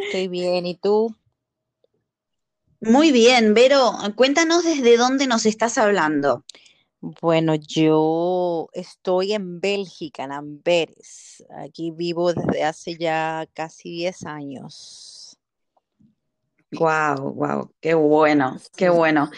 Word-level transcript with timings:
Estoy 0.00 0.28
bien. 0.28 0.66
¿Y 0.66 0.76
tú? 0.76 1.14
Muy 2.80 3.10
bien, 3.10 3.54
Vero, 3.54 3.92
cuéntanos 4.14 4.64
desde 4.64 4.96
dónde 4.96 5.26
nos 5.26 5.46
estás 5.46 5.78
hablando. 5.78 6.44
Bueno, 7.00 7.54
yo 7.54 8.68
estoy 8.72 9.32
en 9.32 9.60
Bélgica, 9.60 10.24
en 10.24 10.32
Amberes. 10.32 11.44
Aquí 11.58 11.90
vivo 11.90 12.32
desde 12.32 12.64
hace 12.64 12.96
ya 12.96 13.46
casi 13.54 13.90
10 13.90 14.26
años. 14.26 15.38
Wow, 16.72 17.32
wow, 17.32 17.72
qué 17.80 17.94
bueno, 17.94 18.58
qué 18.76 18.90
bueno. 18.90 19.30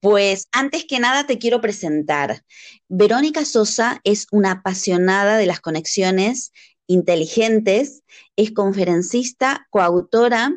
Pues 0.00 0.48
antes 0.52 0.84
que 0.84 0.98
nada 0.98 1.26
te 1.26 1.38
quiero 1.38 1.60
presentar. 1.60 2.44
Verónica 2.88 3.44
Sosa 3.44 4.00
es 4.04 4.26
una 4.30 4.52
apasionada 4.52 5.38
de 5.38 5.46
las 5.46 5.60
conexiones 5.60 6.52
inteligentes, 6.86 8.02
es 8.36 8.52
conferencista, 8.52 9.66
coautora, 9.70 10.52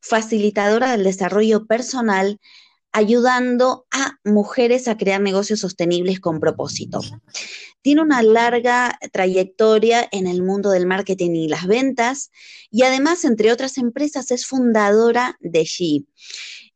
facilitadora 0.00 0.92
del 0.92 1.04
desarrollo 1.04 1.66
personal, 1.66 2.38
ayudando 2.92 3.86
a 3.90 4.18
mujeres 4.24 4.88
a 4.88 4.96
crear 4.96 5.20
negocios 5.20 5.60
sostenibles 5.60 6.20
con 6.20 6.40
propósito. 6.40 7.00
Tiene 7.82 8.02
una 8.02 8.22
larga 8.22 8.98
trayectoria 9.12 10.08
en 10.10 10.26
el 10.26 10.42
mundo 10.42 10.70
del 10.70 10.86
marketing 10.86 11.32
y 11.32 11.48
las 11.48 11.66
ventas 11.66 12.30
y 12.70 12.82
además, 12.82 13.24
entre 13.24 13.52
otras 13.52 13.78
empresas, 13.78 14.30
es 14.30 14.46
fundadora 14.46 15.36
de 15.40 15.64
She. 15.64 16.04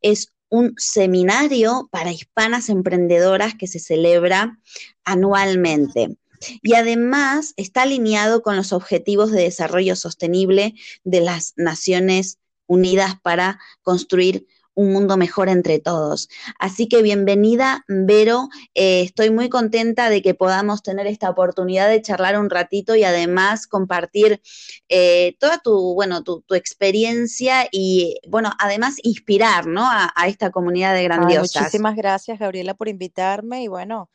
Es 0.01 0.33
un 0.49 0.75
seminario 0.77 1.89
para 1.91 2.13
hispanas 2.13 2.69
emprendedoras 2.69 3.55
que 3.55 3.67
se 3.67 3.79
celebra 3.79 4.59
anualmente. 5.05 6.19
Y 6.63 6.75
además 6.75 7.55
está 7.57 7.83
alineado 7.83 8.43
con 8.43 8.57
los 8.57 8.73
Objetivos 8.73 9.31
de 9.31 9.43
Desarrollo 9.43 9.97
Sostenible 9.97 10.75
de 11.05 11.21
las 11.21 11.55
Naciones 11.57 12.39
Unidas 12.67 13.17
para 13.23 13.61
construir 13.83 14.47
un 14.75 14.93
mundo 14.93 15.17
mejor 15.17 15.49
entre 15.49 15.79
todos. 15.79 16.29
Así 16.59 16.89
que 16.89 17.03
bienvenida, 17.03 17.85
Vero. 17.89 18.49
Eh, 18.75 19.03
estoy 19.03 19.31
muy 19.31 19.49
contenta 19.49 20.09
de 20.09 20.23
que 20.23 20.35
podamos 20.35 20.83
tener 20.83 21.07
esta 21.07 21.29
oportunidad 21.31 21.89
de 21.89 22.01
charlar 22.01 22.39
un 22.39 22.49
ratito 22.49 22.97
y 22.97 23.05
además 23.05 23.67
compartir 23.67 24.41
eh, 24.89 25.37
toda 25.39 25.59
tu, 25.59 25.95
bueno, 25.95 26.23
tu, 26.23 26.43
experiencia 26.55 27.67
y, 27.71 28.19
bueno, 28.29 28.53
además 28.59 28.97
inspirar, 29.03 29.67
¿no? 29.67 29.89
A, 29.91 30.13
esta 30.27 30.51
comunidad 30.51 30.95
de 30.95 31.05
grandiosas. 31.05 31.63
muchísimas 31.63 31.97
gracias, 31.97 32.39
Gabriela, 32.39 32.75
por 32.75 32.89
invitarme 32.89 33.63
y, 33.63 33.69
bueno, 33.69 34.09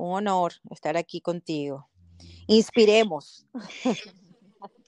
un 0.00 0.28
honor 0.28 0.54
estar 0.70 0.96
aquí 0.96 1.20
contigo. 1.20 1.88
Inspiremos. 2.46 3.46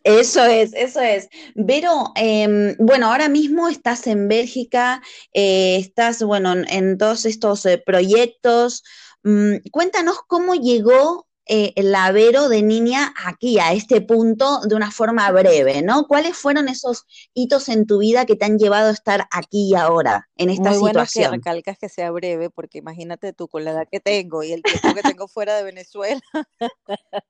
Eso 0.04 0.44
es, 0.44 0.72
eso 0.74 1.00
es. 1.00 1.28
Vero, 1.54 2.10
em, 2.16 2.74
bueno, 2.78 3.06
ahora 3.06 3.28
mismo 3.28 3.68
estás 3.68 4.08
en 4.08 4.26
Bélgica, 4.26 5.00
eh, 5.32 5.76
estás, 5.76 6.24
bueno, 6.24 6.54
en, 6.54 6.98
todos 6.98 7.24
estos 7.24 7.64
eh, 7.66 7.78
proyectos. 7.78 8.82
Mm, 9.22 9.58
cuéntanos 9.70 10.18
cómo 10.26 10.56
llegó 10.56 11.28
eh, 11.46 11.72
la 11.76 12.12
Vero 12.12 12.48
de 12.48 12.62
niña 12.62 13.12
aquí, 13.24 13.58
a 13.58 13.72
este 13.72 14.00
punto, 14.00 14.60
de 14.60 14.76
una 14.76 14.90
forma 14.92 15.30
breve, 15.32 15.82
¿no? 15.82 16.06
¿Cuáles 16.06 16.36
fueron 16.36 16.68
esos 16.68 17.04
hitos 17.34 17.68
en 17.68 17.86
tu 17.86 17.98
vida 17.98 18.26
que 18.26 18.36
te 18.36 18.44
han 18.44 18.58
llevado 18.58 18.88
a 18.88 18.92
estar 18.92 19.26
aquí 19.32 19.70
y 19.70 19.74
ahora, 19.74 20.28
en 20.36 20.50
esta 20.50 20.70
Muy 20.70 20.78
bueno 20.78 21.04
situación? 21.04 21.32
que 21.32 21.36
recalcas 21.38 21.78
que 21.78 21.88
sea 21.88 22.10
breve, 22.12 22.48
porque 22.48 22.78
imagínate 22.78 23.32
tú 23.32 23.48
con 23.48 23.64
la 23.64 23.72
edad 23.72 23.88
que 23.90 23.98
tengo 23.98 24.42
y 24.44 24.52
el 24.52 24.62
tiempo 24.62 24.94
que 24.94 25.02
tengo 25.02 25.26
fuera 25.26 25.56
de 25.56 25.64
Venezuela. 25.64 26.20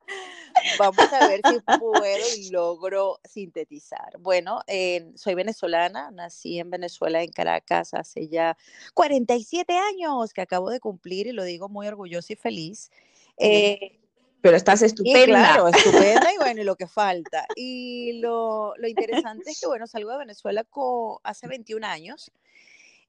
Vamos 0.78 1.12
a 1.12 1.28
ver 1.28 1.40
si 1.48 1.78
puedo 1.78 2.04
y 2.36 2.50
logro 2.50 3.18
sintetizar. 3.24 4.18
Bueno, 4.20 4.60
eh, 4.66 5.10
soy 5.14 5.34
venezolana, 5.34 6.10
nací 6.10 6.58
en 6.58 6.70
Venezuela, 6.70 7.22
en 7.22 7.32
Caracas, 7.32 7.94
hace 7.94 8.28
ya 8.28 8.56
47 8.92 9.74
años 9.74 10.34
que 10.34 10.42
acabo 10.42 10.68
de 10.68 10.80
cumplir 10.80 11.26
y 11.28 11.32
lo 11.32 11.44
digo 11.44 11.70
muy 11.70 11.86
orgullosa 11.86 12.34
y 12.34 12.36
feliz. 12.36 12.90
Eh, 13.38 14.01
pero 14.42 14.56
estás 14.56 14.82
estupenda. 14.82 15.24
claro, 15.24 15.68
estupenda 15.68 16.32
y 16.34 16.36
bueno, 16.38 16.60
y 16.60 16.64
lo 16.64 16.76
que 16.76 16.88
falta. 16.88 17.46
Y 17.54 18.20
lo, 18.20 18.74
lo 18.76 18.88
interesante 18.88 19.52
es 19.52 19.60
que, 19.60 19.68
bueno, 19.68 19.86
salgo 19.86 20.10
de 20.10 20.18
Venezuela 20.18 20.66
hace 21.22 21.46
21 21.46 21.86
años 21.86 22.32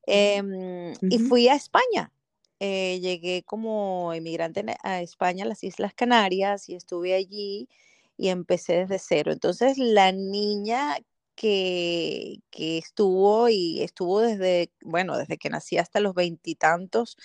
em, 0.06 0.94
y 1.02 1.18
fui 1.18 1.50
a 1.50 1.56
España. 1.56 2.12
Eh, 2.60 3.00
llegué 3.02 3.44
como 3.44 4.14
inmigrante 4.14 4.64
a 4.84 5.02
España, 5.02 5.44
a 5.44 5.48
las 5.48 5.64
Islas 5.64 5.94
Canarias, 5.96 6.70
y 6.70 6.76
estuve 6.76 7.16
allí 7.16 7.68
y 8.16 8.30
empecé 8.30 8.86
desde 8.86 9.00
cero. 9.00 9.32
Entonces, 9.32 9.80
la 9.80 10.12
niña 10.12 10.98
que, 11.36 12.42
que, 12.52 12.78
estuvo 12.78 13.50
y 13.50 13.82
estuvo 13.82 14.22
desde, 14.22 14.72
bueno, 14.84 15.18
desde 15.18 15.40
que 15.40 15.50
nací 15.50 15.80
hasta 15.80 16.00
los 16.00 16.14
veintitantos, 16.14 17.18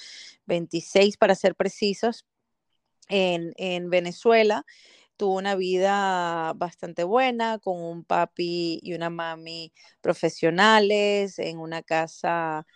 26 0.47 1.19
para 1.19 1.35
ser 1.35 1.55
precisos, 1.55 2.25
en, 3.09 3.91
Venezuela. 3.91 4.65
Tuvo 5.17 5.37
una 5.37 5.57
vida 5.57 6.53
bastante 6.55 7.05
buena 7.05 7.59
con 7.59 7.81
un 7.81 8.05
papi 8.05 8.79
y 8.83 8.95
una 8.95 9.11
mami 9.11 9.73
profesionales 10.01 11.39
en 11.39 11.59
una 11.59 11.83
casa 11.83 12.67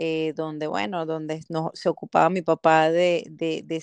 eh, 0.00 0.32
donde, 0.36 0.68
bueno, 0.68 1.06
donde 1.06 1.40
no, 1.48 1.72
se 1.74 1.88
ocupaba 1.88 2.30
mi 2.30 2.40
papá 2.42 2.90
de, 2.92 3.24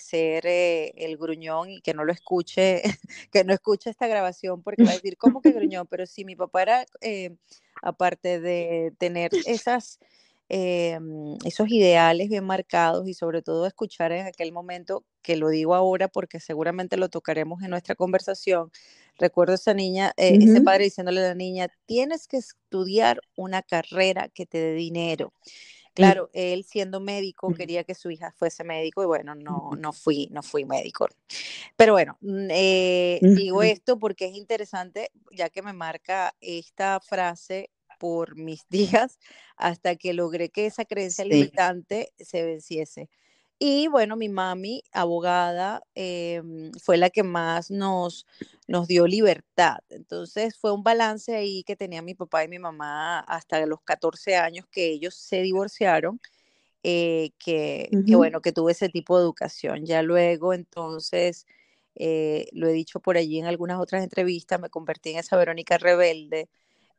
ser 0.01 0.45
eh, 0.45 0.93
el 0.95 1.17
gruñón 1.17 1.69
y 1.69 1.81
que 1.81 1.93
no 1.93 2.05
lo 2.05 2.13
escuche, 2.13 2.83
que 3.31 3.43
no 3.43 3.53
escuche 3.53 3.89
esta 3.89 4.07
grabación 4.07 4.63
porque 4.63 4.83
va 4.83 4.91
a 4.91 4.93
decir, 4.93 5.17
¿cómo 5.17 5.41
que 5.41 5.51
gruñón? 5.51 5.87
Pero 5.89 6.05
sí, 6.05 6.23
mi 6.23 6.37
papá 6.37 6.61
era, 6.61 6.85
eh, 7.01 7.35
aparte 7.81 8.39
de 8.39 8.93
tener 8.97 9.31
esas 9.45 9.99
Em, 10.47 11.37
esos 11.43 11.69
ideales 11.69 12.29
bien 12.29 12.45
marcados 12.45 13.07
y 13.07 13.15
sobre 13.15 13.41
todo 13.41 13.65
escuchar 13.65 14.11
en 14.11 14.27
aquel 14.27 14.51
momento, 14.51 15.03
que 15.23 15.37
lo 15.37 15.49
digo 15.49 15.73
ahora 15.73 16.07
porque 16.07 16.39
seguramente 16.39 16.97
lo 16.97 17.09
tocaremos 17.09 17.63
en 17.63 17.71
nuestra 17.71 17.95
conversación, 17.95 18.71
recuerdo 19.17 19.53
a 19.53 19.55
esa 19.55 19.73
niña, 19.73 20.13
eh, 20.17 20.37
ese 20.39 20.61
padre 20.61 20.83
diciéndole 20.83 21.21
a 21.21 21.29
la 21.29 21.35
niña, 21.35 21.69
tienes 21.87 22.27
que 22.27 22.37
estudiar 22.37 23.21
una 23.35 23.63
carrera 23.63 24.29
que 24.29 24.45
te 24.45 24.59
dé 24.59 24.73
dinero. 24.73 25.33
Claro, 25.95 26.29
él 26.33 26.65
siendo 26.65 26.99
médico 26.99 27.53
quería 27.53 27.85
que 27.85 27.95
su 27.95 28.11
hija 28.11 28.33
fuese 28.37 28.65
médico 28.65 29.01
y 29.01 29.05
bueno, 29.05 29.33
no, 29.33 29.71
no 29.77 29.93
fui, 29.93 30.27
no 30.29 30.43
fui 30.43 30.65
médico. 30.65 31.07
Pero 31.77 31.93
bueno, 31.93 32.17
mm, 32.19 32.47
eh, 32.51 33.19
digo 33.21 33.63
esto 33.63 33.97
porque 33.97 34.25
es 34.25 34.35
interesante, 34.35 35.09
ya 35.31 35.49
que 35.49 35.61
me 35.61 35.71
marca 35.71 36.35
esta 36.41 36.99
frase 36.99 37.71
por 37.99 38.35
mis 38.35 38.67
días 38.69 39.19
hasta 39.57 39.95
que 39.95 40.13
logré 40.13 40.49
que 40.49 40.65
esa 40.65 40.85
creencia 40.85 41.25
limitante 41.25 42.13
se 42.19 42.43
venciese. 42.43 43.09
Y 43.57 43.87
bueno, 43.87 44.17
mi 44.17 44.27
mami, 44.27 44.83
abogada, 44.91 45.81
em, 45.95 46.71
fue 46.73 46.97
la 46.97 47.09
que 47.09 47.23
más 47.23 47.71
nos, 47.71 48.25
nos 48.67 48.87
dio 48.87 49.07
libertad. 49.07 49.77
Entonces 49.89 50.57
fue 50.57 50.73
un 50.73 50.83
balance 50.83 51.33
ahí 51.35 51.63
que 51.63 51.77
tenía 51.77 52.01
mi 52.01 52.15
papá 52.15 52.43
y 52.43 52.49
mi 52.49 52.59
mamá 52.59 53.19
hasta 53.21 53.65
los 53.65 53.81
14 53.81 54.35
años 54.35 54.65
que 54.69 54.87
ellos 54.89 55.15
se 55.15 55.41
divorciaron, 55.41 56.19
eh, 56.83 57.31
que, 57.39 57.89
que, 58.05 58.15
bueno, 58.15 58.41
que 58.41 58.51
tuve 58.51 58.73
ese 58.73 58.89
tipo 58.89 59.17
de 59.17 59.23
educación. 59.23 59.85
Ya 59.85 60.01
luego 60.01 60.53
entonces, 60.53 61.47
eh, 61.95 62.47
lo 62.51 62.67
he 62.67 62.73
dicho 62.73 62.99
por 62.99 63.17
allí 63.17 63.39
en 63.39 63.45
algunas 63.45 63.79
otras 63.79 64.03
entrevistas, 64.03 64.59
me 64.59 64.69
convertí 64.69 65.11
en 65.11 65.19
esa 65.19 65.37
Verónica 65.37 65.77
rebelde 65.77 66.49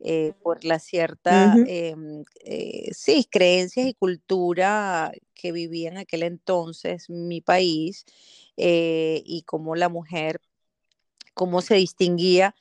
eh, 0.01 0.35
por 0.43 0.65
la 0.65 0.79
cierta, 0.79 1.55
em, 1.67 2.25
eh, 2.45 2.91
sí, 2.93 3.27
creencias 3.31 3.87
y 3.87 3.95
cultura 3.95 5.11
que 5.35 5.53
vivía 5.53 5.89
en 5.89 5.97
aquel 5.97 6.23
entonces 6.23 7.09
mi 7.09 7.41
país 7.41 8.05
eh, 8.59 9.23
y 9.25 9.43
cómo 9.43 9.75
la 9.75 9.89
mujer, 9.89 10.41
cómo 11.35 11.63
se 11.63 11.77
distinguía 11.77 12.55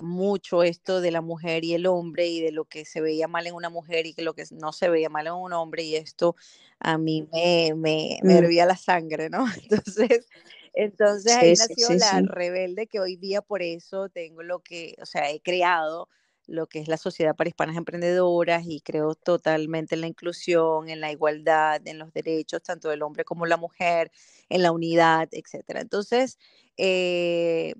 mucho 0.00 0.62
esto 0.62 1.02
de 1.02 1.10
la 1.10 1.20
mujer 1.20 1.62
y 1.62 1.74
el 1.74 1.84
hombre 1.84 2.26
y 2.26 2.40
de 2.40 2.52
lo 2.52 2.64
que 2.64 2.86
se 2.86 3.02
veía 3.02 3.28
mal 3.28 3.46
en 3.46 3.54
una 3.54 3.68
mujer 3.68 4.06
y 4.06 4.14
que 4.14 4.22
lo 4.22 4.32
que 4.32 4.44
no 4.52 4.72
se 4.72 4.88
veía 4.88 5.10
mal 5.10 5.26
en 5.26 5.34
un 5.34 5.52
hombre 5.52 5.82
y 5.82 5.94
esto 5.94 6.36
a 6.80 6.96
mí 6.96 7.28
me, 7.30 7.74
me, 7.74 8.18
me 8.22 8.34
mm. 8.34 8.36
hervía 8.38 8.64
la 8.64 8.76
sangre, 8.76 9.28
¿no? 9.28 9.44
Entonces, 9.70 10.26
entonces 10.72 11.36
ahí 11.36 11.54
nació 11.54 11.90
la 11.96 12.22
rebelde 12.22 12.86
que 12.86 13.00
hoy 13.00 13.16
día 13.16 13.42
por 13.42 13.62
eso 13.62 14.08
tengo 14.08 14.42
lo 14.42 14.60
que, 14.60 14.94
o 15.02 15.06
sea, 15.06 15.30
he 15.30 15.40
creado 15.40 16.08
lo 16.48 16.66
que 16.66 16.80
es 16.80 16.88
la 16.88 16.96
Sociedad 16.96 17.36
para 17.36 17.48
Hispanas 17.48 17.76
Emprendedoras 17.76 18.64
y 18.66 18.80
creo 18.80 19.14
totalmente 19.14 19.94
en 19.94 20.00
la 20.00 20.06
inclusión, 20.08 20.88
en 20.88 21.00
la 21.00 21.12
igualdad, 21.12 21.80
en 21.86 21.98
los 21.98 22.12
derechos 22.12 22.62
tanto 22.62 22.88
del 22.88 23.02
hombre 23.02 23.24
como 23.24 23.46
la 23.46 23.56
mujer, 23.56 24.10
en 24.48 24.62
la 24.62 24.72
unidad, 24.72 25.28
etcétera. 25.30 25.80
Entonces, 25.80 26.38
eh, 26.76 27.74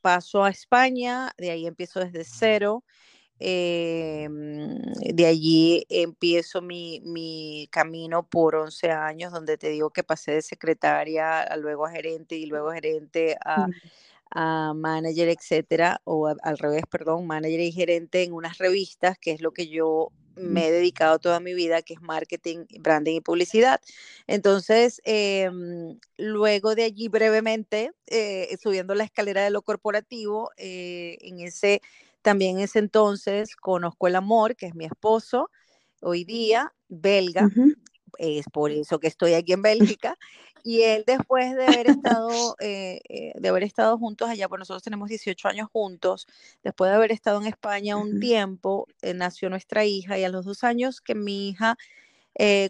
paso 0.00 0.42
a 0.42 0.50
España, 0.50 1.32
de 1.36 1.50
ahí 1.50 1.66
empiezo 1.66 2.00
desde 2.00 2.24
cero. 2.24 2.82
Eh, 3.44 4.28
de 4.30 5.26
allí 5.26 5.84
empiezo 5.88 6.62
mi, 6.62 7.00
mi, 7.00 7.68
camino 7.72 8.22
por 8.22 8.54
11 8.54 8.92
años, 8.92 9.32
donde 9.32 9.58
te 9.58 9.68
digo 9.68 9.90
que 9.90 10.04
pasé 10.04 10.32
de 10.32 10.42
secretaria 10.42 11.40
a 11.40 11.56
luego 11.56 11.84
a 11.86 11.90
gerente 11.90 12.36
y 12.36 12.46
luego 12.46 12.70
gerente 12.70 13.36
a, 13.44 13.66
a 14.34 14.72
manager, 14.74 15.28
etcétera, 15.28 16.00
o 16.04 16.26
al 16.28 16.58
revés, 16.58 16.82
perdón, 16.90 17.26
manager 17.26 17.60
y 17.60 17.72
gerente 17.72 18.22
en 18.22 18.32
unas 18.32 18.58
revistas, 18.58 19.18
que 19.18 19.32
es 19.32 19.40
lo 19.40 19.52
que 19.52 19.68
yo 19.68 20.12
me 20.34 20.66
he 20.66 20.72
dedicado 20.72 21.18
toda 21.18 21.40
mi 21.40 21.54
vida, 21.54 21.82
que 21.82 21.94
es 21.94 22.00
marketing, 22.00 22.64
branding 22.80 23.16
y 23.16 23.20
publicidad. 23.20 23.80
Entonces, 24.26 25.00
em, 25.04 25.98
luego 26.16 26.74
de 26.74 26.84
allí 26.84 27.08
brevemente, 27.08 27.92
eh, 28.06 28.56
subiendo 28.62 28.94
la 28.94 29.04
escalera 29.04 29.44
de 29.44 29.50
lo 29.50 29.62
corporativo, 29.62 30.50
eh, 30.56 31.18
en 31.20 31.40
ese, 31.40 31.82
también 32.22 32.58
en 32.58 32.64
ese 32.64 32.78
entonces 32.78 33.56
conozco 33.56 34.06
el 34.08 34.16
amor, 34.16 34.56
que 34.56 34.66
es 34.66 34.74
mi 34.74 34.86
esposo, 34.86 35.50
hoy 36.00 36.24
día, 36.24 36.72
belga, 36.88 37.52
es 38.18 38.46
por 38.52 38.70
eso 38.70 38.98
que 39.00 39.08
estoy 39.08 39.34
aquí 39.34 39.52
en 39.52 39.62
Bélgica. 39.62 40.18
Y 40.62 40.82
él 40.82 41.04
después 41.06 41.54
de 41.56 41.64
haber 41.64 41.90
estado, 41.90 42.56
eh, 42.60 43.00
eh, 43.08 43.32
de 43.34 43.48
haber 43.48 43.64
estado 43.64 43.98
juntos 43.98 44.28
allá, 44.28 44.48
pues 44.48 44.60
nosotros 44.60 44.82
tenemos 44.82 45.08
18 45.08 45.48
años 45.48 45.68
juntos, 45.72 46.26
después 46.62 46.90
de 46.90 46.96
haber 46.96 47.12
estado 47.12 47.40
en 47.40 47.48
España 47.48 47.96
un 47.96 48.20
tiempo, 48.20 48.86
eh, 49.02 49.12
nació 49.14 49.50
nuestra 49.50 49.84
hija 49.84 50.18
y 50.18 50.24
a 50.24 50.28
los 50.28 50.44
dos 50.44 50.62
años 50.62 51.00
que 51.00 51.14
mi 51.14 51.48
hija 51.48 51.76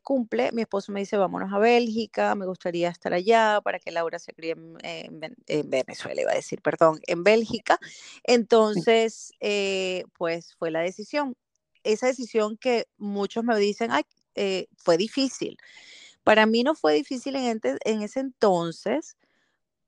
cumple, 0.03 0.51
mi 0.51 0.63
esposo 0.63 0.91
me 0.91 1.01
dice, 1.01 1.17
vámonos 1.17 1.53
a 1.53 1.59
Bélgica, 1.59 2.35
me 2.35 2.47
gustaría 2.47 2.89
estar 2.89 3.15
allá 3.15 3.61
para 3.63 3.79
que 3.79 3.93
Laura 3.93 4.19
se 4.19 4.33
críe 4.33 4.51
en, 4.51 4.77
en, 5.47 5.71
Venezuela, 5.71 6.21
iba 6.21 6.33
a 6.33 6.35
decir, 6.35 6.61
perdón, 6.61 6.99
en 7.07 7.23
Bélgica. 7.23 7.79
Entonces, 8.25 9.33
pues 10.19 10.57
fue 10.57 10.73
la 10.73 10.81
decisión. 10.81 11.37
Esa 11.85 12.09
decisión 12.09 12.57
que 12.57 12.87
muchos 12.99 13.45
me 13.45 13.57
dicen, 13.57 13.93
ay, 13.93 14.03
fue 14.77 14.97
difícil. 14.97 15.57
Para 16.25 16.47
mí 16.47 16.63
no 16.63 16.75
fue 16.75 16.95
difícil 16.95 17.37
en, 17.37 17.61
ese 18.03 18.21
entonces 18.21 19.17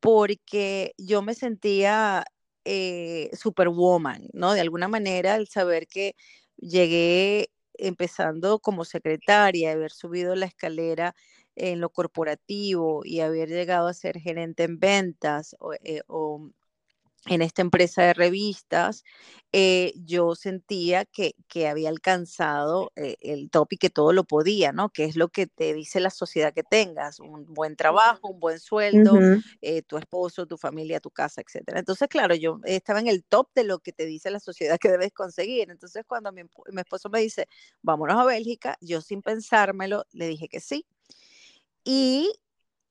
porque 0.01 0.95
yo 0.99 1.23
me 1.23 1.35
sentía 1.35 2.25
eh, 2.65 3.31
superwoman, 3.35 4.29
¿no? 4.33 4.55
De 4.55 4.61
alguna 4.61 4.89
manera, 4.89 5.37
el 5.37 5.49
saber 5.49 5.87
que 5.89 6.17
llegué 6.57 7.51
empezando 7.75 8.59
como 8.61 8.85
secretaria, 8.85 9.73
haber 9.73 9.93
subido 9.93 10.35
la 10.37 10.47
escalera 10.47 11.15
en 11.57 11.81
lo 11.81 11.91
corporativo 11.91 13.03
y 13.05 13.21
haber 13.21 13.49
llegado 13.49 13.89
a 13.89 13.95
ser 13.95 14.21
gerente 14.21 14.65
en 14.65 14.79
ventas 14.79 15.57
o, 15.61 15.75
eh, 15.75 16.03
en 17.27 17.43
esta 17.43 17.63
empresa 17.63 18.03
de 18.03 18.15
revistas, 18.15 19.03
eh, 19.53 19.95
yo 19.97 20.35
sentía 20.35 21.05
que, 21.05 21.35
había 21.69 21.89
alcanzado 21.89 22.93
eh, 22.97 23.17
el 23.21 23.51
top 23.51 23.75
y 23.75 23.77
que 23.79 23.89
todo 23.89 24.13
lo 24.13 24.25
podía, 24.25 24.73
¿no? 24.73 24.91
Que 24.91 25.05
es 25.05 25.17
lo 25.17 25.29
que 25.29 25.47
te 25.47 25.73
dice 25.73 26.01
la 26.01 26.11
sociedad 26.11 26.53
que 26.53 26.65
tengas, 26.65 27.21
un 27.21 27.47
buen 27.55 27.77
trabajo, 27.77 28.29
un 28.29 28.41
buen 28.41 28.59
sueldo, 28.59 29.19
eh, 29.63 29.83
tu 29.83 29.97
esposo, 29.97 30.47
tu 30.47 30.59
familia, 30.59 31.01
tu 31.01 31.11
casa, 31.11 31.41
etc. 31.41 31.63
Entonces, 31.77 32.09
claro, 32.09 32.35
yo 32.35 32.59
estaba 32.65 33.01
en 33.01 33.07
el 33.07 33.25
top 33.25 33.49
de 33.55 33.65
lo 33.65 33.79
que 33.79 33.93
te 33.93 34.07
dice 34.07 34.31
la 34.31 34.41
sociedad 34.41 34.79
que 34.79 34.91
debes 34.91 35.13
conseguir. 35.13 35.71
Entonces, 35.71 36.05
cuando 36.07 36.33
mi, 36.33 36.43
mi 36.43 36.81
esposo 36.81 37.09
me 37.09 37.21
dice, 37.21 37.47
vámonos 37.81 38.17
a 38.19 38.25
Bélgica, 38.25 38.77
yo 38.81 39.01
sin 39.01 39.23
pensármelo, 39.23 40.05
le 40.13 40.27
dije 40.27 40.49
que 40.49 40.61
sí. 40.61 40.85
Y 41.85 42.33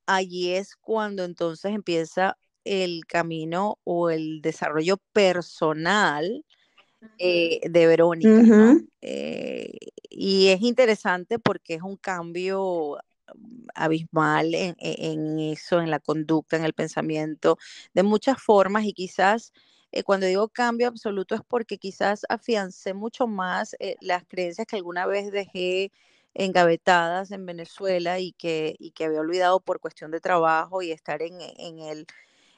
allí 0.06 0.54
es 0.54 0.75
cuando 0.75 1.24
entonces 1.24 1.74
empieza 1.74 2.38
el 2.65 3.05
camino 3.05 3.79
o 3.84 4.10
el 4.10 4.41
desarrollo 4.41 4.98
personal 5.12 6.46
eh, 7.17 7.60
de 7.70 7.88
Verónica. 7.88 8.75
Eh, 9.01 9.77
y 10.10 10.48
es 10.48 10.62
interesante 10.62 11.39
porque 11.39 11.75
es 11.75 11.82
un 11.82 11.98
cambio 11.98 12.98
abismal 13.74 14.53
en, 14.53 14.75
en, 14.79 15.39
eso, 15.39 15.82
en 15.82 15.89
la 15.89 16.00
conducta, 16.00 16.55
en 16.55 16.65
el 16.65 16.74
pensamiento, 16.74 17.58
de 17.93 18.03
muchas 18.03 18.41
formas 18.41 18.86
y 18.86 18.93
quizás 18.93 19.53
eh, 19.91 20.03
cuando 20.03 20.27
digo 20.27 20.48
cambio 20.50 20.88
absoluto 20.88 21.36
es 21.36 21.41
porque 21.48 21.77
quizás 21.77 22.25
afiancé 22.29 22.93
mucho 22.93 23.27
más 23.27 23.75
las 24.01 24.24
creencias 24.25 24.67
que 24.67 24.75
alguna 24.75 25.05
vez 25.05 25.32
dejé 25.32 25.91
engavetadas 26.36 27.32
en 27.32 27.46
Venezuela 27.46 28.20
y 28.20 28.34
que, 28.34 28.75
y 28.79 28.91
que 28.91 29.05
había 29.05 29.20
olvidado 29.20 29.60
por 29.60 29.79
cuestión 29.79 30.12
de 30.12 30.20
trabajo 30.20 30.82
y 30.82 30.91
estar 30.91 31.22
en, 31.22 31.39
en 31.41 31.79
el 31.79 32.08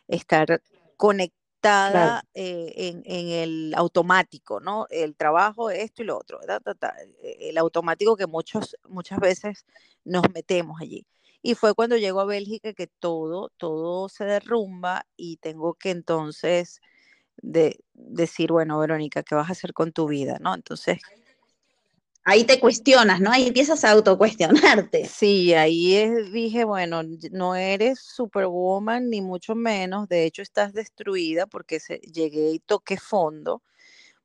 estar 0.07 0.61
conectada 0.97 2.23
eh, 2.33 2.73
en, 2.75 3.03
en, 3.05 3.27
el 3.29 3.73
automático, 3.75 4.59
¿no? 4.59 4.85
El 4.89 5.15
trabajo, 5.15 5.69
esto 5.69 6.03
y 6.03 6.05
lo 6.05 6.17
otro, 6.17 6.39
e, 6.41 7.49
el 7.49 7.57
automático 7.57 8.15
que 8.15 8.27
muchos, 8.27 8.77
muchas 8.87 9.19
veces 9.19 9.65
nos 10.03 10.23
metemos 10.33 10.79
allí. 10.79 11.05
Y 11.41 11.55
fue 11.55 11.73
cuando 11.73 11.97
llego 11.97 12.21
a 12.21 12.25
Bélgica 12.25 12.73
que 12.73 12.87
todo, 12.87 13.49
todo 13.57 14.09
se 14.09 14.25
derrumba 14.25 15.05
y 15.15 15.37
tengo 15.37 15.75
que 15.75 15.91
entonces 15.91 16.81
de, 17.37 17.79
decir, 17.93 18.51
bueno, 18.51 18.79
Verónica, 18.79 19.23
¿qué 19.23 19.35
vas 19.35 19.49
a 19.49 19.51
hacer 19.51 19.73
con 19.73 19.91
tu 19.91 20.07
vida? 20.07 20.37
¿no? 20.39 20.55
Entonces, 20.55 20.99
ahí 22.25 22.43
te 22.43 22.59
cuestionas, 22.59 23.21
¿no? 23.21 23.31
Ahí 23.31 23.47
empiezas 23.47 23.85
a 23.85 23.91
autocuestionarte. 23.91 25.05
Sí, 25.15 25.53
ahí 25.53 26.09
dije, 26.31 26.65
bueno, 26.65 27.01
no 27.31 27.55
eres 27.55 27.99
superwoman 27.99 29.09
ni 29.09 29.21
mucho 29.21 29.55
menos, 29.55 30.09
de 30.09 30.25
hecho 30.25 30.41
estás 30.41 30.73
destruida 30.73 31.45
porque 31.45 31.79
llegué 32.11 32.51
y 32.51 32.59
toqué 32.59 32.97
fondo, 32.97 33.61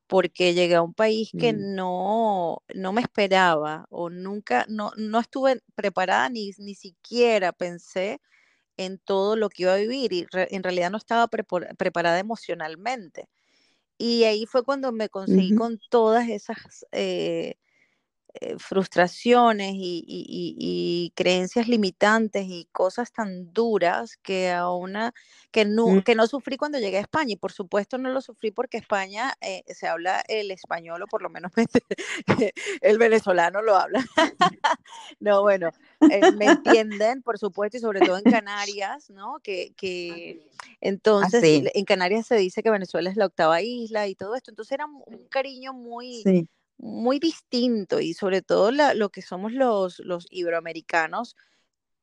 porque 0.06 0.54
llegué 0.54 0.74
a 0.74 0.82
un 0.82 0.94
país 0.94 1.30
que 1.38 1.52
mm. 1.52 1.74
no, 1.74 2.62
no 2.74 2.92
me 2.92 3.02
esperaba 3.02 3.86
o 3.90 4.10
nunca, 4.10 4.66
no, 4.68 4.90
no 4.96 5.20
estuve 5.20 5.62
preparada 5.74 6.28
ni, 6.28 6.50
ni 6.58 6.74
siquiera 6.74 7.52
pensé 7.52 8.20
en 8.76 8.98
todo 8.98 9.36
lo 9.36 9.50
que 9.50 9.64
iba 9.64 9.74
a 9.74 9.76
vivir 9.76 10.12
y 10.12 10.26
en 10.32 10.62
realidad 10.62 10.90
no 10.90 10.96
estaba 10.96 11.28
preparada 11.28 12.18
emocionalmente. 12.18 13.28
Y 13.98 14.24
ahí 14.24 14.46
fue 14.46 14.64
cuando 14.64 14.90
me 14.92 15.10
conseguí 15.10 15.54
con 15.54 15.78
todas 15.90 16.28
esas... 16.28 16.86
Eh, 16.92 17.56
eh, 18.34 18.56
frustraciones 18.58 19.72
y, 19.74 21.12
creencias 21.16 21.66
limitantes 21.66 22.46
y 22.46 22.68
cosas 22.70 23.12
tan 23.12 23.52
duras 23.52 24.16
que 24.18 24.50
a 24.50 24.70
una 24.70 25.12
que 25.50 25.64
no, 25.64 25.88
mm. 25.88 26.02
que 26.02 26.14
no 26.14 26.26
sufrí 26.28 26.56
cuando 26.56 26.78
llegué 26.78 26.98
a 26.98 27.00
España 27.00 27.32
y 27.32 27.36
por 27.36 27.50
supuesto 27.50 27.98
no 27.98 28.10
lo 28.10 28.20
sufrí 28.20 28.52
porque 28.52 28.76
España 28.76 29.34
eh, 29.40 29.64
se 29.74 29.88
habla 29.88 30.22
el 30.28 30.52
español 30.52 31.02
o 31.02 31.06
por 31.08 31.22
lo 31.22 31.28
menos 31.28 31.50
el 32.80 32.98
venezolano 32.98 33.62
lo 33.62 33.76
habla. 33.76 34.04
No 35.18 35.42
bueno 35.42 35.70
eh, 36.10 36.32
me 36.32 36.46
entienden 36.46 37.22
por 37.22 37.38
supuesto 37.38 37.76
y 37.76 37.80
sobre 37.80 38.00
todo 38.00 38.16
en 38.18 38.24
Canarias 38.24 39.10
no 39.10 39.40
que, 39.42 39.72
que 39.76 40.48
entonces 40.80 41.42
en 41.74 41.84
Canarias 41.84 42.26
se 42.26 42.36
dice 42.36 42.62
que 42.62 42.70
Venezuela 42.70 43.10
es 43.10 43.16
la 43.16 43.26
octava 43.26 43.60
isla 43.60 44.06
y 44.06 44.14
todo 44.14 44.34
esto 44.34 44.50
entonces 44.50 44.72
era 44.72 44.86
un 44.86 45.26
cariño 45.28 45.72
muy 45.72 46.22
muy 46.80 47.18
distinto 47.18 48.00
y 48.00 48.14
sobre 48.14 48.42
todo 48.42 48.70
lo 48.72 49.10
que 49.10 49.22
somos 49.22 49.52
los, 49.52 49.98
los 50.00 50.26
iberoamericanos, 50.30 51.36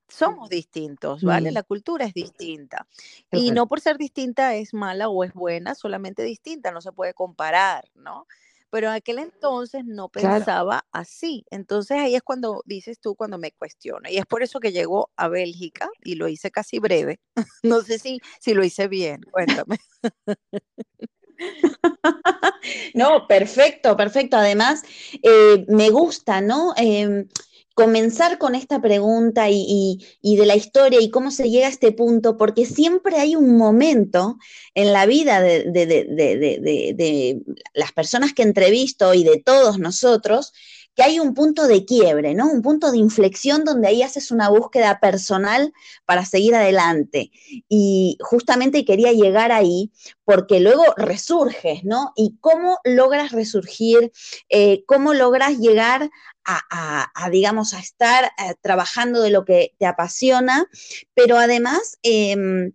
somos 0.07 0.49
distintos, 0.49 1.23
¿vale? 1.23 1.51
La 1.51 1.63
cultura 1.63 2.05
es 2.05 2.13
distinta. 2.13 2.87
Y 3.31 3.51
no 3.51 3.67
por 3.67 3.81
ser 3.81 3.97
distinta 3.97 4.55
es 4.55 4.73
mala 4.73 5.09
o 5.09 5.23
es 5.23 5.33
buena, 5.33 5.75
solamente 5.75 6.23
distinta, 6.23 6.71
no 6.71 6.81
se 6.81 6.93
puede 6.93 7.13
comparar, 7.13 7.89
¿no? 7.93 8.25
Pero 8.69 8.87
en 8.87 8.93
aquel 8.93 9.19
entonces 9.19 9.83
no 9.85 10.09
pensaba 10.09 10.85
así. 10.91 11.45
Entonces 11.49 11.97
ahí 11.97 12.15
es 12.15 12.21
cuando 12.21 12.61
dices 12.65 12.99
tú, 12.99 13.15
cuando 13.15 13.37
me 13.37 13.51
cuestiono. 13.51 14.09
Y 14.09 14.17
es 14.17 14.25
por 14.25 14.43
eso 14.43 14.59
que 14.59 14.71
llego 14.71 15.09
a 15.15 15.29
Bélgica 15.29 15.89
y 16.03 16.15
lo 16.15 16.27
hice 16.27 16.51
casi 16.51 16.79
breve. 16.79 17.19
no 17.63 17.81
sé 17.81 17.97
si, 17.97 18.19
si 18.39 18.53
lo 18.53 18.63
hice 18.63 18.87
bien, 18.87 19.21
cuéntame. 19.31 19.77
no, 22.93 23.27
perfecto, 23.27 23.95
perfecto. 23.95 24.37
Además, 24.37 24.83
eh, 25.21 25.65
me 25.67 25.89
gusta, 25.89 26.41
¿no? 26.41 26.73
Em, 26.77 27.27
comenzar 27.73 28.39
con 28.39 28.55
esta 28.55 28.81
pregunta 28.81 29.49
y, 29.51 29.99
de 30.23 30.45
la 30.47 30.55
historia 30.55 30.99
y 30.99 31.11
cómo 31.11 31.29
se 31.29 31.49
llega 31.49 31.67
a 31.67 31.69
este 31.69 31.91
punto, 31.91 32.35
porque 32.35 32.65
siempre 32.65 33.17
hay 33.17 33.35
un 33.35 33.55
momento 33.55 34.39
en 34.73 34.93
la 34.93 35.05
vida 35.05 35.41
de, 35.41 35.63
de 35.71 37.41
las 37.75 37.91
personas 37.91 38.33
que 38.33 38.41
entrevisto 38.41 39.13
y 39.13 39.23
de 39.23 39.39
todos 39.43 39.77
nosotros 39.77 40.53
que 40.97 41.03
hay 41.03 41.19
un 41.19 41.35
punto 41.35 41.67
de 41.67 41.85
quiebre, 41.85 42.33
¿no? 42.33 42.47
Un 42.49 42.63
punto 42.63 42.91
de 42.91 42.97
inflexión 42.97 43.63
donde 43.63 43.87
ahí 43.87 44.01
haces 44.01 44.31
una 44.31 44.49
búsqueda 44.49 44.99
personal 44.99 45.71
para 46.05 46.25
seguir 46.25 46.55
adelante. 46.55 47.29
Y 47.69 48.17
justamente 48.19 48.83
quería 48.83 49.11
llegar 49.11 49.51
ahí 49.51 49.91
porque 50.25 50.59
luego 50.59 50.83
resurges, 50.97 51.83
¿no? 51.83 52.13
Y 52.15 52.37
cómo 52.41 52.79
logras 52.83 53.31
resurgir, 53.31 54.11
eh, 54.49 54.83
cómo 54.87 55.13
logras 55.13 55.59
llegar 55.59 56.09
a, 56.49 57.29
digamos, 57.29 57.73
a 57.73 57.79
estar 57.79 58.25
eh, 58.25 58.55
trabajando 58.61 59.21
de 59.21 59.29
lo 59.29 59.45
que 59.45 59.75
te 59.77 59.85
apasiona, 59.85 60.65
pero 61.13 61.37
además... 61.37 61.99
Em, 62.01 62.71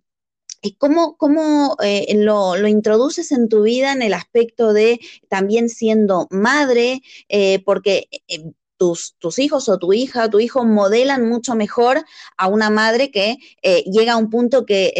¿Cómo, 0.77 1.17
cómo 1.17 1.75
eh, 1.83 2.15
lo, 2.15 2.67
introduces 2.67 3.31
en 3.31 3.49
tu 3.49 3.63
vida 3.63 3.91
en 3.91 4.01
el 4.01 4.13
aspecto 4.13 4.73
de 4.73 4.99
también 5.27 5.69
siendo 5.69 6.27
madre? 6.31 7.01
Eh, 7.27 7.61
porque 7.65 8.07
eh, 8.27 8.51
tus, 8.77 9.15
tus, 9.19 9.39
hijos 9.39 9.67
o 9.69 9.77
tu 9.77 9.93
hija 9.93 10.25
o 10.25 10.29
tu 10.29 10.39
hijo 10.39 10.65
modelan 10.65 11.27
mucho 11.27 11.55
mejor 11.55 12.03
a 12.37 12.47
una 12.47 12.69
madre 12.69 13.11
que 13.11 13.37
llega 13.85 14.13
a 14.13 14.17
un 14.17 14.29
punto 14.29 14.65
que, 14.65 14.93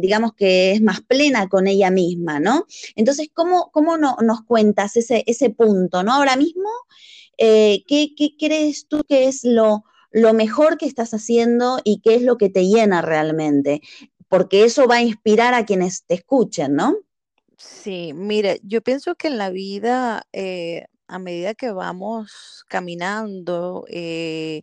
digamos, 0.00 0.32
que 0.34 0.72
es 0.72 0.80
más 0.80 1.02
plena 1.02 1.48
con 1.48 1.66
ella 1.66 1.90
misma, 1.90 2.40
¿no? 2.40 2.66
Entonces, 2.94 3.28
¿cómo, 3.34 3.70
cómo 3.70 3.98
no, 3.98 4.16
nos 4.22 4.42
cuentas 4.44 4.96
ese, 4.96 5.24
ese 5.26 5.50
punto, 5.50 6.02
¿no? 6.02 6.14
Ahora 6.14 6.36
mismo, 6.36 6.70
¿qué, 7.36 7.82
¿qué, 7.86 8.30
crees 8.38 8.86
tú 8.88 9.02
que 9.06 9.28
es 9.28 9.44
lo, 9.44 9.84
lo 10.10 10.32
mejor 10.32 10.78
que 10.78 10.86
estás 10.86 11.12
haciendo 11.12 11.80
y 11.84 12.00
qué 12.00 12.14
es 12.14 12.22
lo 12.22 12.38
que 12.38 12.48
te 12.48 12.66
llena 12.66 13.02
realmente 13.02 13.82
porque 14.28 14.64
eso 14.64 14.86
va 14.86 14.96
a 14.96 15.02
inspirar 15.02 15.54
a 15.54 15.64
quienes 15.64 16.04
te 16.04 16.14
escuchen, 16.14 16.74
¿no? 16.74 16.96
Sí, 17.56 18.12
mire, 18.14 18.60
yo 18.62 18.82
pienso 18.82 19.16
que 19.16 19.28
en 19.28 19.38
la 19.38 19.50
vida, 19.50 20.26
eh, 20.32 20.86
a 21.08 21.18
medida 21.18 21.54
que 21.54 21.72
vamos 21.72 22.64
caminando, 22.68 23.84
eh, 23.88 24.62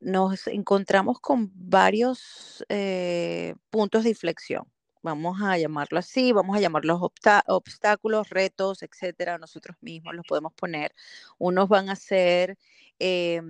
nos 0.00 0.46
encontramos 0.48 1.20
con 1.20 1.50
varios 1.54 2.64
eh, 2.68 3.54
puntos 3.70 4.04
de 4.04 4.10
inflexión. 4.10 4.64
Vamos 5.02 5.40
a 5.40 5.56
llamarlo 5.56 5.98
así, 6.00 6.32
vamos 6.32 6.56
a 6.56 6.60
llamarlos 6.60 7.00
obstáculos, 7.46 8.28
retos, 8.30 8.82
etcétera. 8.82 9.38
Nosotros 9.38 9.76
mismos 9.80 10.14
los 10.16 10.26
podemos 10.26 10.52
poner. 10.54 10.92
Unos 11.38 11.68
van 11.68 11.88
a 11.90 11.96
ser 11.96 12.58
eh, 12.98 13.40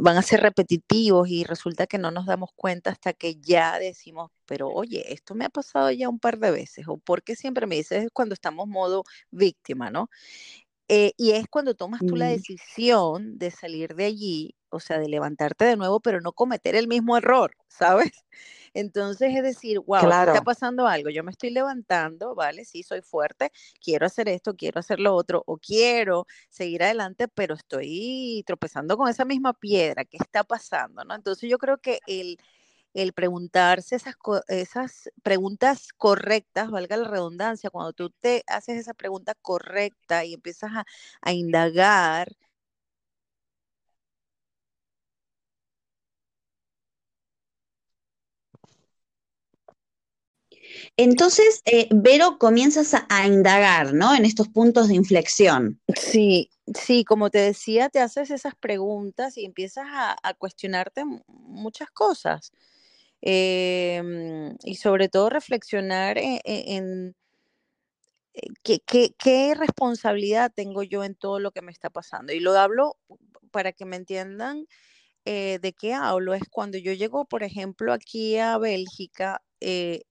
van 0.00 0.16
a 0.16 0.22
ser 0.22 0.40
repetitivos 0.40 1.28
y 1.28 1.44
resulta 1.44 1.86
que 1.86 1.98
no 1.98 2.10
nos 2.10 2.26
damos 2.26 2.50
cuenta 2.54 2.90
hasta 2.90 3.12
que 3.12 3.36
ya 3.36 3.78
decimos, 3.78 4.30
pero 4.46 4.68
oye, 4.68 5.12
esto 5.12 5.34
me 5.34 5.44
ha 5.44 5.50
pasado 5.50 5.90
ya 5.90 6.08
un 6.08 6.18
par 6.18 6.38
de 6.38 6.50
veces, 6.50 6.86
o 6.88 6.98
porque 6.98 7.36
siempre 7.36 7.66
me 7.66 7.76
dices 7.76 8.08
cuando 8.12 8.34
estamos 8.34 8.68
modo 8.68 9.04
víctima, 9.30 9.90
¿no? 9.90 10.08
Eh, 10.88 11.12
y 11.16 11.32
es 11.32 11.46
cuando 11.48 11.74
tomas 11.74 12.02
tú 12.06 12.16
la 12.16 12.26
decisión 12.28 13.38
de 13.38 13.50
salir 13.50 13.94
de 13.94 14.04
allí, 14.06 14.54
o 14.72 14.80
sea, 14.80 14.98
de 14.98 15.08
levantarte 15.08 15.64
de 15.64 15.76
nuevo, 15.76 16.00
pero 16.00 16.20
no 16.20 16.32
cometer 16.32 16.74
el 16.74 16.88
mismo 16.88 17.16
error, 17.16 17.56
¿sabes? 17.68 18.12
Entonces 18.74 19.34
es 19.36 19.42
decir, 19.42 19.80
wow, 19.80 20.08
está 20.08 20.42
pasando 20.42 20.86
algo, 20.86 21.10
yo 21.10 21.22
me 21.22 21.30
estoy 21.30 21.50
levantando, 21.50 22.34
¿vale? 22.34 22.64
Sí, 22.64 22.82
soy 22.82 23.02
fuerte, 23.02 23.52
quiero 23.82 24.06
hacer 24.06 24.28
esto, 24.28 24.56
quiero 24.56 24.80
hacer 24.80 24.98
lo 24.98 25.14
otro, 25.14 25.42
o 25.46 25.58
quiero 25.58 26.26
seguir 26.48 26.82
adelante, 26.82 27.28
pero 27.28 27.54
estoy 27.54 28.42
tropezando 28.46 28.96
con 28.96 29.08
esa 29.08 29.24
misma 29.24 29.52
piedra, 29.52 30.04
¿qué 30.04 30.16
está 30.18 30.42
pasando? 30.42 31.04
¿no? 31.04 31.14
Entonces 31.14 31.50
yo 31.50 31.58
creo 31.58 31.78
que 31.78 31.98
el, 32.06 32.38
el 32.94 33.12
preguntarse 33.12 33.96
esas, 33.96 34.16
esas 34.48 35.10
preguntas 35.22 35.92
correctas, 35.96 36.70
valga 36.70 36.96
la 36.96 37.08
redundancia, 37.08 37.70
cuando 37.70 37.92
tú 37.92 38.10
te 38.10 38.42
haces 38.46 38.78
esa 38.78 38.94
pregunta 38.94 39.34
correcta 39.34 40.24
y 40.24 40.34
empiezas 40.34 40.70
a, 40.72 40.86
a 41.20 41.32
indagar, 41.32 42.36
Entonces, 50.96 51.62
eh, 51.64 51.88
Vero, 51.90 52.38
comienzas 52.38 52.94
a, 53.08 53.26
indagar, 53.26 53.94
¿no? 53.94 54.14
En 54.14 54.24
estos 54.24 54.48
puntos 54.48 54.88
de 54.88 54.94
inflexión. 54.94 55.80
Sí, 55.96 56.50
sí, 56.74 57.04
como 57.04 57.30
te 57.30 57.38
decía, 57.38 57.88
te 57.88 58.00
haces 58.00 58.30
esas 58.30 58.54
preguntas 58.54 59.36
y 59.36 59.44
empiezas 59.44 59.86
a, 59.88 60.34
cuestionarte 60.34 61.04
muchas 61.26 61.90
cosas. 61.90 62.52
em, 63.24 64.56
y 64.64 64.74
sobre 64.76 65.08
todo 65.08 65.30
reflexionar 65.30 66.18
e, 66.18 66.40
e, 66.44 66.76
en, 66.76 67.14
¿qué, 68.62 69.54
responsabilidad 69.56 70.52
tengo 70.54 70.82
yo 70.82 71.04
en 71.04 71.14
todo 71.14 71.38
lo 71.40 71.52
que 71.52 71.62
me 71.62 71.72
está 71.72 71.90
pasando. 71.90 72.32
Y 72.32 72.40
lo 72.40 72.52
hablo 72.58 72.96
para 73.50 73.72
que 73.72 73.84
me 73.84 73.96
entiendan 73.96 74.66
eh, 75.24 75.58
de 75.62 75.72
qué 75.72 75.94
hablo. 75.94 76.34
Es 76.34 76.48
cuando 76.50 76.78
yo 76.78 76.92
llego, 76.92 77.24
por 77.26 77.42
ejemplo, 77.42 77.92
aquí 77.92 78.38
a 78.38 78.58
Bélgica, 78.58 79.42
eh, 79.60 80.02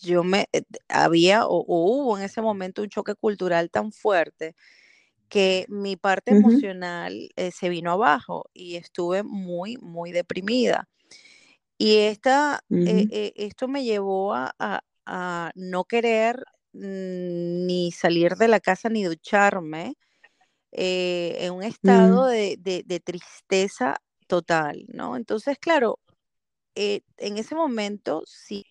yo 0.00 0.24
me 0.24 0.48
eh, 0.52 0.62
había 0.88 1.46
o, 1.46 1.64
hubo 1.66 2.18
en 2.18 2.24
ese 2.24 2.42
momento 2.42 2.82
un 2.82 2.88
choque 2.88 3.14
cultural 3.14 3.70
tan 3.70 3.92
fuerte 3.92 4.54
que 5.28 5.64
mi 5.68 5.96
parte 5.96 6.32
emocional 6.32 7.30
se 7.52 7.68
vino 7.70 7.92
abajo 7.92 8.50
y 8.52 8.76
estuve 8.76 9.22
muy, 9.22 9.78
muy 9.78 10.12
deprimida. 10.12 10.90
Y 11.78 11.96
esta, 11.96 12.62
esto 12.68 13.66
me 13.66 13.82
llevó 13.82 14.34
a, 14.34 14.82
no 15.54 15.84
querer 15.84 16.44
mm, 16.74 17.64
ni 17.66 17.92
salir 17.92 18.36
de 18.36 18.48
la 18.48 18.60
casa 18.60 18.90
ni 18.90 19.04
ducharme 19.04 19.94
en 20.70 21.54
un 21.54 21.62
estado 21.62 22.26
mm. 22.26 22.62
de, 22.62 23.02
tristeza 23.02 24.02
total, 24.26 24.84
¿no? 24.88 25.16
Entonces, 25.16 25.58
claro, 25.58 25.98
en 26.74 27.38
ese 27.38 27.54
momento, 27.54 28.22
si 28.26 28.66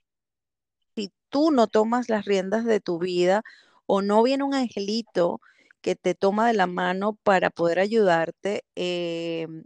tú 1.32 1.52
no 1.52 1.68
tomas 1.68 2.10
las 2.10 2.26
riendas 2.26 2.66
de 2.66 2.82
tu 2.82 3.00
vida 3.00 3.44
o 3.88 4.02
no 4.04 4.24
viene 4.24 4.44
un 4.44 4.54
angelito 4.54 5.42
que 5.82 5.96
te 5.96 6.16
toma 6.16 6.48
de 6.48 6.54
la 6.54 6.68
mano 6.68 7.18
para 7.24 7.50
poder 7.50 7.80
ayudarte, 7.80 8.66
em, 8.76 9.66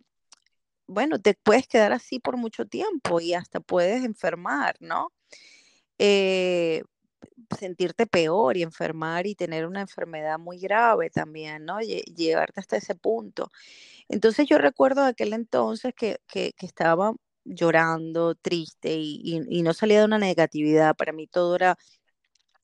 bueno, 0.88 1.20
te 1.20 1.36
puedes 1.36 1.68
quedar 1.68 1.92
así 1.94 2.20
por 2.20 2.38
mucho 2.38 2.66
tiempo 2.68 3.20
y 3.22 3.34
hasta 3.34 3.60
puedes 3.60 4.04
enfermar, 4.06 4.76
¿no? 4.80 5.12
Eh, 6.00 6.84
sentirte 7.60 8.08
peor 8.08 8.58
y 8.58 8.64
enfermar 8.64 9.28
y 9.28 9.36
tener 9.36 9.66
una 9.68 9.82
enfermedad 9.82 10.40
muy 10.40 10.60
grave 10.60 11.10
también, 11.10 11.66
¿no? 11.66 11.80
Llevarte 11.82 12.60
hasta 12.62 12.78
ese 12.78 12.96
punto. 12.96 13.52
Entonces 14.10 14.48
yo 14.48 14.58
recuerdo 14.60 15.04
aquel 15.06 15.34
entonces 15.34 15.94
que, 15.96 16.20
que 16.28 16.54
estaba 16.60 17.14
llorando, 17.46 18.36
triste 18.36 18.96
y, 18.98 19.40
no 19.64 19.74
salía 19.74 20.00
de 20.00 20.06
una 20.06 20.18
negatividad. 20.20 20.96
Para 20.96 21.14
mí 21.14 21.28
todo 21.28 21.56
era, 21.56 21.78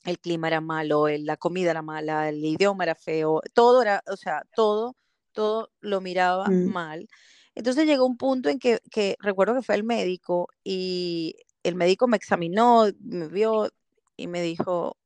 el 0.05 0.19
clima 0.19 0.47
era 0.47 0.61
malo, 0.61 1.07
la 1.07 1.37
comida 1.37 1.71
era 1.71 1.81
mala, 1.81 2.29
el 2.29 2.43
idioma 2.43 2.83
era 2.83 2.95
feo, 2.95 3.41
todo 3.53 3.81
era, 3.81 4.03
o 4.07 4.17
sea, 4.17 4.43
todo, 4.55 4.95
todo 5.33 5.71
lo 5.79 6.01
miraba 6.01 6.47
mm. 6.47 6.71
mal. 6.71 7.07
Entonces 7.55 7.85
llegó 7.85 8.05
un 8.05 8.17
punto 8.17 8.49
en 8.49 8.59
que, 8.59 8.79
que 8.91 9.17
recuerdo 9.19 9.55
que 9.55 9.61
fue 9.61 9.75
el 9.75 9.83
médico 9.83 10.47
y 10.63 11.35
el 11.63 11.75
médico 11.75 12.07
me 12.07 12.17
examinó, 12.17 12.85
me 12.99 13.27
vio 13.27 13.69
y 14.17 14.27
me 14.27 14.41
dijo, 14.41 14.97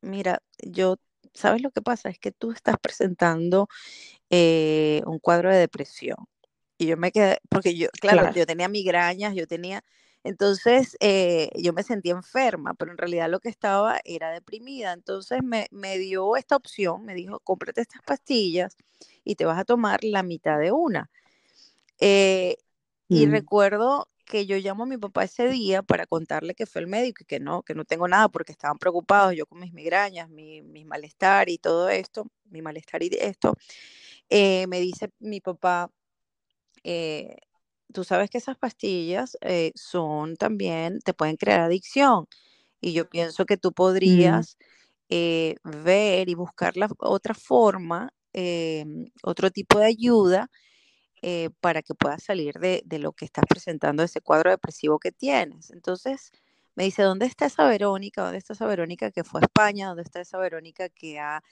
mira, 0.00 0.42
yo, 0.58 0.96
¿sabes 1.34 1.62
lo 1.62 1.70
que 1.70 1.82
pasa? 1.82 2.08
Es 2.08 2.18
que 2.18 2.32
tú 2.32 2.52
estás 2.52 2.76
presentando 2.80 3.68
eh, 4.30 5.02
un 5.06 5.18
cuadro 5.18 5.50
de 5.50 5.58
depresión. 5.58 6.16
Y 6.78 6.86
yo 6.86 6.96
me 6.96 7.10
quedé, 7.10 7.40
porque 7.48 7.76
yo, 7.76 7.88
claro, 8.00 8.32
yo 8.32 8.46
tenía 8.46 8.68
migrañas, 8.68 9.34
yo 9.34 9.46
tenía, 9.48 9.82
entonces 10.22 10.96
eh, 11.00 11.50
yo 11.56 11.72
me 11.72 11.82
sentía 11.82 12.12
enferma, 12.12 12.74
pero 12.74 12.92
en 12.92 12.98
realidad 12.98 13.28
lo 13.28 13.40
que 13.40 13.48
estaba 13.48 14.00
era 14.04 14.30
deprimida. 14.30 14.92
Entonces 14.92 15.40
me, 15.42 15.66
me 15.72 15.98
dio 15.98 16.36
esta 16.36 16.56
opción, 16.56 17.04
me 17.04 17.14
dijo, 17.14 17.40
cómprate 17.40 17.80
estas 17.80 18.02
pastillas 18.02 18.76
y 19.24 19.34
te 19.34 19.44
vas 19.44 19.58
a 19.58 19.64
tomar 19.64 20.04
la 20.04 20.22
mitad 20.22 20.58
de 20.58 20.70
una. 20.72 21.10
Eh, 21.98 22.56
y 23.08 23.26
mm. 23.26 23.30
recuerdo 23.30 24.08
que 24.24 24.46
yo 24.46 24.56
llamo 24.58 24.84
a 24.84 24.86
mi 24.86 24.98
papá 24.98 25.24
ese 25.24 25.48
día 25.48 25.82
para 25.82 26.06
contarle 26.06 26.54
que 26.54 26.66
fue 26.66 26.82
el 26.82 26.86
médico 26.86 27.22
y 27.22 27.26
que 27.26 27.40
no, 27.40 27.62
que 27.62 27.74
no 27.74 27.84
tengo 27.84 28.06
nada 28.06 28.28
porque 28.28 28.52
estaban 28.52 28.78
preocupados, 28.78 29.34
yo 29.34 29.46
con 29.46 29.58
mis 29.58 29.72
migrañas, 29.72 30.28
mi, 30.28 30.62
malestar 30.84 31.48
y 31.48 31.58
todo 31.58 31.88
esto, 31.88 32.26
mi 32.50 32.62
malestar 32.62 33.02
y 33.02 33.10
esto. 33.18 33.54
Eh, 34.28 34.66
me 34.68 34.80
dice 34.80 35.10
mi 35.18 35.40
papá, 35.40 35.90
eh, 36.84 37.36
tú 37.92 38.04
sabes 38.04 38.30
que 38.30 38.38
esas 38.38 38.56
pastillas 38.56 39.36
eh, 39.40 39.72
son 39.74 40.36
también, 40.36 41.00
te 41.00 41.14
pueden 41.14 41.36
crear 41.36 41.60
adicción. 41.60 42.26
Y 42.80 42.92
yo 42.92 43.08
pienso 43.08 43.46
que 43.46 43.56
tú 43.56 43.70
mm. 43.70 43.74
podrías 43.74 44.58
eh, 45.08 45.56
ver 45.64 46.28
y 46.28 46.34
buscar 46.34 46.76
la 46.76 46.88
otra 46.98 47.34
forma, 47.34 48.12
otro 49.24 49.50
tipo 49.50 49.80
de 49.80 49.86
ayuda 49.86 50.48
para 51.60 51.82
que 51.82 51.94
puedas 51.94 52.22
salir 52.22 52.54
de, 52.60 52.82
de, 52.86 52.98
lo 53.00 53.12
que 53.12 53.24
estás 53.24 53.44
presentando, 53.48 54.04
ese 54.04 54.20
cuadro 54.20 54.50
depresivo 54.50 55.00
que 55.00 55.10
tienes. 55.10 55.70
Entonces, 55.70 56.30
me 56.76 56.84
dice, 56.84 57.02
¿dónde 57.02 57.26
está 57.26 57.46
esa 57.46 57.66
Verónica? 57.66 58.22
¿Dónde 58.22 58.38
está 58.38 58.52
esa 58.52 58.66
Verónica 58.66 59.10
que 59.10 59.24
fue 59.24 59.40
a 59.40 59.44
España? 59.44 59.88
¿Dónde 59.88 60.02
está 60.02 60.20
esa 60.20 60.38
Verónica 60.38 60.88
que 60.88 61.18
ha 61.18 61.42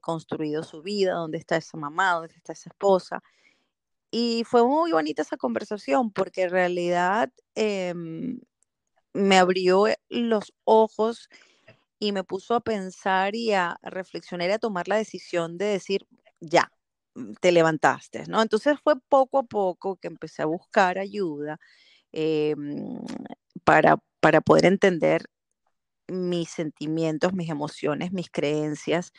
construido 0.00 0.62
su 0.62 0.82
vida? 0.82 1.14
¿Dónde 1.14 1.38
está 1.38 1.56
esa 1.56 1.76
mamá? 1.76 2.12
¿Dónde 2.12 2.34
está 2.36 2.52
esa 2.52 2.70
esposa? 2.70 3.20
Y 4.16 4.44
fue 4.44 4.64
muy 4.64 4.92
bonita 4.92 5.22
esa 5.22 5.36
conversación 5.36 6.12
porque 6.12 6.42
en 6.42 6.50
realidad 6.50 7.32
em, 7.56 8.38
me 9.12 9.38
abrió 9.38 9.88
eh, 9.88 9.98
los 10.08 10.54
ojos 10.62 11.28
y 11.98 12.12
me 12.12 12.22
puso 12.22 12.54
a 12.54 12.60
pensar 12.60 13.34
y 13.34 13.54
a 13.54 13.76
reflexionar 13.82 14.50
y 14.50 14.52
a 14.52 14.60
tomar 14.60 14.86
la 14.86 14.98
decisión 14.98 15.58
de 15.58 15.64
decir, 15.66 16.06
ya, 16.40 16.70
mm, 17.16 17.32
te 17.40 17.50
levantaste, 17.50 18.24
¿no? 18.28 18.40
Entonces 18.40 18.78
fue 18.84 18.94
poco 19.08 19.38
a 19.38 19.42
poco 19.44 19.96
que 19.96 20.06
empecé 20.08 20.42
a 20.42 20.46
buscar 20.46 20.98
ayuda 20.98 21.58
em, 22.12 23.00
para, 23.64 23.98
para 24.20 24.40
poder 24.42 24.66
entender 24.66 25.26
mis 26.08 26.50
sentimientos, 26.50 27.32
mis 27.34 27.50
emociones, 27.50 28.12
mis 28.12 28.30
creencias. 28.30 29.12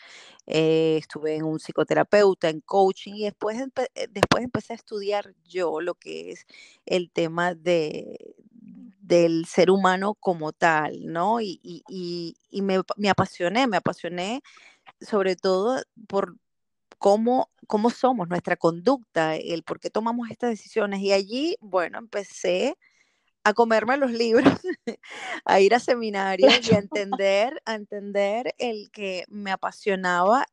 Eh, 0.47 0.97
estuve 0.99 1.35
en 1.35 1.43
un 1.45 1.59
psicoterapeuta, 1.59 2.49
en 2.49 2.61
coaching 2.61 3.13
y 3.15 3.23
después, 3.25 3.57
eh, 3.95 4.07
después 4.11 4.43
empecé 4.43 4.73
a 4.73 4.75
estudiar 4.77 5.33
yo 5.45 5.81
lo 5.81 5.95
que 5.95 6.31
es 6.31 6.45
el 6.85 7.11
tema 7.11 7.55
de, 7.55 8.35
del 9.01 9.45
ser 9.45 9.71
humano 9.71 10.15
como 10.15 10.51
tal, 10.53 11.05
¿no? 11.05 11.39
Y, 11.41 12.35
me, 12.51 12.81
me, 12.97 13.09
apasioné, 13.09 13.67
me 13.67 13.77
apasioné 13.77 14.41
sobre 15.01 15.35
todo 15.35 15.81
por 16.07 16.37
cómo, 16.99 17.49
cómo 17.67 17.89
somos, 17.89 18.29
nuestra 18.29 18.55
conducta, 18.57 19.35
el 19.35 19.63
por 19.63 19.79
qué 19.79 19.89
tomamos 19.89 20.29
estas 20.31 20.51
decisiones. 20.51 21.01
Y 21.01 21.11
allí, 21.13 21.57
bueno, 21.61 21.99
empecé 21.99 22.77
a 23.45 23.53
comerme 23.53 23.95
los 23.95 24.11
libros, 24.11 24.43
a 25.45 25.59
ir 25.59 25.75
a 25.75 25.79
seminarios 25.79 26.67
y 26.67 26.73
a 26.73 26.79
entender, 26.79 27.61
a 27.65 27.75
entender 27.75 28.55
el 28.57 28.89
que 28.91 29.23
me 29.29 29.51
apasionaba 29.51 30.47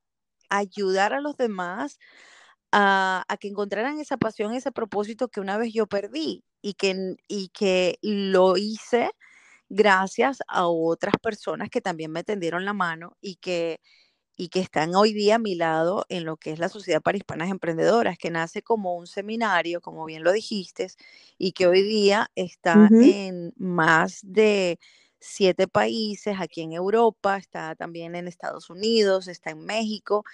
ayudar 0.50 1.14
a 1.14 1.22
los 1.22 1.36
demás 1.38 1.98
a, 2.70 3.24
que 3.40 3.48
encontraran 3.48 3.98
esa 3.98 4.18
pasión, 4.18 4.52
ese 4.52 4.72
propósito 4.72 5.28
que 5.28 5.40
una 5.40 5.56
vez 5.56 5.72
yo 5.72 5.86
perdí 5.86 6.44
y 6.60 6.74
que, 6.74 7.16
y 7.28 7.48
que 7.48 7.98
lo 8.02 8.58
hice 8.58 9.10
gracias 9.70 10.40
a 10.46 10.66
otras 10.66 11.14
personas 11.22 11.70
que 11.70 11.80
también 11.80 12.12
me 12.12 12.24
tendieron 12.24 12.66
la 12.66 12.74
mano 12.74 13.16
y 13.22 13.36
que 13.36 13.80
y 14.42 14.48
que 14.48 14.58
están 14.58 14.96
hoy 14.96 15.12
día 15.12 15.36
a 15.36 15.38
mi 15.38 15.54
lado 15.54 16.04
en 16.08 16.24
lo 16.24 16.36
que 16.36 16.50
es 16.50 16.58
la 16.58 16.68
Sociedad 16.68 17.00
para 17.00 17.16
Hispanas 17.16 17.48
Emprendedoras, 17.48 18.18
que 18.18 18.28
nace 18.28 18.60
como 18.60 18.96
un 18.96 19.06
seminario, 19.06 19.80
como 19.80 20.04
bien 20.04 20.24
lo 20.24 20.32
dijiste, 20.32 20.88
y 21.38 21.52
que 21.52 21.68
hoy 21.68 21.82
día 21.82 22.28
está 22.34 22.92
en 22.98 23.52
más 23.56 24.18
de 24.24 24.80
siete 25.22 25.68
países, 25.68 26.36
aquí 26.40 26.62
en 26.62 26.72
Europa, 26.72 27.36
está 27.36 27.76
también 27.76 28.16
en 28.16 28.26
Estados 28.26 28.70
Unidos, 28.70 29.28
está 29.28 29.50
en 29.50 29.64
México, 29.64 30.24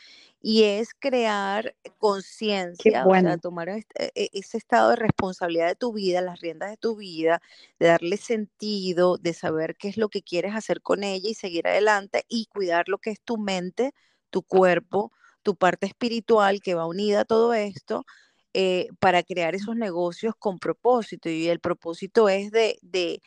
y 0.41 0.63
es 0.65 0.95
crear 0.99 1.75
conciencia, 1.99 3.07
o 3.07 3.15
sea, 3.15 3.37
tomar 3.37 3.69
e, 3.69 3.85
e, 3.99 4.31
ese 4.33 4.57
estado 4.57 4.91
de 4.91 4.97
responsabilidad 4.97 5.69
de 5.69 5.75
tu 5.77 5.93
vida, 5.93 6.23
las 6.23 6.41
riendas 6.41 6.71
de 6.71 6.77
tu 6.79 6.97
vida, 6.97 7.43
de 7.79 7.89
darle 7.89 8.17
sentido, 8.17 9.19
de 9.19 9.35
saber 9.35 9.77
qué 9.77 9.89
es 9.89 9.99
lo 9.99 10.09
que 10.09 10.23
quieres 10.23 10.55
hacer 10.55 10.81
con 10.81 11.05
ella 11.05 11.29
y 11.29 11.35
seguir 11.35 11.69
adelante 11.69 12.25
y 12.29 12.47
cuidar 12.47 12.89
lo 12.89 12.99
que 12.99 13.11
es 13.11 13.21
tu 13.21 13.37
mente, 13.37 13.93
tu 14.31 14.43
cuerpo, 14.43 15.13
tu 15.43 15.55
parte 15.55 15.87
espiritual 15.87 16.61
que 16.63 16.75
va 16.75 16.87
unida 16.87 17.21
a 17.21 17.25
todo 17.25 17.53
esto. 17.55 18.07
Eh, 18.55 18.89
para 18.99 19.23
crear 19.23 19.55
esos 19.55 19.77
negocios 19.77 20.35
con 20.39 20.59
propósito 20.59 21.29
y 21.29 21.49
el 21.49 21.61
propósito 21.61 22.31
es 22.31 22.51
de 22.51 22.79
de 22.81 23.21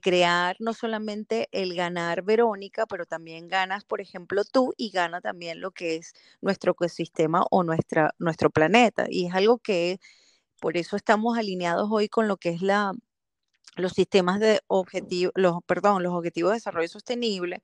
crear 0.00 0.56
no 0.60 0.74
solamente 0.74 1.48
el 1.52 1.74
ganar 1.74 2.22
Verónica, 2.22 2.86
pero 2.86 3.04
también 3.04 3.48
ganas, 3.48 3.84
por 3.84 4.00
ejemplo, 4.00 4.44
tú 4.44 4.72
y 4.76 4.90
gana 4.90 5.20
también 5.20 5.60
lo 5.60 5.72
que 5.72 5.96
es 5.96 6.14
nuestro 6.40 6.72
ecosistema 6.72 7.44
o 7.50 7.64
nuestra, 7.64 8.14
nuestro 8.18 8.50
planeta. 8.50 9.06
Y 9.08 9.26
es 9.26 9.34
algo 9.34 9.58
que 9.58 9.98
por 10.60 10.76
eso 10.76 10.96
estamos 10.96 11.36
alineados 11.36 11.88
hoy 11.90 12.08
con 12.08 12.28
lo 12.28 12.36
que 12.36 12.50
es 12.50 12.62
la, 12.62 12.92
los 13.76 13.92
sistemas 13.92 14.38
de 14.38 14.60
objetivos, 14.68 15.32
los, 15.34 15.62
perdón, 15.66 16.02
los 16.02 16.12
objetivos 16.12 16.52
de 16.52 16.56
desarrollo 16.56 16.88
sostenible, 16.88 17.62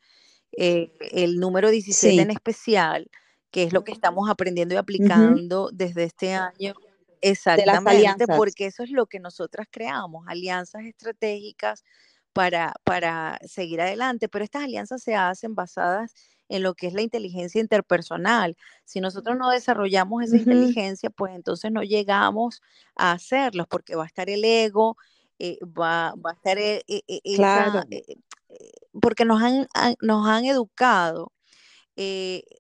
eh, 0.57 0.93
el 1.13 1.39
número 1.39 1.71
17 1.71 2.21
en 2.21 2.31
especial, 2.31 3.11
que 3.51 3.63
es 3.63 3.73
lo 3.73 3.85
que 3.85 3.93
estamos 3.93 4.29
aprendiendo 4.29 4.75
y 4.75 4.79
aplicando 4.79 5.71
desde 5.73 6.05
este 6.05 6.35
año 6.35 6.75
Exactamente, 7.21 8.27
porque 8.27 8.67
eso 8.67 8.83
es 8.83 8.91
lo 8.91 9.07
que 9.07 9.21
nosotras 9.21 9.67
creamos, 9.71 10.25
alianzas 10.29 10.85
estratégicas 10.85 11.85
para, 12.33 12.75
para 12.85 13.39
seguir 13.47 13.81
adelante, 13.81 14.29
pero 14.29 14.45
estas 14.45 14.65
alianzas 14.65 15.03
se 15.03 15.15
hacen 15.15 15.55
basadas 15.55 16.15
en 16.49 16.63
lo 16.63 16.75
que 16.75 16.87
es 16.87 16.95
la 16.95 17.03
inteligencia 17.03 17.61
interpersonal. 17.61 18.57
Si 18.85 19.01
nosotros 19.01 19.37
no 19.37 19.51
desarrollamos 19.51 20.25
esa 20.25 20.37
inteligencia, 20.37 21.11
pues 21.11 21.35
entonces 21.35 21.71
no 21.71 21.83
llegamos 21.83 22.63
a 22.97 23.13
hacerlos, 23.13 23.67
porque 23.69 23.97
va 23.97 24.05
a 24.05 24.07
estar 24.07 24.31
el 24.31 24.45
ego, 24.45 24.97
eh, 25.39 25.59
va, 25.65 26.15
va, 26.15 26.31
a 26.31 26.35
estar 26.35 26.59
e, 26.59 26.83
e, 26.89 27.03
e, 27.07 27.37
claro. 27.37 27.85
Eh, 27.91 28.05
eh, 28.49 28.71
porque 29.01 29.25
nos 29.25 29.43
han, 29.43 29.67
nos 30.01 30.27
han 30.27 30.47
educado. 30.47 31.33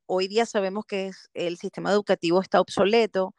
hoy 0.06 0.28
día 0.28 0.46
sabemos 0.46 0.84
que 0.84 1.10
el 1.34 1.56
sistema 1.56 1.90
educativo 1.90 2.40
está 2.40 2.60
obsoleto, 2.60 3.34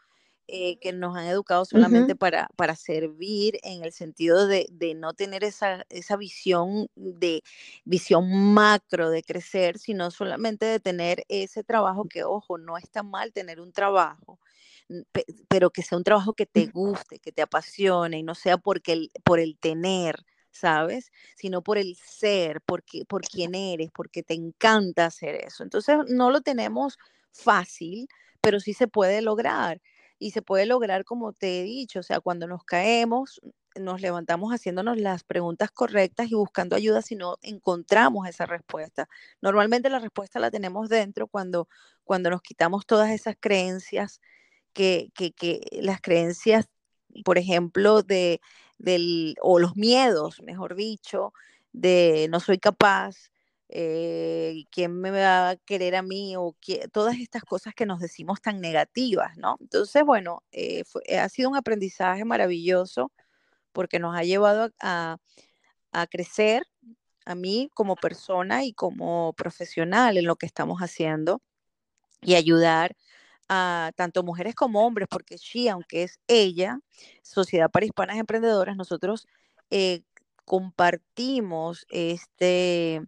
que 0.82 0.94
nos 0.94 1.16
han 1.16 1.28
educado 1.28 1.66
solamente 1.66 2.16
para, 2.16 2.50
para 2.56 2.76
servir 2.76 3.60
en 3.64 3.84
el 3.84 3.92
sentido 3.92 4.48
de, 4.48 4.68
de, 4.72 4.96
no 4.96 5.14
tener 5.14 5.44
esa, 5.44 5.86
esa 5.90 6.18
visión 6.18 6.90
de 6.96 7.44
visión 7.86 8.54
macro 8.54 9.10
de 9.10 9.24
crecer, 9.24 9.78
sino 9.78 10.12
solamente 10.12 10.66
de 10.66 10.80
tener 10.80 11.26
ese 11.30 11.64
trabajo 11.64 12.06
que, 12.06 12.24
ojo, 12.24 12.58
no 12.58 12.78
está 12.78 13.04
mal 13.04 13.32
tener 13.32 13.60
un 13.60 13.72
trabajo, 13.72 14.40
pero 15.48 15.70
que 15.70 15.84
sea 15.84 15.98
un 15.98 16.04
trabajo 16.04 16.34
que 16.34 16.46
te 16.46 16.66
guste, 16.68 17.20
que 17.20 17.32
te 17.32 17.42
apasione 17.42 18.20
y 18.20 18.24
no 18.24 18.34
sea 18.34 18.58
porque 18.58 18.94
el, 18.94 19.12
por 19.24 19.40
el 19.40 19.58
tener, 19.58 20.26
¿sabes? 20.52 21.12
Sino 21.36 21.62
por 21.62 21.78
el 21.78 21.96
ser, 21.96 22.62
porque, 22.62 23.06
por 23.06 23.22
quién 23.22 23.54
eres, 23.54 23.92
porque 23.94 24.24
te 24.24 24.34
encanta 24.34 25.06
hacer 25.06 25.36
eso. 25.36 25.64
Entonces 25.64 25.98
no 26.08 26.32
lo 26.32 26.42
tenemos 26.42 26.98
fácil, 27.32 28.08
pero 28.42 28.60
sí 28.60 28.74
se 28.74 28.88
puede 28.88 29.22
lograr. 29.22 29.82
Y 30.20 30.32
se 30.32 30.42
puede 30.42 30.66
lograr, 30.66 31.06
como 31.06 31.34
te 31.34 31.62
he 31.62 31.64
dicho, 31.64 32.02
o 32.02 32.04
sea, 32.04 32.20
cuando 32.20 32.46
nos 32.48 32.64
caemos, 32.64 33.42
nos 33.80 34.02
levantamos 34.02 34.52
haciéndonos 34.52 34.98
las 34.98 35.24
preguntas 35.24 35.72
correctas 35.72 36.30
y 36.32 36.36
buscando 36.36 36.76
ayuda 36.76 37.02
si 37.02 37.16
no 37.16 37.38
encontramos 37.42 38.28
esa 38.28 38.46
respuesta. 38.46 39.08
Normalmente 39.42 39.90
la 39.90 40.00
respuesta 40.00 40.40
la 40.40 40.52
tenemos 40.52 40.90
dentro 40.90 41.28
cuando, 41.28 41.68
cuando 42.04 42.30
nos 42.30 42.42
quitamos 42.42 42.86
todas 42.86 43.12
esas 43.12 43.36
creencias 43.40 44.22
que, 44.74 45.12
que, 45.16 45.62
las 45.82 46.02
creencias, 46.02 46.68
por 47.26 47.38
ejemplo, 47.38 48.04
de, 48.04 48.42
del, 48.78 49.36
o 49.42 49.60
los 49.60 49.76
miedos, 49.76 50.42
mejor 50.42 50.76
dicho, 50.76 51.34
de 51.74 52.28
no 52.30 52.40
soy 52.40 52.60
capaz, 52.60 53.32
eh, 53.70 54.66
quién 54.72 55.00
me 55.00 55.12
va 55.12 55.52
a 55.52 55.56
querer 55.58 55.96
a 55.96 56.02
mí, 56.02 56.36
o 56.36 56.56
todas 56.92 57.18
estas 57.18 57.44
cosas 57.44 57.74
que 57.76 57.86
nos 57.86 58.00
decimos 58.00 58.42
tan 58.42 58.62
negativas, 58.62 59.38
¿no? 59.38 59.58
Entonces, 59.62 60.04
bueno, 60.04 60.44
eh, 60.52 60.84
ha 61.20 61.30
sido 61.30 61.50
un 61.50 61.56
aprendizaje 61.56 62.26
maravilloso 62.26 63.12
porque 63.72 64.00
nos 64.00 64.16
ha 64.18 64.24
llevado 64.24 64.72
a, 64.82 65.18
a 65.92 66.08
crecer 66.08 66.64
a 67.26 67.36
mí 67.36 67.70
como 67.76 67.96
persona 67.96 68.66
y 68.66 68.74
como 68.74 69.34
profesional 69.34 70.18
en 70.18 70.26
lo 70.26 70.36
que 70.36 70.48
estamos 70.48 70.80
haciendo 70.80 71.42
y 72.22 72.36
ayudar 72.36 72.96
a 73.50 73.92
tanto 73.96 74.24
mujeres 74.24 74.56
como 74.56 74.86
hombres, 74.86 75.08
porque 75.10 75.38
sí, 75.38 75.68
aunque 75.70 76.04
es 76.04 76.20
ella, 76.28 76.80
Sociedad 77.24 77.70
para 77.72 77.86
Hispanas 77.86 78.18
Emprendedoras, 78.18 78.78
nosotros 78.78 79.28
eh, 79.72 80.02
compartimos 80.46 81.86
este, 81.90 83.02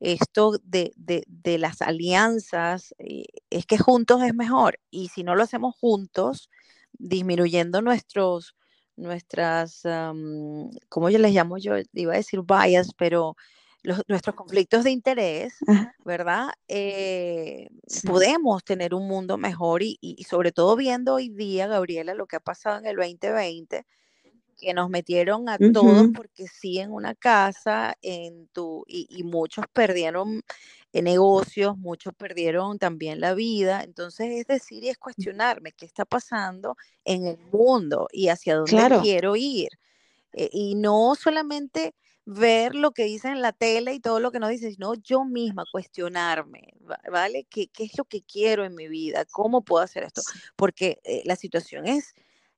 esto 0.00 0.58
de, 0.62 0.92
de, 0.96 1.58
las 1.58 1.82
alianzas, 1.82 2.94
eh, 2.98 3.24
es 3.50 3.66
que 3.66 3.78
juntos 3.78 4.22
es 4.22 4.34
mejor, 4.34 4.78
y 4.90 5.08
si 5.08 5.22
no 5.22 5.34
lo 5.34 5.42
hacemos 5.42 5.74
juntos, 5.76 6.50
disminuyendo 6.92 7.82
nuestros, 7.82 8.54
nuestras, 8.96 9.84
um, 9.84 10.70
¿cómo 10.88 11.10
yo 11.10 11.18
les 11.18 11.32
llamo? 11.32 11.58
Yo 11.58 11.74
iba 11.92 12.14
a 12.14 12.16
decir 12.16 12.40
bias, 12.42 12.92
pero 12.96 13.36
nuestros 14.08 14.34
conflictos 14.34 14.84
de 14.84 14.90
interés, 14.90 15.54
¿verdad? 16.04 16.48
Eh, 16.68 17.68
podemos 18.04 18.64
tener 18.64 18.94
un 18.94 19.06
mundo 19.06 19.38
mejor 19.38 19.82
y, 19.82 20.24
sobre 20.28 20.52
todo 20.52 20.76
viendo 20.76 21.14
hoy 21.14 21.28
día, 21.28 21.66
Gabriela, 21.66 22.14
lo 22.14 22.26
que 22.26 22.36
ha 22.36 22.40
pasado 22.40 22.78
en 22.78 22.86
el 22.86 22.96
2020, 22.96 23.86
que 24.56 24.74
nos 24.74 24.90
metieron 24.90 25.48
a 25.48 25.58
todos 25.58 26.08
porque 26.14 26.46
sí 26.46 26.78
en 26.78 26.92
una 26.92 27.14
casa, 27.14 27.96
en 28.02 28.48
tu, 28.48 28.84
y, 28.88 29.22
muchos 29.24 29.66
perdieron 29.72 30.42
eh, 30.92 31.02
negocios, 31.02 31.76
muchos 31.76 32.14
perdieron 32.14 32.78
también 32.78 33.20
la 33.20 33.34
vida. 33.34 33.82
Entonces 33.82 34.30
es 34.32 34.46
decir 34.46 34.84
y 34.84 34.88
es 34.88 34.98
cuestionarme 34.98 35.72
qué 35.72 35.86
está 35.86 36.04
pasando 36.04 36.76
en 37.04 37.26
el 37.26 37.38
mundo 37.52 38.08
y 38.12 38.28
hacia 38.28 38.56
dónde 38.56 39.00
quiero 39.02 39.36
ir. 39.36 39.68
Eh, 40.32 40.50
y 40.52 40.74
no 40.74 41.14
solamente 41.14 41.94
ver 42.26 42.74
lo 42.74 42.90
que 42.90 43.04
dicen 43.04 43.32
en 43.32 43.42
la 43.42 43.52
tele 43.52 43.94
y 43.94 44.00
todo 44.00 44.18
lo 44.18 44.32
que 44.32 44.40
nos 44.40 44.50
dicen, 44.50 44.72
sino 44.72 44.94
yo 44.94 45.24
misma 45.24 45.64
cuestionarme, 45.70 46.74
¿vale? 47.10 47.46
¿Qué, 47.48 47.68
¿Qué, 47.68 47.84
es 47.84 47.96
lo 47.96 48.04
que 48.04 48.22
quiero 48.22 48.64
en 48.64 48.74
mi 48.74 48.88
vida? 48.88 49.24
¿Cómo 49.30 49.62
puedo 49.62 49.84
hacer 49.84 50.02
esto? 50.02 50.22
Porque 50.56 50.98
eh, 51.04 51.22
la 51.24 51.36
situación 51.36 51.86
es, 51.86 52.14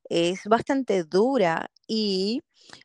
es 0.09 0.45
bastante 0.45 1.05
dura 1.05 1.71
y 1.87 2.43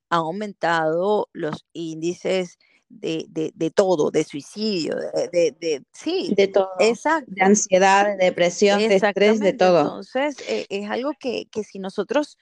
ha 0.09 0.17
aumentado 0.17 1.29
los 1.33 1.65
índices 1.73 2.57
de, 2.89 3.25
de, 3.29 3.51
de 3.55 3.71
todo, 3.71 4.11
de 4.11 4.23
suicidio, 4.23 4.95
de, 4.95 5.55
de, 5.59 5.83
sí, 5.91 6.33
de 6.37 6.47
todo, 6.47 6.69
exacto. 6.79 7.31
de 7.33 7.43
ansiedad, 7.43 8.17
de 8.17 8.25
depresión, 8.25 8.79
de 8.79 8.95
estrés, 8.95 9.39
de 9.39 9.53
todo. 9.53 9.81
Entonces, 9.81 10.37
eh, 10.47 10.67
es 10.69 10.89
algo 10.89 11.11
que, 11.19 11.47
que 11.51 11.63
si 11.63 11.79
nosotros 11.79 12.37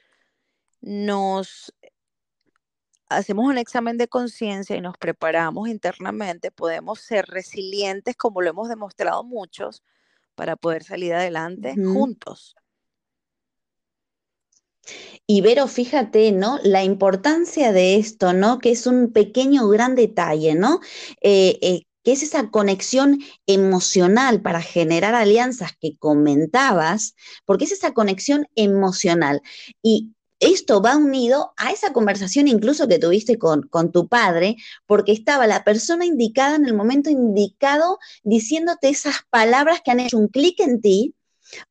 nos 0.81 1.73
hacemos 3.07 3.45
un 3.45 3.57
examen 3.57 3.97
de 3.97 4.07
conciencia 4.07 4.75
y 4.75 4.81
nos 4.81 4.97
preparamos 4.97 5.69
internamente, 5.69 6.51
podemos 6.51 6.99
ser 6.99 7.25
resilientes, 7.25 8.15
como 8.15 8.41
lo 8.41 8.49
hemos 8.49 8.69
demostrado 8.69 9.23
muchos, 9.23 9.83
para 10.35 10.55
poder 10.55 10.83
salir 10.83 11.13
adelante 11.13 11.75
juntos. 11.75 12.55
Y 15.33 15.39
Vero, 15.39 15.69
fíjate, 15.69 16.33
¿no? 16.33 16.59
La 16.61 16.83
importancia 16.83 17.71
de 17.71 17.95
esto, 17.95 18.33
¿no? 18.33 18.59
Que 18.59 18.71
es 18.71 18.85
un 18.85 19.13
pequeño 19.13 19.65
gran 19.69 19.95
detalle, 19.95 20.55
¿no? 20.55 20.81
Eh, 21.21 21.57
eh, 21.61 21.83
que 22.03 22.11
es 22.11 22.21
esa 22.21 22.49
conexión 22.49 23.19
emocional 23.47 24.41
para 24.41 24.61
generar 24.61 25.15
alianzas 25.15 25.71
que 25.79 25.95
comentabas, 25.97 27.15
porque 27.45 27.63
es 27.63 27.71
esa 27.71 27.93
conexión 27.93 28.45
emocional. 28.55 29.41
Y 29.81 30.11
esto 30.41 30.81
va 30.81 30.97
unido 30.97 31.53
a 31.55 31.71
esa 31.71 31.93
conversación 31.93 32.49
incluso 32.49 32.89
que 32.89 32.99
tuviste 32.99 33.37
con, 33.37 33.61
con, 33.69 33.93
tu 33.93 34.09
padre, 34.09 34.57
porque 34.85 35.13
estaba 35.13 35.47
la 35.47 35.63
persona 35.63 36.05
indicada 36.05 36.57
en 36.57 36.65
el 36.65 36.73
momento 36.73 37.09
indicado 37.09 37.99
diciéndote 38.23 38.89
esas 38.89 39.19
palabras 39.29 39.79
que 39.81 39.91
han 39.91 40.01
hecho 40.01 40.17
un 40.17 40.27
clic 40.27 40.59
en 40.59 40.81
ti 40.81 41.15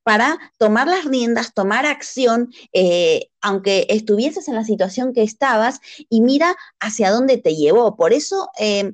para 0.03 0.39
tomar 0.59 0.89
las 0.89 1.05
riendas, 1.05 1.55
tomar 1.55 1.87
acción, 1.87 2.53
eh, 2.73 3.31
aunque 3.41 3.87
estuvieses 3.89 4.49
en 4.49 4.55
la 4.55 4.65
situación 4.65 5.13
que 5.13 5.23
estabas, 5.23 5.81
y 6.09 6.21
mira 6.21 6.57
hacia 6.79 7.11
dónde 7.11 7.39
te 7.39 7.55
llevó. 7.55 7.97
Por 7.97 8.13
eso 8.13 8.51
eh, 8.59 8.93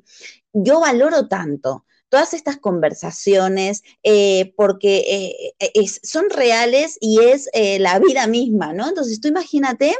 yo 0.53 0.79
valoro 0.79 1.27
tanto 1.27 1.85
todas 2.09 2.33
estas 2.33 2.55
conversaciones, 2.55 3.83
eh, 4.01 4.53
porque 4.55 5.53
eh, 5.59 5.87
son 6.03 6.29
reales 6.29 6.97
y 7.01 7.19
es 7.19 7.49
la 7.79 7.99
vida 7.99 8.27
misma, 8.27 8.71
¿no? 8.71 8.87
Entonces 8.87 9.19
tú 9.19 9.27
imagínate 9.27 9.93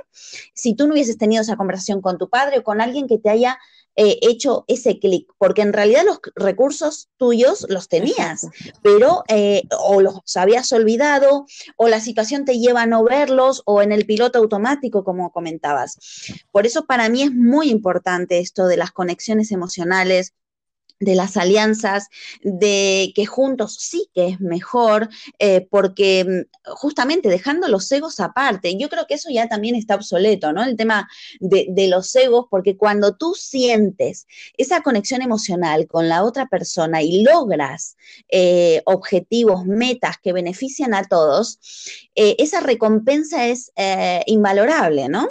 si 0.54 0.74
tú 0.74 0.88
no 0.88 0.94
hubieses 0.94 1.18
tenido 1.18 1.42
esa 1.42 1.58
conversación 1.58 2.02
con 2.02 2.18
tu 2.18 2.30
padre 2.30 2.60
o 2.60 2.64
con 2.64 2.80
alguien 2.80 3.08
que 3.08 3.20
te 3.20 3.30
haya 3.30 3.60
hecho 3.98 4.64
ese 4.68 5.00
clic, 5.00 5.28
porque 5.38 5.64
en 5.64 5.74
realidad 5.74 6.04
los 6.06 6.20
recursos 6.36 7.10
tuyos 7.18 7.66
los 7.68 7.88
tenías, 7.88 8.48
pero 8.84 9.24
o 9.80 10.02
los 10.02 10.38
habías 10.38 10.72
olvidado, 10.72 11.46
o 11.78 11.88
la 11.88 12.00
situación 12.00 12.46
te 12.46 12.60
lleva 12.60 12.84
a 12.84 12.86
no 12.86 13.04
verlos, 13.04 13.64
o 13.66 13.82
en 13.82 13.92
el 13.92 14.06
piloto 14.06 14.38
automático, 14.40 15.04
como 15.04 15.32
comentabas. 15.32 15.98
Por 16.52 16.66
eso 16.66 16.86
para 16.86 17.10
mí 17.10 17.24
es 17.24 17.34
muy 17.34 17.70
importante 17.70 18.40
esto 18.40 18.68
de 18.68 18.78
las 18.78 18.92
conexiones 18.92 19.52
emocionales, 19.52 20.34
de 21.00 21.16
las 21.16 21.38
alianzas, 21.38 22.08
de 22.42 23.12
que 23.16 23.26
juntos 23.26 23.78
sí 23.80 24.10
que 24.14 24.30
es 24.30 24.40
mejor, 24.40 25.10
eh, 25.40 25.68
porque 25.70 26.26
mm, 26.26 26.72
justamente 26.72 27.30
dejando 27.30 27.68
los 27.68 27.92
egos 27.92 28.20
aparte, 28.20 28.78
yo 28.78 28.90
creo 28.90 29.06
que 29.08 29.16
eso 29.16 29.30
ya 29.32 29.48
también 29.48 29.76
está 29.76 29.96
obsoleto, 29.96 30.54
¿no? 30.54 30.64
El 30.64 30.76
tema 30.76 31.08
de, 31.40 31.88
los 31.88 32.14
egos, 32.16 32.48
porque 32.50 32.76
cuando 32.76 33.16
tú 33.16 33.34
sientes 33.34 34.28
esa 34.58 34.82
conexión 34.82 35.22
emocional 35.22 35.88
con 35.88 36.10
la 36.10 36.24
otra 36.24 36.48
persona 36.48 37.02
y 37.02 37.24
logras 37.24 37.96
eh, 38.30 38.82
objetivos, 38.86 39.66
metas 39.66 40.18
que 40.22 40.34
benefician 40.34 40.94
a 40.94 41.04
todos, 41.06 41.60
eh, 42.16 42.36
esa 42.40 42.60
recompensa 42.60 43.48
es 43.48 43.72
invalorable, 44.26 45.08
¿no? 45.08 45.28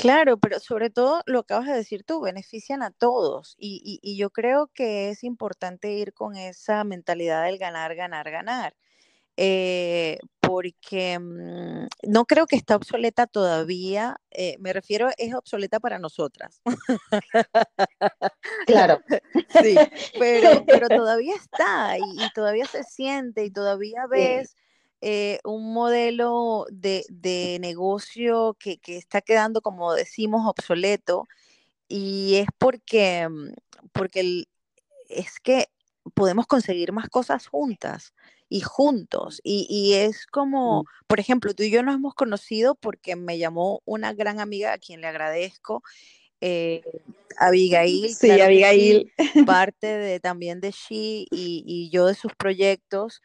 Claro, 0.00 0.38
pero 0.38 0.58
sobre 0.60 0.88
todo 0.88 1.22
lo 1.26 1.42
que 1.42 1.52
acabas 1.52 1.68
de 1.68 1.74
decir 1.74 2.04
tú, 2.04 2.22
benefician 2.22 2.82
a 2.82 2.90
todos 2.90 3.54
y, 3.58 4.00
yo 4.16 4.30
creo 4.30 4.68
que 4.72 5.10
es 5.10 5.24
importante 5.24 5.92
ir 5.92 6.14
con 6.14 6.36
esa 6.36 6.84
mentalidad 6.84 7.44
del 7.44 7.58
ganar, 7.58 7.94
ganar, 7.94 8.30
ganar, 8.30 8.74
eh, 9.36 10.18
porque 10.40 11.18
mm, 11.18 11.86
no 12.10 12.24
creo 12.24 12.46
que 12.46 12.56
está 12.56 12.76
obsoleta 12.76 13.26
todavía, 13.26 14.16
eh, 14.30 14.56
me 14.58 14.72
refiero, 14.72 15.10
es 15.18 15.34
obsoleta 15.34 15.80
para 15.80 15.98
nosotras. 15.98 16.62
Claro. 18.66 19.02
sí, 19.62 19.76
pero, 20.18 20.64
pero 20.66 20.88
todavía 20.88 21.34
está 21.34 21.98
y, 21.98 22.32
todavía 22.34 22.64
se 22.64 22.84
siente 22.84 23.44
y 23.44 23.50
todavía 23.50 24.06
ves 24.08 24.56
eh, 25.00 25.38
un 25.44 25.72
modelo 25.72 26.66
de, 26.70 27.58
negocio 27.60 28.56
que, 28.58 28.78
que, 28.78 28.96
está 28.96 29.20
quedando, 29.20 29.62
como 29.62 29.94
decimos, 29.94 30.46
obsoleto 30.46 31.26
y 31.88 32.36
es 32.36 32.48
porque, 32.58 33.28
mm, 33.28 33.52
porque 33.92 34.44
es 35.08 35.40
que 35.40 35.68
podemos 36.14 36.46
conseguir 36.46 36.92
más 36.92 37.08
cosas 37.08 37.46
juntas 37.46 38.14
y 38.48 38.60
juntos. 38.60 39.40
Y, 39.44 39.92
es 39.94 40.26
como, 40.26 40.84
por 41.06 41.20
ejemplo, 41.20 41.54
tú 41.54 41.62
y 41.62 41.70
yo 41.70 41.82
nos 41.82 41.94
hemos 41.94 42.14
conocido 42.14 42.74
porque 42.74 43.16
me 43.16 43.38
llamó 43.38 43.80
una 43.84 44.12
gran 44.12 44.40
amiga 44.40 44.72
a 44.72 44.78
quien 44.78 45.00
le 45.00 45.06
agradezco, 45.06 45.82
eh, 46.40 46.82
Abigail. 47.38 48.14
Sí, 48.14 48.30
Abigail. 48.40 49.12
parte 49.46 49.86
de, 49.86 50.20
también 50.20 50.60
de 50.60 50.72
She 50.72 51.26
y, 51.30 51.90
yo 51.92 52.06
de 52.06 52.14
sus 52.14 52.34
proyectos. 52.34 53.22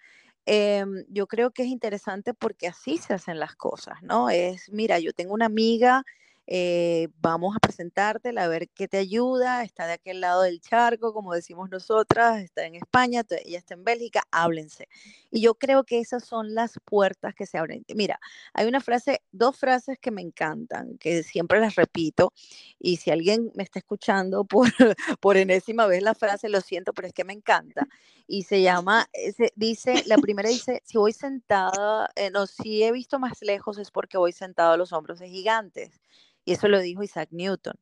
Em, 0.47 1.05
yo 1.09 1.27
creo 1.27 1.51
que 1.51 1.63
es 1.63 1.69
interesante 1.69 2.33
porque 2.35 2.67
así 2.67 2.97
se 2.97 3.13
hacen 3.13 3.39
las 3.39 3.55
cosas, 3.55 4.01
¿no? 4.03 4.29
Es, 4.29 4.69
mira, 4.71 4.99
yo 4.99 5.11
tengo 5.13 5.33
una 5.33 5.47
amiga 5.47 6.03
eh, 6.47 7.09
vamos 7.21 7.55
a 7.55 7.59
presentártela, 7.59 8.43
a 8.43 8.47
ver 8.47 8.69
qué 8.69 8.87
te 8.87 8.97
ayuda, 8.97 9.63
está 9.63 9.87
de 9.87 9.93
aquel 9.93 10.21
lado 10.21 10.43
del 10.43 10.61
charco, 10.61 11.13
como 11.13 11.33
decimos 11.33 11.69
nosotras, 11.69 12.41
está 12.41 12.65
en 12.65 12.75
España, 12.75 13.23
ella 13.45 13.57
está 13.57 13.73
en 13.73 13.83
Bélgica, 13.83 14.23
háblense. 14.31 14.87
Y 15.31 15.41
yo 15.41 15.55
creo 15.55 15.83
que 15.83 15.99
esas 15.99 16.23
son 16.25 16.53
las 16.53 16.79
puertas 16.85 17.33
que 17.33 17.45
se 17.45 17.57
abren. 17.57 17.83
Mira, 17.95 18.19
hay 18.53 18.67
una 18.67 18.81
frase, 18.81 19.21
dos 19.31 19.57
frases 19.57 19.97
que 19.99 20.11
me 20.11 20.21
encantan, 20.21 20.97
que 20.97 21.23
siempre 21.23 21.59
las 21.59 21.75
repito, 21.75 22.31
y 22.79 22.97
si 22.97 23.11
alguien 23.11 23.51
me 23.55 23.63
está 23.63 23.79
escuchando 23.79 24.45
por, 24.45 24.67
por 25.19 25.37
enésima 25.37 25.87
vez 25.87 26.03
la 26.03 26.13
frase, 26.15 26.49
lo 26.49 26.61
siento, 26.61 26.93
pero 26.93 27.07
es 27.07 27.13
que 27.13 27.23
me 27.23 27.33
encanta. 27.33 27.87
Y 28.27 28.43
se 28.43 28.61
llama, 28.61 29.07
dice, 29.55 30.03
la 30.07 30.17
primera 30.17 30.49
dice, 30.49 30.81
si 30.83 30.97
voy 30.97 31.13
sentada, 31.13 32.09
eh, 32.15 32.31
no, 32.31 32.47
si 32.47 32.83
he 32.83 32.91
visto 32.91 33.19
más 33.19 33.41
lejos 33.41 33.77
es 33.77 33.91
porque 33.91 34.17
voy 34.17 34.31
sentado 34.31 34.73
a 34.73 34.77
los 34.77 34.93
hombros 34.93 35.19
de 35.19 35.29
gigantes. 35.29 35.99
Y 36.45 36.53
eso 36.53 36.67
lo 36.67 36.79
dijo 36.79 37.03
Isaac 37.03 37.29
Newton. 37.31 37.73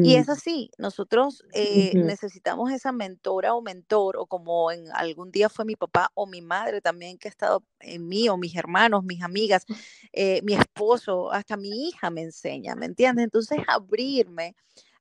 Y 0.00 0.16
es 0.16 0.28
así, 0.28 0.70
nosotros 0.78 1.42
eh, 1.52 1.96
necesitamos 1.98 2.70
esa 2.72 2.92
mentora 2.92 3.54
o 3.54 3.62
mentor, 3.62 4.16
o 4.18 4.26
como 4.26 4.70
en 4.70 4.84
algún 4.92 5.30
día 5.30 5.48
fue 5.48 5.64
mi 5.64 5.76
papá 5.76 6.10
o 6.14 6.26
mi 6.26 6.42
madre 6.42 6.80
también 6.80 7.18
que 7.18 7.28
ha 7.28 7.30
estado 7.30 7.64
en 7.80 8.06
mí, 8.08 8.28
o 8.28 8.36
mis 8.36 8.54
hermanos, 8.56 9.04
mis 9.04 9.22
amigas, 9.22 9.64
eh, 10.12 10.40
mi 10.44 10.54
esposo, 10.54 11.32
hasta 11.32 11.56
mi 11.56 11.88
hija 11.88 12.10
me 12.10 12.22
enseña, 12.22 12.74
¿me 12.76 12.86
entiendes? 12.86 13.24
Entonces 13.24 13.58
abrirme 13.66 14.54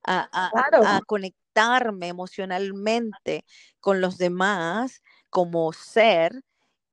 a, 0.04 0.30
a 0.32 1.02
conectarme 1.06 2.08
emocionalmente 2.08 3.46
con 3.80 4.02
los 4.02 4.18
demás 4.18 5.02
como 5.30 5.74
ser 5.74 6.44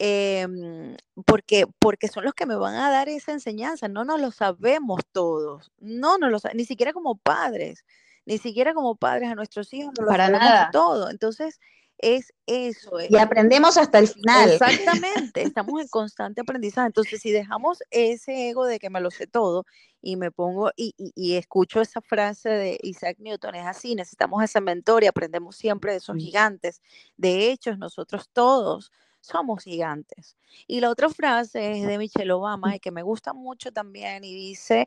Em, 0.00 0.96
porque, 1.26 1.66
porque 1.80 2.06
son 2.06 2.24
los 2.24 2.32
que 2.32 2.46
me 2.46 2.54
van 2.54 2.76
a 2.76 2.90
dar 2.90 3.08
esa 3.08 3.32
enseñanza, 3.32 3.88
no 3.88 4.04
nos 4.04 4.20
lo 4.20 4.30
sabemos 4.30 5.00
todos, 5.10 5.72
no 5.80 6.18
nos 6.18 6.30
lo 6.30 6.50
ni 6.54 6.64
siquiera 6.64 6.92
como 6.92 7.16
padres, 7.16 7.84
ni 8.24 8.38
siquiera 8.38 8.74
como 8.74 8.94
padres 8.94 9.28
a 9.28 9.34
nuestros 9.34 9.72
hijos, 9.74 9.92
no 9.98 10.04
lo 10.04 10.10
Para 10.10 10.26
sabemos 10.26 10.48
nada. 10.48 10.70
todo. 10.70 11.10
Entonces, 11.10 11.58
es 11.98 12.32
eso. 12.46 12.92
Y 13.08 13.16
aprendemos 13.16 13.76
hasta 13.76 13.98
el 13.98 14.06
final. 14.06 14.52
Exactamente, 14.52 15.42
estamos 15.42 15.80
en 15.80 15.88
constante 15.88 16.42
aprendizaje. 16.42 16.86
Entonces, 16.86 17.20
si 17.20 17.32
dejamos 17.32 17.82
ese 17.90 18.50
ego 18.50 18.66
de 18.66 18.78
que 18.78 18.90
me 18.90 19.00
lo 19.00 19.10
sé 19.10 19.26
todo 19.26 19.66
y 20.00 20.14
me 20.14 20.30
pongo 20.30 20.70
y, 20.76 20.94
y, 20.96 21.34
escucho 21.34 21.80
esa 21.80 22.00
frase 22.00 22.50
de 22.50 22.78
Isaac 22.82 23.16
Newton, 23.18 23.56
es 23.56 23.66
así, 23.66 23.96
necesitamos 23.96 24.44
ese 24.44 24.60
mentor 24.60 25.02
y 25.02 25.08
aprendemos 25.08 25.56
siempre 25.56 25.90
de 25.90 25.98
esos 25.98 26.16
gigantes. 26.16 26.82
De 27.16 27.50
hecho, 27.50 27.76
nosotros 27.76 28.28
todos 28.32 28.92
somos 29.20 29.64
gigantes. 29.64 30.36
Y 30.66 30.80
la 30.80 30.90
otra 30.90 31.08
frase 31.10 31.78
es 31.80 31.86
de 31.86 31.98
Michelle 31.98 32.32
Obama 32.32 32.76
y 32.76 32.80
que 32.80 32.90
me 32.90 33.02
gusta 33.02 33.32
mucho 33.34 33.72
también 33.72 34.24
y 34.24 34.34
dice, 34.34 34.86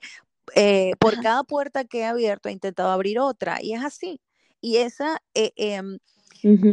eh, 0.55 0.93
por 0.99 1.19
cada 1.21 1.43
puerta 1.43 1.85
que 1.85 1.99
he 1.99 2.05
abierto 2.05 2.49
he 2.49 2.51
intentado 2.53 2.89
abrir 2.91 3.19
otra. 3.19 3.59
Y 3.61 3.73
es 3.73 3.83
así. 3.83 4.21
Y 4.61 4.77
esa, 4.77 5.21
eh, 5.33 5.51
em, 5.57 5.99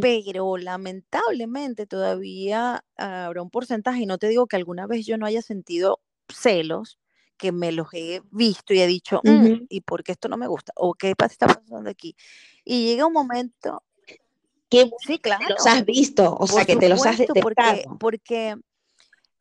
pero 0.00 0.56
lamentablemente 0.56 1.86
todavía 1.86 2.84
habrá 2.96 3.42
un 3.42 3.50
porcentaje, 3.50 4.02
y 4.02 4.06
no 4.06 4.18
te 4.18 4.28
digo 4.28 4.46
que 4.46 4.56
alguna 4.56 4.86
vez 4.86 5.06
yo 5.06 5.18
no 5.18 5.26
haya 5.26 5.42
sentido 5.42 6.00
celos, 6.28 6.98
que 7.38 7.52
me 7.52 7.72
los 7.72 7.88
he 7.94 8.22
visto 8.32 8.74
y 8.74 8.80
he 8.80 8.86
dicho, 8.86 9.20
mm, 9.24 9.66
¿y 9.68 9.80
por 9.82 10.02
qué 10.04 10.12
esto 10.12 10.28
no 10.28 10.36
me 10.36 10.48
gusta? 10.48 10.72
¿O 10.76 10.94
qué 10.94 11.14
está 11.18 11.46
pasando 11.46 11.90
aquí? 11.90 12.16
Y 12.64 12.86
llega 12.86 13.06
un 13.06 13.12
momento 13.12 13.82
sí, 14.70 15.18
claro. 15.18 15.44
los 15.48 15.66
has 15.66 15.84
visto, 15.84 16.36
o 16.38 16.46
sea, 16.46 16.64
que 16.64 16.76
te 16.76 16.88
los 16.88 17.04
has 17.06 17.18
detectado. 17.18 17.42
Porque, 17.42 17.84
porque 17.98 18.56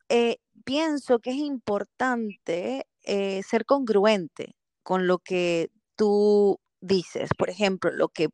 eh, 0.08 0.36
pienso 0.64 1.18
que 1.18 1.30
es 1.30 1.36
importante 1.36 2.86
eh, 3.02 3.42
ser 3.42 3.64
congruente 3.64 4.54
con 4.82 5.06
lo 5.06 5.18
que 5.18 5.70
tú 5.96 6.58
dices. 6.80 7.30
Por 7.36 7.50
ejemplo, 7.50 7.90
lo 7.90 8.08
que 8.08 8.28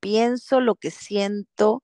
pienso, 0.00 0.60
lo 0.60 0.74
que 0.74 0.90
siento, 0.90 1.82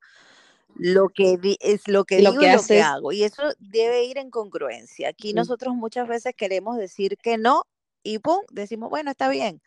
lo 0.77 1.09
que 1.09 1.39
es 1.61 1.89
lo 1.89 2.05
que 2.05 2.19
digo 2.19 2.43
y 2.43 2.53
lo 2.53 2.63
que 2.63 2.83
hago. 2.83 3.13
Y 3.13 3.23
eso 3.25 3.43
debe 3.59 4.05
ir 4.05 4.19
en 4.19 4.31
congruencia. 4.31 5.09
Aquí 5.09 5.33
nosotros 5.33 5.75
muchas 5.75 6.09
veces 6.09 6.35
queremos 6.37 6.77
decir 6.77 7.17
que 7.19 7.39
no 7.39 7.65
y 8.03 8.19
pum, 8.19 8.43
decimos, 8.51 8.91
bueno, 8.91 9.11
está 9.11 9.29
bien. 9.29 9.63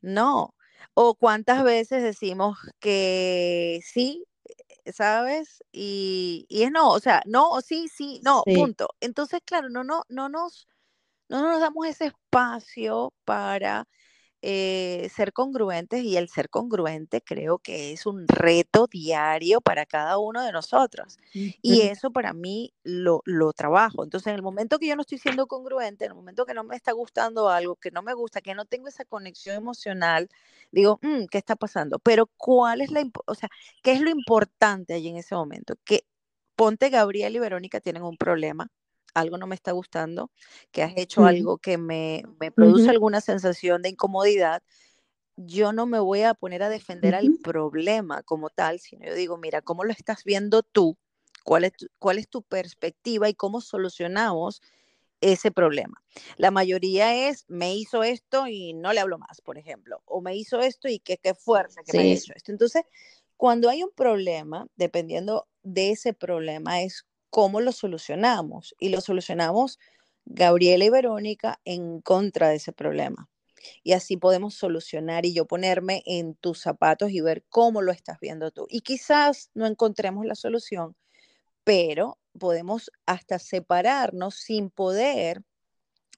No, 0.00 0.54
o 0.94 1.14
cuántas 1.14 1.64
veces 1.64 2.02
decimos 2.02 2.58
que 2.80 3.80
sí, 3.84 4.24
eh, 4.84 4.92
¿sabes? 4.92 5.62
Y, 5.72 6.46
y 6.48 6.64
es 6.64 6.70
no, 6.72 6.90
o 6.90 7.00
sea, 7.00 7.22
no, 7.26 7.50
o 7.50 7.60
sí, 7.62 7.88
sí, 7.88 8.20
no, 8.24 8.46
punto. 8.52 8.88
Entonces, 9.00 9.40
claro, 9.44 9.68
no, 9.70 9.84
no, 9.84 10.02
no 10.08 10.28
nos, 10.28 10.68
no 11.28 11.42
nos 11.42 11.60
damos 11.60 11.86
ese 11.86 12.06
espacio 12.06 13.12
para 13.24 13.86
eh, 14.44 15.08
ser 15.14 15.32
congruentes 15.32 16.02
y 16.02 16.16
el 16.16 16.28
ser 16.28 16.50
congruente 16.50 17.22
creo 17.22 17.58
que 17.58 17.92
es 17.92 18.06
un 18.06 18.26
reto 18.26 18.88
diario 18.88 19.60
para 19.60 19.86
cada 19.86 20.18
uno 20.18 20.42
de 20.42 20.50
nosotros. 20.50 21.16
Y 21.32 21.82
eso 21.82 22.10
para 22.10 22.32
mí 22.32 22.74
lo, 22.82 23.22
lo, 23.24 23.52
trabajo. 23.52 24.02
Entonces, 24.02 24.26
en 24.26 24.34
el 24.34 24.42
momento 24.42 24.80
que 24.80 24.88
yo 24.88 24.96
no 24.96 25.02
estoy 25.02 25.18
siendo 25.18 25.46
congruente, 25.46 26.06
en 26.06 26.10
el 26.10 26.16
momento 26.16 26.44
que 26.44 26.54
no 26.54 26.64
me 26.64 26.74
está 26.74 26.90
gustando 26.90 27.48
algo, 27.50 27.76
que 27.76 27.92
no 27.92 28.02
me 28.02 28.14
gusta, 28.14 28.40
que 28.40 28.54
no 28.54 28.64
tengo 28.64 28.88
esa 28.88 29.04
conexión 29.04 29.54
emocional, 29.54 30.28
digo, 30.72 30.98
mm, 31.02 31.26
¿qué 31.30 31.38
está 31.38 31.54
pasando? 31.54 32.00
Pero 32.00 32.28
¿cuál 32.36 32.80
es 32.80 32.90
la, 32.90 33.08
o 33.26 33.34
sea, 33.36 33.48
qué 33.82 33.92
es 33.92 34.00
lo 34.00 34.10
importante 34.10 34.94
allí 34.94 35.08
en 35.08 35.18
ese 35.18 35.36
momento? 35.36 35.76
Que 35.84 36.04
ponte 36.56 36.90
Gabriel 36.90 37.36
y 37.36 37.38
Verónica 37.38 37.80
tienen 37.80 38.02
un 38.02 38.16
problema 38.16 38.68
algo 39.14 39.38
no 39.38 39.46
me 39.46 39.54
está 39.54 39.72
gustando, 39.72 40.30
que 40.70 40.82
has 40.82 40.92
hecho 40.96 41.24
algo 41.24 41.58
que 41.58 41.78
me, 41.78 42.24
produce 42.54 42.90
alguna 42.90 43.20
sensación 43.20 43.82
de 43.82 43.90
incomodidad, 43.90 44.62
yo 45.36 45.72
no 45.72 45.86
me 45.86 45.98
voy 45.98 46.22
a 46.22 46.34
poner 46.34 46.62
a 46.62 46.68
defender 46.68 47.14
al 47.14 47.38
problema 47.42 48.22
como 48.22 48.50
tal, 48.50 48.80
sino 48.80 49.06
yo 49.06 49.14
digo, 49.14 49.38
mira, 49.38 49.62
¿cómo 49.62 49.84
lo 49.84 49.92
estás 49.92 50.24
viendo 50.24 50.62
tú? 50.62 50.96
¿Cuál 51.44 51.64
es 51.64 51.72
tu, 51.72 51.86
cuál 51.98 52.18
es 52.18 52.28
tu 52.28 52.42
perspectiva 52.42 53.28
y 53.28 53.34
cómo 53.34 53.60
solucionamos 53.60 54.62
ese 55.20 55.50
problema? 55.50 56.02
La 56.36 56.50
mayoría 56.50 57.28
es, 57.28 57.44
me 57.48 57.74
hizo 57.74 58.02
esto 58.02 58.46
y 58.46 58.74
no 58.74 58.92
le 58.92 59.00
hablo 59.00 59.18
más, 59.18 59.40
por 59.40 59.58
ejemplo, 59.58 60.02
o 60.04 60.20
me 60.20 60.36
hizo 60.36 60.60
esto 60.60 60.88
y 60.88 60.98
qué, 60.98 61.16
qué 61.16 61.34
fuerza 61.34 61.82
que 61.82 61.96
me 61.96 62.02
ha 62.04 62.12
hecho 62.12 62.32
esto. 62.34 62.52
Entonces, 62.52 62.84
cuando 63.36 63.68
hay 63.68 63.82
un 63.82 63.90
problema, 63.90 64.68
dependiendo 64.76 65.48
de 65.62 65.90
ese 65.90 66.12
problema, 66.12 66.82
es 66.82 67.06
cómo 67.32 67.62
lo 67.62 67.72
solucionamos. 67.72 68.76
Y 68.78 68.90
lo 68.90 69.00
solucionamos 69.00 69.80
Gabriela 70.26 70.84
y 70.84 70.90
Verónica 70.90 71.60
en 71.64 72.02
contra 72.02 72.50
de 72.50 72.56
ese 72.56 72.72
problema. 72.74 73.30
Y 73.82 73.94
así 73.94 74.18
podemos 74.18 74.54
solucionar 74.54 75.24
y 75.24 75.32
yo 75.32 75.46
ponerme 75.46 76.02
en 76.04 76.34
tus 76.34 76.60
zapatos 76.60 77.10
y 77.10 77.22
ver 77.22 77.42
cómo 77.48 77.80
lo 77.80 77.90
estás 77.90 78.20
viendo 78.20 78.50
tú. 78.50 78.66
Y 78.68 78.82
quizás 78.82 79.50
no 79.54 79.66
encontremos 79.66 80.26
la 80.26 80.34
solución, 80.34 80.94
pero 81.64 82.18
podemos 82.38 82.92
hasta 83.06 83.38
separarnos 83.38 84.34
sin 84.34 84.68
poder 84.68 85.42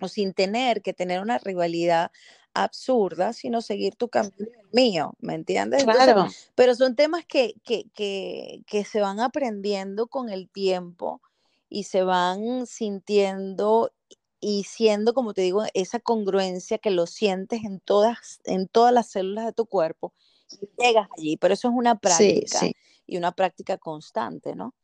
o 0.00 0.08
sin 0.08 0.34
tener 0.34 0.82
que 0.82 0.94
tener 0.94 1.20
una 1.20 1.38
rivalidad 1.38 2.10
absurda, 2.54 3.32
sino 3.32 3.60
seguir 3.60 3.96
tu 3.96 4.08
camino 4.08 4.48
mío, 4.72 5.14
¿me 5.20 5.34
entiendes? 5.34 5.84
Claro. 5.84 6.26
pero 6.54 6.74
son 6.74 6.96
temas 6.96 7.24
que, 7.26 7.54
que, 7.64 7.88
que, 7.94 8.62
que, 8.66 8.84
se 8.84 9.00
van 9.00 9.20
aprendiendo 9.20 10.06
con 10.06 10.28
el 10.28 10.48
tiempo 10.48 11.20
y 11.68 11.84
se 11.84 12.02
van 12.02 12.66
sintiendo 12.66 13.92
y 14.40 14.64
siendo, 14.64 15.14
como 15.14 15.34
te 15.34 15.42
digo, 15.42 15.64
esa 15.74 15.98
congruencia 15.98 16.78
que 16.78 16.90
lo 16.90 17.06
sientes 17.06 17.64
en 17.64 17.80
todas, 17.80 18.40
en 18.44 18.68
todas 18.68 18.92
las 18.92 19.08
células 19.08 19.46
de 19.46 19.52
tu 19.52 19.66
cuerpo 19.66 20.12
y 20.50 20.68
llegas 20.82 21.08
allí, 21.16 21.36
pero 21.36 21.54
eso 21.54 21.68
es 21.68 21.74
una 21.74 21.98
práctica 21.98 22.60
y 23.06 23.16
una 23.16 23.32
práctica 23.32 23.78
constante, 23.78 24.54
¿no? 24.54 24.74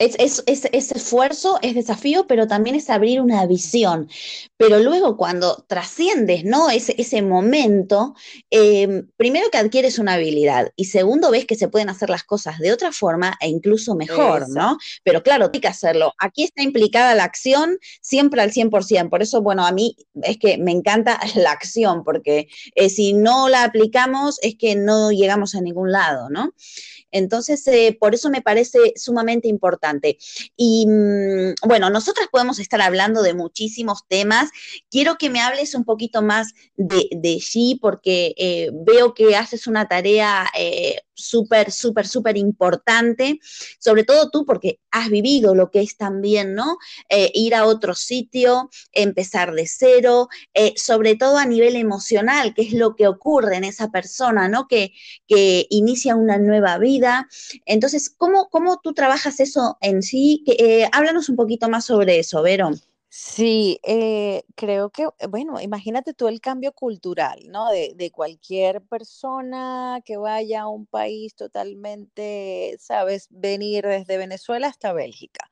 Es, 0.00 0.42
es, 0.46 0.92
esfuerzo, 0.92 1.58
es 1.60 1.74
desafío, 1.74 2.26
pero 2.26 2.46
también 2.46 2.74
es 2.74 2.88
abrir 2.88 3.20
una 3.20 3.44
visión. 3.46 4.08
Pero 4.56 4.78
luego 4.78 5.18
cuando 5.18 5.64
trasciendes, 5.68 6.44
¿no? 6.44 6.70
Ese, 6.70 6.94
ese 6.96 7.20
momento, 7.20 8.14
em, 8.48 9.08
primero 9.18 9.50
que 9.50 9.58
adquieres 9.58 9.98
una 9.98 10.14
habilidad 10.14 10.72
y 10.74 10.86
segundo 10.86 11.30
ves 11.30 11.44
que 11.44 11.54
se 11.54 11.68
pueden 11.68 11.90
hacer 11.90 12.08
las 12.08 12.24
cosas 12.24 12.58
de 12.58 12.72
otra 12.72 12.92
forma 12.92 13.36
e 13.40 13.48
incluso 13.48 13.94
mejor, 13.94 14.48
¿no? 14.48 14.78
Pero 15.04 15.22
claro, 15.22 15.50
hay 15.52 15.60
que 15.60 15.68
hacerlo. 15.68 16.14
Aquí 16.18 16.44
está 16.44 16.62
implicada 16.62 17.14
la 17.14 17.24
acción 17.24 17.78
siempre 18.00 18.40
al 18.40 18.52
100%. 18.52 19.10
Por 19.10 19.22
eso, 19.22 19.42
bueno, 19.42 19.66
a 19.66 19.72
mí 19.72 19.96
es 20.22 20.38
que 20.38 20.56
me 20.56 20.72
encanta 20.72 21.20
la 21.36 21.52
acción, 21.52 22.04
porque 22.04 22.48
eh, 22.74 22.88
si 22.88 23.12
no 23.12 23.50
la 23.50 23.64
aplicamos 23.64 24.38
es 24.40 24.56
que 24.56 24.76
no 24.76 25.10
llegamos 25.12 25.54
a 25.54 25.60
ningún 25.60 25.92
lado, 25.92 26.30
¿no? 26.30 26.54
Entonces, 27.10 27.66
eh, 27.66 27.96
por 27.98 28.14
eso 28.14 28.30
me 28.30 28.42
parece 28.42 28.78
sumamente 28.96 29.48
importante. 29.48 30.18
Y 30.56 30.86
mm, 30.86 31.54
bueno, 31.66 31.90
nosotras 31.90 32.28
podemos 32.30 32.58
estar 32.58 32.80
hablando 32.80 33.22
de 33.22 33.34
muchísimos 33.34 34.06
temas. 34.08 34.50
Quiero 34.90 35.16
que 35.16 35.30
me 35.30 35.40
hables 35.40 35.74
un 35.74 35.84
poquito 35.84 36.22
más 36.22 36.52
de, 36.76 37.08
de 37.12 37.40
porque 37.80 38.34
eh, 38.36 38.70
veo 38.72 39.14
que 39.14 39.36
haces 39.36 39.66
una 39.66 39.88
tarea 39.88 40.46
eh, 40.58 41.00
súper, 41.20 41.70
súper, 41.70 42.06
súper 42.06 42.36
importante, 42.36 43.38
sobre 43.78 44.04
todo 44.04 44.30
tú 44.30 44.44
porque 44.44 44.80
has 44.90 45.08
vivido 45.08 45.54
lo 45.54 45.70
que 45.70 45.80
es 45.80 45.96
también, 45.96 46.54
¿no? 46.54 46.78
Eh, 47.08 47.30
ir 47.34 47.54
a 47.54 47.66
otro 47.66 47.94
sitio, 47.94 48.70
empezar 48.92 49.52
de 49.52 49.66
cero, 49.66 50.28
eh, 50.54 50.74
sobre 50.76 51.16
todo 51.16 51.38
a 51.38 51.46
nivel 51.46 51.76
emocional, 51.76 52.54
que 52.54 52.62
es 52.62 52.72
lo 52.72 52.96
que 52.96 53.06
ocurre 53.06 53.56
en 53.56 53.64
esa 53.64 53.90
persona, 53.90 54.48
¿no? 54.48 54.66
Que, 54.66 54.92
que 55.26 55.66
inicia 55.70 56.16
una 56.16 56.38
nueva 56.38 56.78
vida. 56.78 57.28
Entonces, 57.66 58.10
¿cómo, 58.10 58.48
cómo 58.48 58.80
tú 58.82 58.92
trabajas 58.94 59.40
eso 59.40 59.78
en 59.80 60.02
sí? 60.02 60.42
Que, 60.46 60.52
eh, 60.58 60.88
háblanos 60.92 61.28
un 61.28 61.36
poquito 61.36 61.68
más 61.68 61.84
sobre 61.86 62.18
eso, 62.18 62.42
Vero. 62.42 62.70
Sí, 63.12 63.80
eh, 63.82 64.44
creo 64.54 64.90
que, 64.90 65.08
bueno, 65.28 65.60
imagínate 65.60 66.14
tú 66.14 66.28
el 66.28 66.40
cambio 66.40 66.72
cultural, 66.72 67.40
¿no? 67.48 67.68
De, 67.70 67.92
de, 67.96 68.12
cualquier 68.12 68.82
persona 68.82 70.00
que 70.04 70.16
vaya 70.16 70.62
a 70.62 70.68
un 70.68 70.86
país 70.86 71.34
totalmente, 71.34 72.76
sabes, 72.78 73.26
venir 73.30 73.84
desde 73.84 74.16
Venezuela 74.16 74.68
hasta 74.68 74.92
Bélgica. 74.92 75.50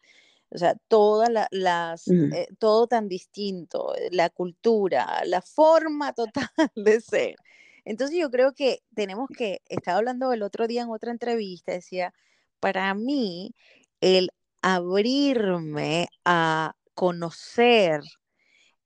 O 0.50 0.58
sea, 0.58 0.76
todas 0.88 1.28
las, 1.50 2.08
eh, 2.08 2.48
todo 2.58 2.86
tan 2.86 3.08
distinto, 3.08 3.94
eh, 3.96 4.08
la 4.12 4.30
cultura, 4.30 5.22
la 5.24 5.42
forma 5.42 6.12
total 6.14 6.48
de 6.76 7.00
ser. 7.00 7.36
Entonces 7.84 8.16
yo 8.18 8.30
creo 8.30 8.54
que 8.54 8.82
tenemos 8.94 9.28
que, 9.36 9.62
estaba 9.68 9.98
hablando 9.98 10.32
el 10.32 10.42
otro 10.42 10.66
día 10.66 10.82
en 10.82 10.90
otra 10.90 11.10
entrevista, 11.10 11.72
decía, 11.72 12.14
para 12.60 12.94
mí, 12.94 13.54
el 14.00 14.30
abrirme 14.62 16.08
a 16.24 16.74
conocer 16.98 18.00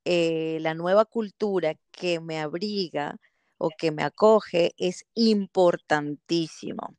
eh, 0.05 0.59
la 0.61 0.75
nueva 0.75 1.03
cultura 1.03 1.73
que 1.89 2.19
me 2.19 2.39
abriga 2.39 3.19
o 3.57 3.71
que 3.75 3.89
me 3.89 4.03
acoge 4.03 4.75
es 4.77 5.07
importantísimo. 5.15 6.95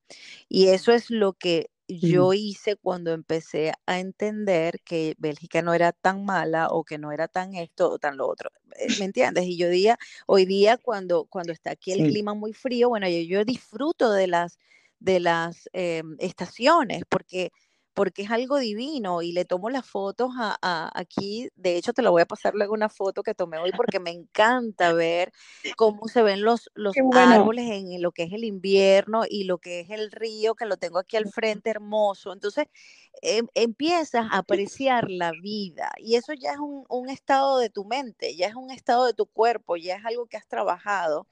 Y 0.49 0.71
eso 0.71 0.91
es 0.91 1.11
lo 1.11 1.35
que 1.35 1.71
yo 1.87 2.33
hice 2.33 2.75
cuando 2.75 3.13
empecé 3.13 3.75
a 3.87 4.01
entender 4.01 4.81
que 4.85 5.15
Bélgica 5.17 5.63
no 5.63 5.73
era 5.73 5.93
tan 5.93 6.25
mala 6.25 6.67
o 6.71 6.83
que 6.83 6.99
no 6.99 7.13
era 7.13 7.29
tan 7.29 7.55
esto 7.55 7.93
o 7.93 8.01
tan 8.01 8.17
lo 8.17 8.27
otro. 8.27 8.51
Eh, 8.77 8.89
¿Me 8.99 9.05
entiendes? 9.05 9.45
Y 9.45 9.57
yo 9.57 9.69
día, 9.69 9.97
hoy 10.27 10.47
día 10.47 10.79
cuando, 10.79 11.27
cuando 11.27 11.53
está 11.53 11.71
aquí 11.71 11.93
el 11.93 12.09
clima 12.09 12.35
muy 12.35 12.55
frío, 12.55 12.89
bueno, 12.89 13.09
yo, 13.09 13.21
yo 13.21 13.45
disfruto 13.45 14.11
de 14.11 14.27
las, 14.27 14.59
de 14.99 15.21
las 15.21 15.71
em, 15.73 16.17
estaciones 16.19 17.05
porque 17.09 17.53
porque 17.95 18.23
es 18.23 18.31
algo 18.31 18.59
divino 18.59 19.23
y 19.23 19.33
le 19.33 19.45
tomo 19.45 19.71
las 19.71 19.87
fotos 19.87 20.31
a, 20.37 20.91
aquí, 20.95 21.49
de 21.55 21.77
hecho 21.77 21.93
te 21.93 22.03
lo 22.03 22.11
voy 22.11 22.23
a 22.23 22.27
pasar 22.27 22.55
luego 22.55 22.75
una 22.75 22.89
foto 22.89 23.23
que 23.23 23.35
tomé 23.35 23.59
hoy 23.59 23.71
porque 23.73 24.01
me 24.01 24.11
encanta 24.11 24.93
ver 24.93 25.33
cómo 25.77 26.09
se 26.09 26.23
ven 26.23 26.43
los, 26.43 26.71
los 26.75 26.95
árboles 27.15 27.71
en 27.71 28.03
lo 28.03 28.11
que 28.11 28.25
es 28.25 28.33
el 28.33 28.45
invierno 28.45 29.23
y 29.29 29.45
lo 29.45 29.59
que 29.59 29.81
es 29.81 29.91
el 29.91 30.11
río, 30.11 30.57
que 30.57 30.67
lo 30.67 30.77
tengo 30.77 30.99
aquí 30.99 31.17
al 31.17 31.29
frente 31.29 31.71
hermoso. 31.71 32.33
Entonces 32.33 32.67
em, 33.23 33.47
empiezas 33.55 34.27
a 34.31 34.39
apreciar 34.39 35.09
la 35.09 35.31
vida 35.31 35.93
y 35.99 36.17
eso 36.17 36.33
ya 36.33 36.53
es 36.53 36.59
un, 36.59 36.85
un 36.89 37.09
estado 37.09 37.59
de 37.59 37.71
tu 37.71 37.85
mente, 37.85 38.35
ya 38.35 38.49
es 38.49 38.57
un 38.57 38.73
estado 38.73 39.07
de 39.07 39.15
tu 39.15 39.27
cuerpo, 39.27 39.77
ya 39.77 39.97
es 39.97 40.05
algo 40.05 40.27
que 40.27 40.37
has 40.37 40.49
trabajado 40.49 41.29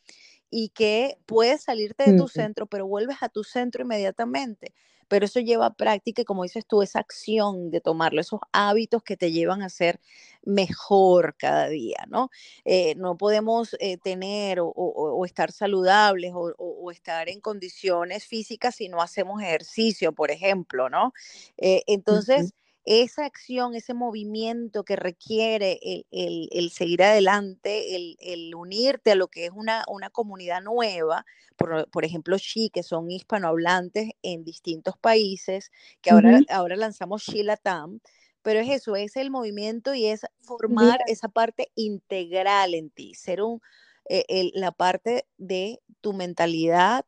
y 0.48 0.68
que 0.68 1.18
puedes 1.26 1.62
salirte 1.62 2.10
de 2.12 2.16
tu 2.16 2.28
centro, 2.28 2.66
pero 2.66 2.86
vuelves 2.86 3.16
a 3.22 3.28
tu 3.28 3.42
centro 3.42 3.82
inmediatamente 3.82 4.74
pero 5.12 5.26
eso 5.26 5.40
lleva 5.40 5.74
práctica 5.74 6.22
y 6.22 6.24
como 6.24 6.42
dices 6.42 6.64
tú, 6.64 6.80
esa 6.80 6.98
acción 6.98 7.70
de 7.70 7.82
tomarlo, 7.82 8.18
esos 8.18 8.40
hábitos 8.50 9.02
que 9.02 9.18
te 9.18 9.30
llevan 9.30 9.60
a 9.60 9.68
ser 9.68 10.00
mejor 10.42 11.36
cada 11.36 11.68
día, 11.68 12.06
¿no? 12.08 12.30
Eh, 12.64 12.94
no 12.94 13.18
podemos 13.18 13.76
eh, 13.78 13.98
tener 13.98 14.60
o, 14.62 15.22
estar 15.26 15.52
saludables 15.52 16.32
o, 16.34 16.90
estar 16.90 17.28
en 17.28 17.42
condiciones 17.42 18.24
físicas 18.24 18.76
si 18.76 18.88
no 18.88 19.02
hacemos 19.02 19.42
ejercicio, 19.42 20.14
por 20.14 20.30
ejemplo, 20.30 20.88
¿no? 20.88 21.12
Eh, 21.58 21.82
entonces 21.86 22.54
esa 22.84 23.24
acción, 23.24 23.74
ese 23.74 23.94
movimiento 23.94 24.84
que 24.84 24.96
requiere 24.96 25.78
el, 26.10 26.70
seguir 26.70 27.02
adelante, 27.02 27.96
el, 28.20 28.54
unirte 28.54 29.12
a 29.12 29.14
lo 29.14 29.28
que 29.28 29.46
es 29.46 29.52
una, 29.54 29.84
una 29.88 30.10
comunidad 30.10 30.62
nueva, 30.62 31.24
por, 31.56 32.04
ejemplo, 32.04 32.36
Xi, 32.36 32.70
que 32.70 32.82
son 32.82 33.10
hispanohablantes 33.10 34.10
en 34.22 34.44
distintos 34.44 34.96
países, 34.98 35.70
que 36.00 36.10
ahora, 36.10 36.40
ahora 36.50 36.76
lanzamos 36.76 37.24
Xi 37.24 37.42
Latam, 37.42 38.00
pero 38.42 38.58
es 38.58 38.68
eso, 38.68 38.96
es 38.96 39.16
el 39.16 39.30
movimiento 39.30 39.94
y 39.94 40.06
es 40.06 40.26
formar 40.40 40.98
esa 41.06 41.28
parte 41.28 41.70
integral 41.76 42.74
en 42.74 42.90
ti, 42.90 43.14
ser 43.14 43.42
un, 43.42 43.60
eh, 44.08 44.50
la 44.54 44.72
parte 44.72 45.26
de 45.38 45.80
tu 46.00 46.12
mentalidad, 46.12 47.04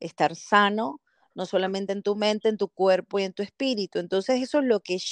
estar 0.00 0.34
sano, 0.34 1.00
no 1.34 1.46
solamente 1.46 1.92
en 1.92 2.02
tu 2.02 2.16
mente, 2.16 2.48
en 2.48 2.56
tu 2.58 2.68
cuerpo 2.68 3.18
y 3.18 3.24
en 3.24 3.32
tu 3.32 3.42
espíritu. 3.42 3.98
Entonces 3.98 4.42
eso 4.42 4.58
es 4.60 4.64
lo 4.64 4.80
que 4.80 4.96
es. 4.96 5.04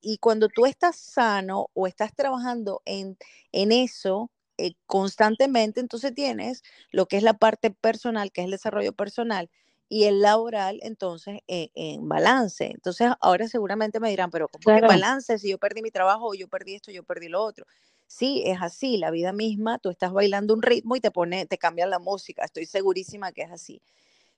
Y 0.00 0.18
cuando 0.20 0.48
tú 0.48 0.66
estás 0.66 0.96
sano 0.96 1.68
o 1.74 1.86
estás 1.86 2.14
trabajando 2.14 2.82
en, 2.84 3.16
en 3.52 3.72
eso 3.72 4.30
eh, 4.58 4.74
constantemente, 4.86 5.80
entonces 5.80 6.14
tienes 6.14 6.62
lo 6.90 7.06
que 7.06 7.16
es 7.16 7.22
la 7.22 7.34
parte 7.34 7.70
personal, 7.70 8.32
que 8.32 8.40
es 8.42 8.46
el 8.46 8.50
desarrollo 8.52 8.92
personal, 8.92 9.50
y 9.88 10.04
el 10.04 10.20
laboral, 10.20 10.80
entonces, 10.82 11.40
eh, 11.48 11.70
en 11.74 12.08
balance. 12.08 12.66
Entonces, 12.66 13.10
ahora 13.20 13.48
seguramente 13.48 14.00
me 14.00 14.10
dirán, 14.10 14.30
pero 14.30 14.48
¿cómo 14.48 14.70
que 14.70 14.82
balance 14.82 15.38
si 15.38 15.48
yo 15.50 15.58
perdí 15.58 15.80
mi 15.82 15.90
trabajo, 15.90 16.34
yo 16.34 16.48
perdí 16.48 16.74
esto, 16.74 16.90
yo 16.90 17.04
perdí 17.04 17.28
lo 17.28 17.42
otro? 17.42 17.64
Sí, 18.06 18.42
es 18.46 18.58
así, 18.60 18.96
la 18.96 19.10
vida 19.10 19.32
misma, 19.32 19.78
tú 19.78 19.90
estás 19.90 20.12
bailando 20.12 20.54
un 20.54 20.62
ritmo 20.62 20.96
y 20.96 21.00
te 21.00 21.10
pone, 21.10 21.46
te 21.46 21.58
cambia 21.58 21.86
la 21.86 21.98
música, 21.98 22.44
estoy 22.44 22.66
segurísima 22.66 23.32
que 23.32 23.42
es 23.42 23.50
así 23.50 23.82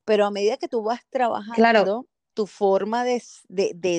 pero 0.04 0.26
a 0.26 0.30
medida 0.30 0.56
que 0.56 0.68
tú 0.68 0.82
vas 0.82 1.00
trabajando, 1.10 2.06
tu 2.34 2.46
forma 2.46 3.04
de, 3.04 3.20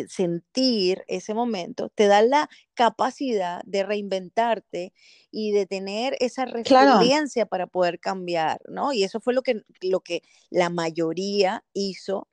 sentir 0.10 1.04
ese 1.08 1.34
momento 1.34 1.90
te 1.90 2.08
da 2.08 2.22
la 2.22 2.50
capacidad 2.74 3.62
de 3.66 3.84
reinventarte 3.84 4.94
y 5.30 5.52
de 5.52 5.66
tener 5.66 6.16
esa 6.20 6.46
resiliencia 6.46 7.46
para 7.46 7.68
poder 7.68 8.00
cambiar, 8.00 8.60
¿no? 8.68 8.94
Y 8.94 9.04
eso 9.04 9.20
fue 9.20 9.34
lo 9.34 9.42
que, 9.42 9.64
lo 9.82 10.00
que 10.00 10.24
la 10.50 10.70
mayoría 10.70 11.64
hizo 11.74 12.28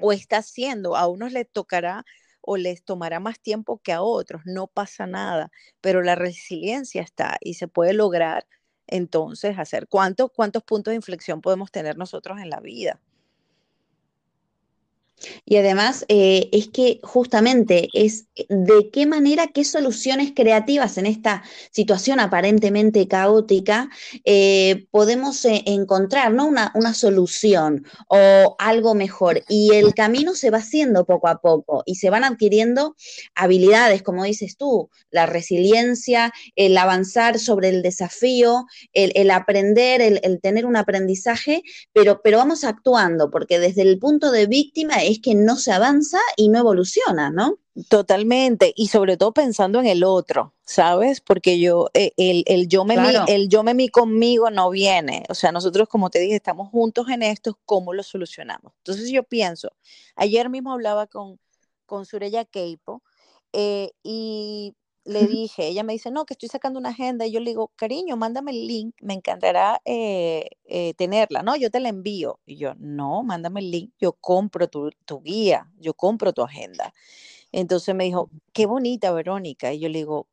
o 0.00 0.12
está 0.12 0.38
haciendo. 0.38 0.96
A 0.96 1.06
unos 1.06 1.32
les 1.32 1.50
tocará 1.50 2.04
o 2.40 2.56
les 2.56 2.84
tomará 2.84 3.20
más 3.20 3.40
tiempo 3.40 3.78
que 3.78 3.92
a 3.92 4.02
otros, 4.02 4.42
no 4.44 4.66
pasa 4.66 5.06
nada, 5.06 5.50
pero 5.80 6.02
la 6.02 6.14
resiliencia 6.14 7.02
está 7.02 7.38
y 7.40 7.54
se 7.54 7.68
puede 7.68 7.94
lograr 7.94 8.46
entonces 8.86 9.58
hacer. 9.58 9.88
¿Cuántos, 9.88 10.30
¿Cuántos 10.32 10.62
puntos 10.64 10.92
de 10.92 10.96
inflexión 10.96 11.40
podemos 11.40 11.70
tener 11.70 11.96
nosotros 11.98 12.38
en 12.40 12.50
la 12.50 12.60
vida? 12.60 13.00
Y 15.44 15.56
además 15.56 16.04
eh, 16.08 16.48
es 16.52 16.68
que 16.68 17.00
justamente 17.02 17.88
es 17.92 18.26
eh, 18.34 18.46
de 18.48 18.90
qué 18.90 19.06
manera, 19.06 19.48
qué 19.48 19.64
soluciones 19.64 20.32
creativas 20.34 20.98
en 20.98 21.06
esta 21.06 21.42
situación 21.70 22.20
aparentemente 22.20 23.06
caótica 23.08 23.90
eh, 24.24 24.86
podemos 24.90 25.44
encontrar, 25.44 26.32
¿no? 26.32 26.46
Una, 26.46 26.72
una, 26.74 26.94
solución 26.94 27.84
o 28.08 28.56
algo 28.58 28.94
mejor. 28.94 29.42
Y 29.48 29.72
el 29.74 29.94
camino 29.94 30.34
se 30.34 30.50
va 30.50 30.58
haciendo 30.58 31.04
poco 31.04 31.28
a 31.28 31.40
poco 31.40 31.82
y 31.86 31.96
se 31.96 32.10
van 32.10 32.24
adquiriendo 32.24 32.94
habilidades, 33.34 34.02
como 34.02 34.24
dices 34.24 34.56
tú, 34.56 34.90
la 35.10 35.26
resiliencia, 35.26 36.32
el 36.56 36.76
avanzar 36.76 37.38
sobre 37.38 37.68
el 37.68 37.82
desafío, 37.82 38.66
el, 38.92 39.30
aprender, 39.30 40.00
el, 40.00 40.20
el, 40.22 40.40
tener 40.40 40.66
un 40.66 40.76
aprendizaje, 40.76 41.62
pero, 41.92 42.20
pero 42.22 42.38
vamos 42.38 42.64
actuando, 42.64 43.30
porque 43.30 43.58
desde 43.58 43.82
el 43.82 43.98
punto 43.98 44.30
de 44.30 44.46
víctima 44.46 45.02
es 45.02 45.13
que 45.20 45.34
no 45.34 45.56
se 45.56 45.72
avanza 45.72 46.18
y 46.36 46.48
no 46.48 46.58
evoluciona, 46.58 47.30
¿no? 47.30 47.58
Totalmente, 47.88 48.72
y 48.76 48.86
sobre 48.86 49.16
todo 49.16 49.32
pensando 49.32 49.80
en 49.80 49.86
el 49.86 50.04
otro, 50.04 50.54
¿sabes? 50.64 51.20
Porque 51.20 51.58
yo, 51.58 51.88
eh, 51.92 52.12
el, 52.16 52.44
el, 52.46 52.68
yo 52.68 52.84
me 52.84 52.94
el 53.26 53.48
yo 53.48 53.64
me 53.64 53.74
mi 53.74 53.88
conmigo 53.88 54.50
no 54.50 54.70
viene. 54.70 55.24
O 55.28 55.34
sea, 55.34 55.50
nosotros, 55.50 55.88
como 55.88 56.08
te 56.08 56.20
dije, 56.20 56.36
estamos 56.36 56.68
juntos 56.70 57.08
en 57.08 57.22
esto, 57.22 57.58
¿cómo 57.64 57.92
lo 57.92 58.04
solucionamos? 58.04 58.72
Entonces 58.78 59.10
yo 59.10 59.24
pienso, 59.24 59.72
ayer 60.14 60.50
mismo 60.50 60.72
hablaba 60.72 61.08
con, 61.08 61.40
con 61.84 62.06
Sureya 62.06 62.44
Keipo, 62.44 63.02
eh, 63.52 63.92
y 64.02 64.74
le 65.04 65.26
dije, 65.26 65.66
ella 65.66 65.82
me 65.82 65.92
dice, 65.92 66.10
no, 66.10 66.24
que 66.24 66.34
estoy 66.34 66.48
sacando 66.48 66.78
una 66.78 66.90
agenda, 66.90 67.26
y 67.26 67.32
yo 67.32 67.40
le 67.40 67.50
digo, 67.50 67.70
cariño, 67.76 68.16
mándame 68.16 68.52
el 68.52 68.66
link, 68.66 68.94
me 69.02 69.14
encantará 69.14 69.80
eh, 69.84 70.48
eh, 70.64 70.94
tenerla, 70.94 71.42
¿no? 71.42 71.56
Yo 71.56 71.70
te 71.70 71.80
la 71.80 71.90
envío. 71.90 72.40
Y 72.46 72.56
yo, 72.56 72.74
no, 72.78 73.22
mándame 73.22 73.60
el 73.60 73.70
link, 73.70 73.92
yo 73.98 74.12
compro 74.14 74.68
tu, 74.68 74.90
tu, 75.04 75.20
guía, 75.20 75.70
yo 75.78 75.94
compro 75.94 76.32
tu 76.32 76.42
agenda. 76.42 76.92
Entonces 77.52 77.94
me 77.94 78.04
dijo, 78.04 78.30
qué 78.52 78.66
bonita, 78.66 79.12
Verónica. 79.12 79.72
Y 79.72 79.80
yo 79.80 79.88
le 79.88 79.98
digo, 79.98 80.26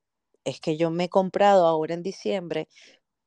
es 0.46 0.60
que 0.62 0.78
yo 0.78 0.90
me 0.90 1.06
he 1.06 1.10
comprado 1.10 1.68
ahora 1.68 1.94
en 1.94 2.04
diciembre 2.04 2.68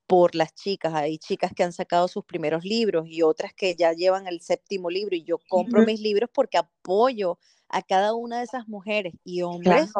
por 0.06 0.34
las 0.34 0.54
chicas. 0.54 0.94
Hay 0.94 1.18
chicas 1.18 1.52
que 1.54 1.62
han 1.62 1.72
sacado 1.72 2.08
sus 2.08 2.24
primeros 2.24 2.64
libros 2.64 3.06
y 3.08 3.22
otras 3.22 3.52
que 3.54 3.74
ya 3.74 3.92
llevan 3.92 4.26
el 4.26 4.40
séptimo 4.40 4.90
libro 4.90 5.14
y 5.16 5.24
yo 5.24 5.38
compro 5.48 5.84
mis 5.84 6.00
libros 6.00 6.30
porque 6.32 6.58
apoyo 6.58 7.38
a 7.74 7.82
cada 7.82 8.14
una 8.14 8.38
de 8.38 8.44
esas 8.44 8.68
mujeres 8.68 9.14
y 9.24 9.42
hombres. 9.42 9.90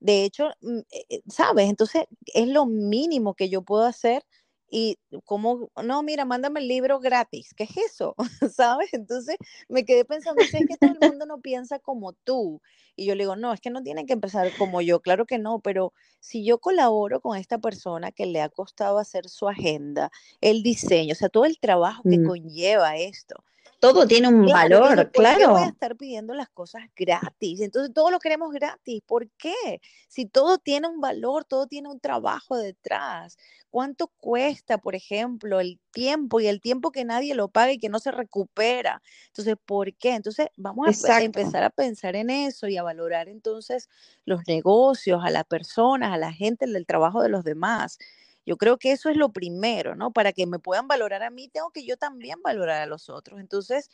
De 0.00 0.24
hecho, 0.24 0.50
mm, 0.60 0.78
eh, 0.90 1.04
eh, 1.08 1.22
¿sabes? 1.28 1.70
Entonces 1.70 2.04
es 2.26 2.48
lo 2.48 2.66
mínimo 2.66 3.34
que 3.34 3.48
yo 3.48 3.62
puedo 3.62 3.84
hacer 3.84 4.22
y 4.70 4.98
como, 5.24 5.70
no, 5.82 6.02
mira, 6.02 6.26
mándame 6.26 6.60
el 6.60 6.68
libro 6.68 7.00
gratis, 7.00 7.54
¿qué 7.56 7.64
es 7.64 7.76
eso? 7.76 8.14
¿Sabes? 8.54 8.92
Entonces 8.92 9.36
me 9.68 9.84
quedé 9.86 10.04
pensando, 10.04 10.42
si 10.42 10.56
es 10.58 10.66
que 10.66 10.76
todo 10.78 10.92
el 10.98 11.10
mundo 11.10 11.24
no 11.24 11.40
piensa 11.40 11.78
como 11.78 12.12
tú. 12.12 12.60
Y 12.96 13.06
yo 13.06 13.14
le 13.14 13.24
digo, 13.24 13.36
no, 13.36 13.54
es 13.54 13.60
que 13.60 13.70
no 13.70 13.82
tienen 13.82 14.06
que 14.06 14.12
empezar 14.12 14.50
como 14.58 14.82
yo, 14.82 15.00
claro 15.00 15.24
que 15.24 15.38
no, 15.38 15.60
pero 15.60 15.94
si 16.20 16.44
yo 16.44 16.58
colaboro 16.58 17.20
con 17.22 17.38
esta 17.38 17.58
persona 17.58 18.12
que 18.12 18.26
le 18.26 18.42
ha 18.42 18.50
costado 18.50 18.98
hacer 18.98 19.28
su 19.30 19.48
agenda, 19.48 20.10
el 20.42 20.62
diseño, 20.62 21.12
o 21.12 21.16
sea, 21.16 21.30
todo 21.30 21.46
el 21.46 21.58
trabajo 21.58 22.02
que 22.02 22.18
mm. 22.18 22.26
conlleva 22.26 22.96
esto, 22.96 23.42
todo 23.82 24.06
tiene 24.06 24.28
un 24.28 24.46
valor, 24.46 25.10
claro. 25.10 25.40
¿por 25.40 25.54
voy 25.54 25.62
a 25.62 25.66
estar 25.66 25.96
pidiendo 25.96 26.34
las 26.34 26.48
cosas 26.50 26.82
gratis? 26.94 27.60
Entonces 27.60 27.92
todo 27.92 28.12
lo 28.12 28.20
queremos 28.20 28.52
gratis. 28.52 29.02
¿Por 29.04 29.28
qué? 29.30 29.80
Si 30.06 30.24
todo 30.24 30.58
tiene 30.58 30.86
un 30.86 31.00
valor, 31.00 31.44
todo 31.44 31.66
tiene 31.66 31.88
un 31.88 31.98
trabajo 31.98 32.56
detrás. 32.56 33.36
¿Cuánto 33.70 34.06
cuesta, 34.18 34.78
por 34.78 34.94
ejemplo, 34.94 35.58
el 35.58 35.80
tiempo 35.90 36.38
y 36.38 36.46
el 36.46 36.60
tiempo 36.60 36.92
que 36.92 37.04
nadie 37.04 37.34
lo 37.34 37.48
paga 37.48 37.72
y 37.72 37.78
que 37.78 37.88
no 37.88 37.98
se 37.98 38.12
recupera? 38.12 39.02
Entonces, 39.26 39.56
¿por 39.66 39.92
qué? 39.94 40.14
Entonces, 40.14 40.46
vamos 40.56 41.04
a 41.04 41.20
empezar 41.20 41.64
a 41.64 41.70
pensar 41.70 42.14
en 42.14 42.30
eso 42.30 42.68
y 42.68 42.76
a 42.76 42.84
valorar 42.84 43.28
entonces 43.28 43.88
los 44.24 44.42
negocios, 44.46 45.22
a 45.24 45.30
las 45.30 45.44
personas, 45.44 46.12
a 46.12 46.18
la 46.18 46.32
gente, 46.32 46.66
el 46.66 46.86
trabajo 46.86 47.20
de 47.20 47.30
los 47.30 47.42
demás. 47.42 47.98
Yo 48.44 48.56
creo 48.56 48.76
que 48.76 48.92
eso 48.92 49.08
es 49.08 49.16
lo 49.16 49.30
primero, 49.30 49.94
¿no? 49.94 50.12
Para 50.12 50.32
que 50.32 50.46
me 50.46 50.58
puedan 50.58 50.88
valorar 50.88 51.22
a 51.22 51.30
mí, 51.30 51.48
tengo 51.48 51.70
que 51.70 51.84
yo 51.84 51.96
también 51.96 52.42
valorar 52.42 52.82
a 52.82 52.86
los 52.86 53.08
otros. 53.08 53.40
Entonces, 53.40 53.88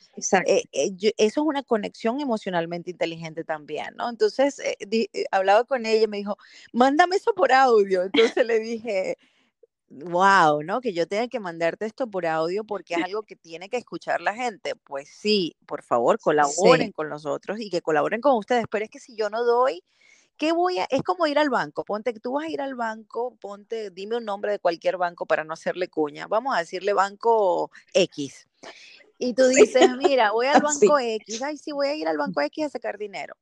eh, 0.46 0.62
eh, 0.72 0.92
eso 1.18 1.40
es 1.40 1.46
una 1.46 1.62
conexión 1.62 2.20
emocionalmente 2.20 2.90
inteligente 2.90 3.44
también, 3.44 3.94
¿no? 3.96 4.08
Entonces, 4.08 4.58
eh, 4.60 5.08
hablaba 5.30 5.64
con 5.64 5.84
ella 5.84 6.04
y 6.04 6.08
me 6.08 6.16
dijo, 6.16 6.38
mándame 6.72 7.16
eso 7.16 7.34
por 7.34 7.52
audio. 7.52 8.02
Entonces 8.04 8.46
le 8.46 8.58
dije, 8.58 9.18
wow, 9.90 10.62
¿no? 10.62 10.80
Que 10.80 10.92
yo 10.92 11.06
tenga 11.06 11.28
que 11.28 11.40
mandarte 11.40 11.86
esto 11.86 12.06
por 12.08 12.26
audio 12.26 12.64
porque 12.64 12.94
es 12.94 13.02
algo 13.02 13.22
que 13.22 13.36
tiene 13.36 13.68
que 13.68 13.76
escuchar 13.76 14.20
la 14.20 14.34
gente. 14.34 14.76
Pues 14.76 15.08
sí, 15.08 15.56
por 15.66 15.82
favor, 15.82 16.18
colaboren 16.18 16.92
con 16.92 17.08
los 17.08 17.26
otros 17.26 17.60
y 17.60 17.70
que 17.70 17.82
colaboren 17.82 18.20
con 18.20 18.36
ustedes. 18.36 18.64
Pero 18.70 18.84
es 18.84 18.90
que 18.90 19.00
si 19.00 19.16
yo 19.16 19.30
no 19.30 19.44
doy, 19.44 19.82
¿qué 20.38 20.52
voy 20.52 20.78
a? 20.78 20.86
Es 20.90 21.02
como 21.02 21.26
ir 21.26 21.38
al 21.38 21.50
banco. 21.50 21.84
Ponte 21.84 22.14
que 22.14 22.20
tú 22.20 22.32
vas 22.32 22.46
a 22.46 22.48
ir 22.48 22.62
al 22.62 22.74
banco, 22.74 23.36
ponte, 23.36 23.90
dime 23.90 24.16
un 24.16 24.24
nombre 24.24 24.52
de 24.52 24.58
cualquier 24.58 24.96
banco 24.96 25.26
para 25.26 25.44
no 25.44 25.52
hacerle 25.52 25.88
cuña. 25.88 26.26
Vamos 26.26 26.56
a 26.56 26.60
decirle 26.60 26.94
banco 26.94 27.70
X. 27.92 28.48
Y 29.18 29.34
tú 29.34 29.46
dices, 29.48 29.90
mira, 29.98 30.30
voy 30.30 30.46
al 30.62 30.62
banco 30.62 30.98
X. 30.98 31.42
Ay, 31.42 31.58
sí, 31.58 31.72
voy 31.72 31.88
a 31.88 31.94
ir 31.94 32.08
al 32.08 32.16
banco 32.16 32.40
X 32.40 32.66
a 32.66 32.70
sacar 32.70 32.96
dinero. 32.96 33.34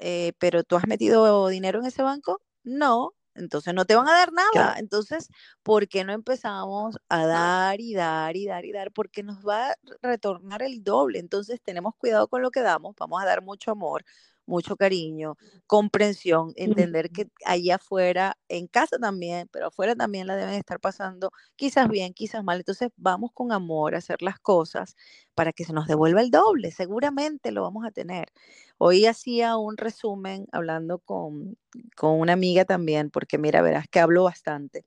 Eh, 0.00 0.32
pero 0.38 0.64
tú 0.64 0.76
has 0.76 0.86
metido 0.86 1.48
dinero 1.48 1.78
en 1.80 1.86
ese 1.86 2.02
banco? 2.02 2.42
No. 2.64 3.14
Entonces 3.34 3.72
no 3.74 3.84
te 3.84 3.94
van 3.94 4.08
a 4.08 4.12
dar 4.12 4.32
nada. 4.32 4.76
Entonces, 4.78 5.28
¿por 5.62 5.88
qué 5.88 6.04
no 6.04 6.12
empezamos 6.12 6.98
a 7.08 7.26
dar 7.26 7.80
y 7.80 7.94
dar 7.94 8.36
y 8.36 8.46
dar 8.46 8.64
y 8.64 8.72
dar? 8.72 8.92
Porque 8.92 9.22
nos 9.22 9.46
va 9.46 9.70
a 9.70 9.76
retornar 10.02 10.62
el 10.62 10.82
doble. 10.82 11.20
Entonces 11.20 11.60
tenemos 11.62 11.94
cuidado 11.96 12.26
con 12.28 12.42
lo 12.42 12.50
que 12.50 12.60
damos. 12.60 12.96
Vamos 12.98 13.22
a 13.22 13.26
dar 13.26 13.42
mucho 13.42 13.70
amor, 13.70 14.04
mucho 14.50 14.76
cariño, 14.76 15.36
comprensión, 15.66 16.52
entender 16.56 17.10
que 17.10 17.28
allá 17.46 17.76
afuera, 17.76 18.36
en 18.48 18.66
casa 18.66 18.98
también, 18.98 19.48
pero 19.50 19.68
afuera 19.68 19.94
también 19.94 20.26
la 20.26 20.36
deben 20.36 20.54
estar 20.54 20.80
pasando 20.80 21.30
quizás 21.56 21.88
bien, 21.88 22.12
quizás 22.12 22.44
mal. 22.44 22.58
Entonces 22.58 22.90
vamos 22.96 23.30
con 23.32 23.52
amor 23.52 23.94
a 23.94 23.98
hacer 23.98 24.20
las 24.20 24.38
cosas 24.38 24.96
para 25.34 25.52
que 25.52 25.64
se 25.64 25.72
nos 25.72 25.86
devuelva 25.86 26.20
el 26.20 26.30
doble, 26.30 26.70
seguramente 26.72 27.52
lo 27.52 27.62
vamos 27.62 27.86
a 27.86 27.90
tener. 27.92 28.28
Hoy 28.76 29.06
hacía 29.06 29.56
un 29.56 29.76
resumen 29.76 30.46
hablando 30.52 30.98
con, 30.98 31.56
una 32.02 32.32
amiga 32.32 32.64
también, 32.64 33.10
porque 33.10 33.38
mira, 33.38 33.62
verás 33.62 33.86
que 33.88 34.00
hablo 34.00 34.24
bastante. 34.24 34.84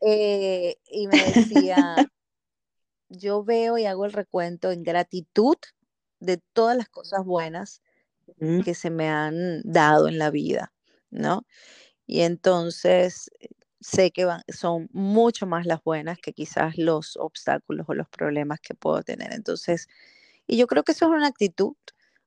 Eh, 0.00 0.76
y 0.90 1.06
me 1.08 1.16
decía, 1.16 1.76
yo 3.08 3.44
veo 3.44 3.78
y 3.78 3.84
hago 3.84 4.04
el 4.04 4.12
recuento 4.12 4.70
en 4.70 4.82
gratitud 4.82 5.56
de 6.20 6.38
todas 6.52 6.76
las 6.76 6.88
cosas 6.88 7.24
buenas 7.24 7.82
que 8.60 8.74
se 8.74 8.90
me 8.90 9.08
han 9.08 9.62
dado 9.64 10.08
en 10.08 10.18
la 10.18 10.30
vida, 10.30 10.72
¿no? 11.10 11.46
Y 12.06 12.22
entonces 12.22 13.30
eh, 13.40 13.48
sé 13.80 14.10
que 14.12 14.26
son 14.50 14.88
mucho 14.92 15.46
más 15.46 15.66
las 15.66 15.82
buenas 15.84 16.18
que 16.20 16.32
quizás 16.34 16.78
los 16.78 17.16
obstáculos 17.18 17.86
o 17.88 17.94
los 17.94 18.08
problemas 18.08 18.60
que 18.60 18.74
puedo 18.74 19.02
tener. 19.04 19.32
Entonces, 19.34 19.88
y 20.46 20.58
yo 20.58 20.66
creo 20.68 20.84
que 20.84 20.92
eso 20.92 21.06
es 21.06 21.12
una 21.12 21.28
actitud, 21.28 21.74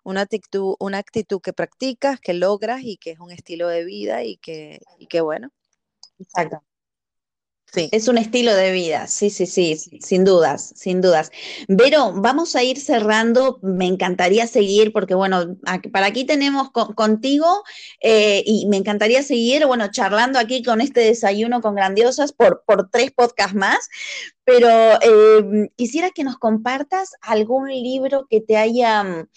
una 0.03 0.21
actitud, 0.21 0.75
una 0.79 0.99
actitud 0.99 1.41
que 1.41 1.53
practicas, 1.53 2.19
que 2.21 2.33
logras 2.35 2.81
y 2.83 2.97
que 2.97 3.11
es 3.11 3.19
un 3.19 3.31
estilo 3.31 3.67
de 3.69 3.85
vida 3.85 4.23
y 4.25 4.37
que, 4.37 4.81
y 4.99 5.07
que 5.07 5.21
bueno. 5.21 5.51
Exacto. 6.19 6.63
Es 7.73 8.09
un 8.09 8.17
estilo 8.17 8.53
de 8.53 8.73
vida, 8.73 9.07
sí, 9.07 9.29
sí, 9.29 9.45
sí, 9.45 9.77
sin 9.77 10.25
dudas, 10.25 10.73
sin 10.75 10.99
dudas. 10.99 11.31
Vero, 11.69 12.11
vamos 12.13 12.57
a 12.57 12.63
ir 12.63 12.77
cerrando, 12.77 13.59
me 13.61 13.87
encantaría 13.87 14.45
seguir, 14.45 14.91
porque 14.91 15.15
bueno, 15.15 15.55
para 15.93 16.07
aquí 16.07 16.25
tenemos 16.25 16.71
contigo 16.71 17.63
eh, 18.01 18.43
y 18.45 18.67
me 18.67 18.75
encantaría 18.75 19.23
seguir, 19.23 19.65
bueno, 19.67 19.89
charlando 19.89 20.37
aquí 20.37 20.63
con 20.63 20.81
este 20.81 20.99
desayuno 20.99 21.61
con 21.61 21.75
grandiosas 21.75 22.33
por, 22.33 22.61
por 22.65 22.89
tres 22.89 23.11
podcasts 23.11 23.55
más, 23.55 23.87
pero 24.43 24.67
eh, 24.67 25.69
quisiera 25.77 26.09
que 26.09 26.25
nos 26.25 26.37
compartas 26.37 27.11
algún 27.21 27.69
libro 27.69 28.27
que 28.29 28.41
te 28.41 28.57
haya 28.57 29.27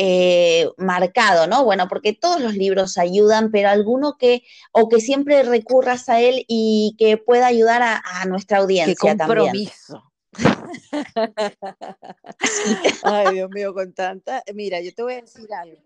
eh, 0.00 0.70
marcado, 0.76 1.48
¿no? 1.48 1.64
Bueno, 1.64 1.88
porque 1.88 2.12
todos 2.12 2.40
los 2.40 2.54
libros 2.54 2.98
ayudan, 2.98 3.50
pero 3.50 3.68
alguno 3.68 4.16
que, 4.16 4.44
o 4.70 4.88
que 4.88 5.00
siempre 5.00 5.42
recurras 5.42 6.08
a 6.08 6.20
él 6.20 6.44
y 6.46 6.94
que 6.98 7.16
pueda 7.16 7.48
ayudar 7.48 7.82
a, 7.82 8.24
nuestra 8.26 8.58
audiencia 8.58 9.12
Qué 9.12 9.18
compromiso. 9.18 10.04
Ay, 13.02 13.34
Dios 13.34 13.50
mío, 13.50 13.74
con 13.74 13.92
tanta. 13.92 14.44
Mira, 14.54 14.80
yo 14.80 14.94
te 14.94 15.02
voy 15.02 15.14
a 15.14 15.22
decir 15.22 15.52
algo. 15.52 15.82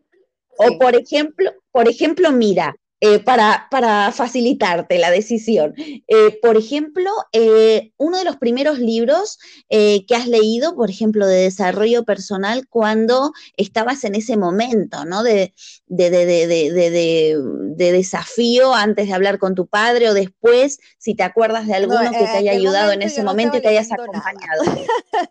O 0.58 0.78
por 0.78 0.94
ejemplo, 0.94 1.50
por 1.70 1.88
ejemplo, 1.88 2.32
mira, 2.32 2.76
eh, 3.04 3.18
para, 3.18 3.66
para, 3.68 4.12
facilitarte 4.12 4.96
la 4.96 5.10
decisión. 5.10 5.74
Eh, 5.76 6.38
por 6.40 6.56
ejemplo, 6.56 7.10
eh, 7.32 7.90
uno 7.96 8.16
de 8.16 8.22
los 8.22 8.36
primeros 8.36 8.78
libros 8.78 9.40
que 9.68 10.14
has 10.14 10.28
leído, 10.28 10.76
por 10.76 10.88
ejemplo, 10.88 11.26
de 11.26 11.42
desarrollo 11.42 12.04
personal 12.04 12.68
cuando 12.68 13.32
estabas 13.56 14.04
en 14.04 14.14
ese 14.14 14.36
momento, 14.36 15.04
¿no? 15.04 15.24
De, 15.24 15.52
de, 15.86 16.10
de, 16.10 17.92
desafío 17.92 18.72
antes 18.72 19.08
de 19.08 19.14
hablar 19.14 19.40
con 19.40 19.56
tu 19.56 19.66
padre 19.66 20.08
o 20.08 20.14
después, 20.14 20.78
si 20.98 21.16
te 21.16 21.24
acuerdas 21.24 21.66
de 21.66 21.74
alguno 21.74 22.08
que 22.12 22.18
te 22.18 22.28
haya 22.28 22.52
ayudado 22.52 22.92
en 22.92 23.02
ese 23.02 23.24
momento 23.24 23.56
y 23.56 23.62
te 23.62 23.68
hayas 23.68 23.90
acompañado. 23.90 24.62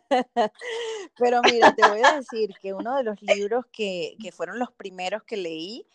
Pero 1.17 1.41
mira, 1.49 1.74
te 1.74 1.88
voy 1.88 2.01
a 2.03 2.17
decir 2.17 2.53
que 2.61 2.74
uno 2.74 2.97
de 2.97 3.03
los 3.03 3.22
libros 3.22 3.63
que, 3.72 4.17
que 4.22 4.34
fueron 4.34 4.59
los 4.59 4.74
primeros 4.74 5.24
que 5.24 5.38
leí, 5.38 5.86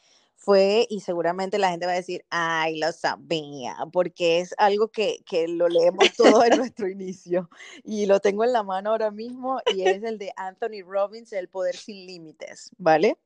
fue, 0.46 0.86
y 0.88 1.00
seguramente 1.00 1.58
la 1.58 1.70
gente 1.70 1.86
va 1.86 1.92
a 1.92 1.96
decir, 1.96 2.24
ay, 2.30 2.78
lo 2.78 2.92
sabía, 2.92 3.74
porque 3.92 4.38
es 4.38 4.54
algo 4.58 4.92
que, 4.92 5.18
que 5.28 5.48
lo 5.48 5.66
leemos 5.66 6.12
todo 6.12 6.44
en 6.44 6.56
nuestro 6.70 6.88
inicio. 6.88 7.50
Y 7.82 8.06
lo 8.06 8.20
tengo 8.20 8.44
en 8.44 8.52
la 8.52 8.62
mano 8.62 8.90
ahora 8.90 9.10
mismo 9.10 9.60
y 9.74 9.82
es 9.82 10.04
el 10.04 10.18
de 10.18 10.32
Anthony 10.36 10.84
Robbins, 10.86 11.32
El 11.32 11.48
Poder 11.48 11.74
Sin 11.74 12.06
Límites, 12.06 12.70
¿vale? 12.78 13.18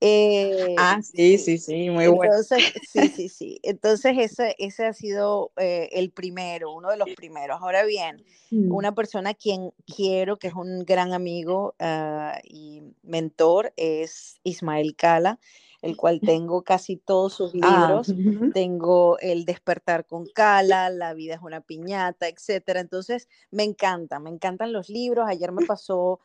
Eh, 0.00 0.76
ah, 0.78 1.00
sí, 1.02 1.38
sí, 1.38 1.58
sí, 1.58 1.90
muy 1.90 2.06
bueno. 2.06 2.32
Entonces, 2.32 2.72
sí, 2.88 3.08
sí, 3.16 3.28
sí. 3.28 3.58
Entonces, 3.64 4.14
ese, 4.16 4.54
ese 4.58 4.86
ha 4.86 4.92
sido 4.92 5.50
eh, 5.56 5.88
el 5.90 6.12
primero, 6.12 6.72
uno 6.72 6.90
de 6.90 6.98
los 6.98 7.08
primeros. 7.16 7.60
Ahora 7.60 7.82
bien, 7.84 8.24
mm. 8.52 8.72
una 8.72 8.94
persona 8.94 9.30
a 9.30 9.34
quien 9.34 9.72
quiero, 9.92 10.36
que 10.36 10.46
es 10.46 10.54
un 10.54 10.84
gran 10.84 11.12
amigo 11.12 11.74
ah, 11.80 12.38
y 12.44 12.80
mentor, 13.02 13.72
es 13.76 14.36
Ismael 14.44 14.94
Cala 14.94 15.40
el 15.82 15.96
cual 15.96 16.20
tengo 16.20 16.62
casi 16.62 16.96
todos 16.96 17.34
sus 17.34 17.52
ah, 17.62 17.88
libros. 17.88 18.14
Tengo 18.52 19.18
El 19.20 19.44
despertar 19.44 20.06
con 20.06 20.26
Cala, 20.26 20.90
La 20.90 21.14
vida 21.14 21.34
es 21.34 21.40
una 21.42 21.60
piñata, 21.60 22.28
etcétera. 22.28 22.80
Entonces, 22.80 23.28
me 23.50 23.64
encanta, 23.64 24.18
me 24.18 24.30
encantan 24.30 24.72
los 24.72 24.88
libros. 24.88 25.26
Ayer 25.28 25.52
me 25.52 25.64
pasó, 25.66 26.20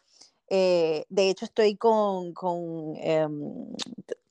eh, 0.49 1.05
de 1.09 1.29
hecho, 1.29 1.45
estoy 1.45 1.75
con, 1.75 2.33
con 2.33 2.95
em, 2.97 3.73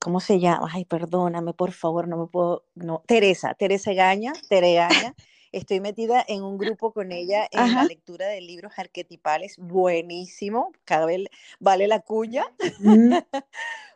¿cómo 0.03 0.20
se 0.20 0.41
llama? 0.41 0.68
Ay, 0.73 0.85
perdóname, 0.85 1.55
por 1.55 1.73
favor, 1.73 2.09
no 2.09 2.16
me 2.16 2.27
puedo, 2.27 2.64
no, 2.75 3.03
Teresa, 3.07 3.55
Teresa 3.55 3.93
Gaña, 3.93 4.33
Gaña. 4.51 5.14
Estoy 5.53 5.81
metida 5.81 6.25
en 6.27 6.43
un 6.43 6.57
grupo 6.57 6.95
con 6.95 7.12
ella 7.12 7.47
en 7.51 7.75
la 7.75 7.85
lectura 7.85 8.27
de 8.27 8.41
libros 8.41 8.73
arquetipales, 8.79 9.59
buenísimo, 9.59 10.73
cada 10.85 11.05
vez 11.05 11.27
vale 11.61 11.87
la 11.89 12.01
cuña, 12.01 12.47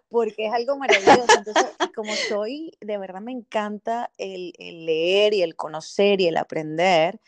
porque 0.08 0.46
es 0.46 0.52
algo 0.52 0.76
maravilloso. 0.76 1.26
Entonces, 1.38 1.66
como 1.94 2.12
soy, 2.28 2.72
de 2.80 2.98
verdad 2.98 3.20
me 3.20 3.32
encanta 3.32 4.10
el, 4.18 4.52
leer 4.58 5.34
y 5.34 5.42
el 5.42 5.56
conocer 5.56 6.20
y 6.20 6.28
el 6.28 6.36
aprender. 6.36 7.20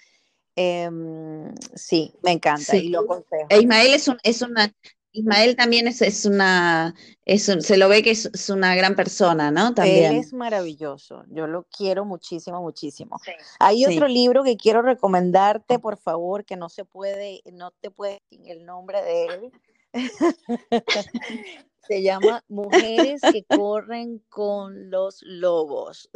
Em, 0.57 1.55
sí, 1.75 2.13
me 2.23 2.33
encanta 2.33 2.77
y 2.77 2.89
lo 2.89 3.01
aconsejo. 3.01 3.47
E 3.49 3.61
Ismael 3.61 3.95
es, 3.95 4.09
un, 4.09 4.19
es 4.25 4.43
una, 4.43 4.73
Ismael 5.13 5.57
también 5.57 5.89
es, 5.89 6.03
es 6.03 6.25
una, 6.25 6.95
es 7.25 7.45
se 7.45 7.77
lo 7.77 7.89
ve 7.89 8.03
que 8.03 8.11
es, 8.11 8.51
una 8.51 8.75
gran 8.75 8.95
persona, 8.95 9.51
¿no? 9.51 9.75
También. 9.75 10.13
Él 10.13 10.19
es 10.19 10.33
maravilloso, 10.33 11.25
yo 11.29 11.47
lo 11.47 11.65
quiero 11.65 12.05
muchísimo, 12.05 12.61
muchísimo. 12.61 13.21
Hay 13.59 13.85
otro 13.87 14.09
libro 14.09 14.45
que 14.45 14.57
quiero 14.57 14.83
recomendarte, 14.83 15.79
por 15.79 15.97
favor, 15.97 16.45
que 16.45 16.57
no 16.57 16.69
se 16.69 16.85
puede, 16.85 17.43
no 17.53 17.71
te 17.71 17.91
puede 17.91 18.23
el 18.31 18.65
nombre 18.65 19.03
de 19.03 19.25
él. 19.27 19.53
se 21.89 22.03
llama 22.03 22.45
Mujeres 22.49 23.21
que 23.33 23.45
corren 23.45 24.23
con 24.29 24.91
los 24.91 25.23
lobos. 25.23 26.11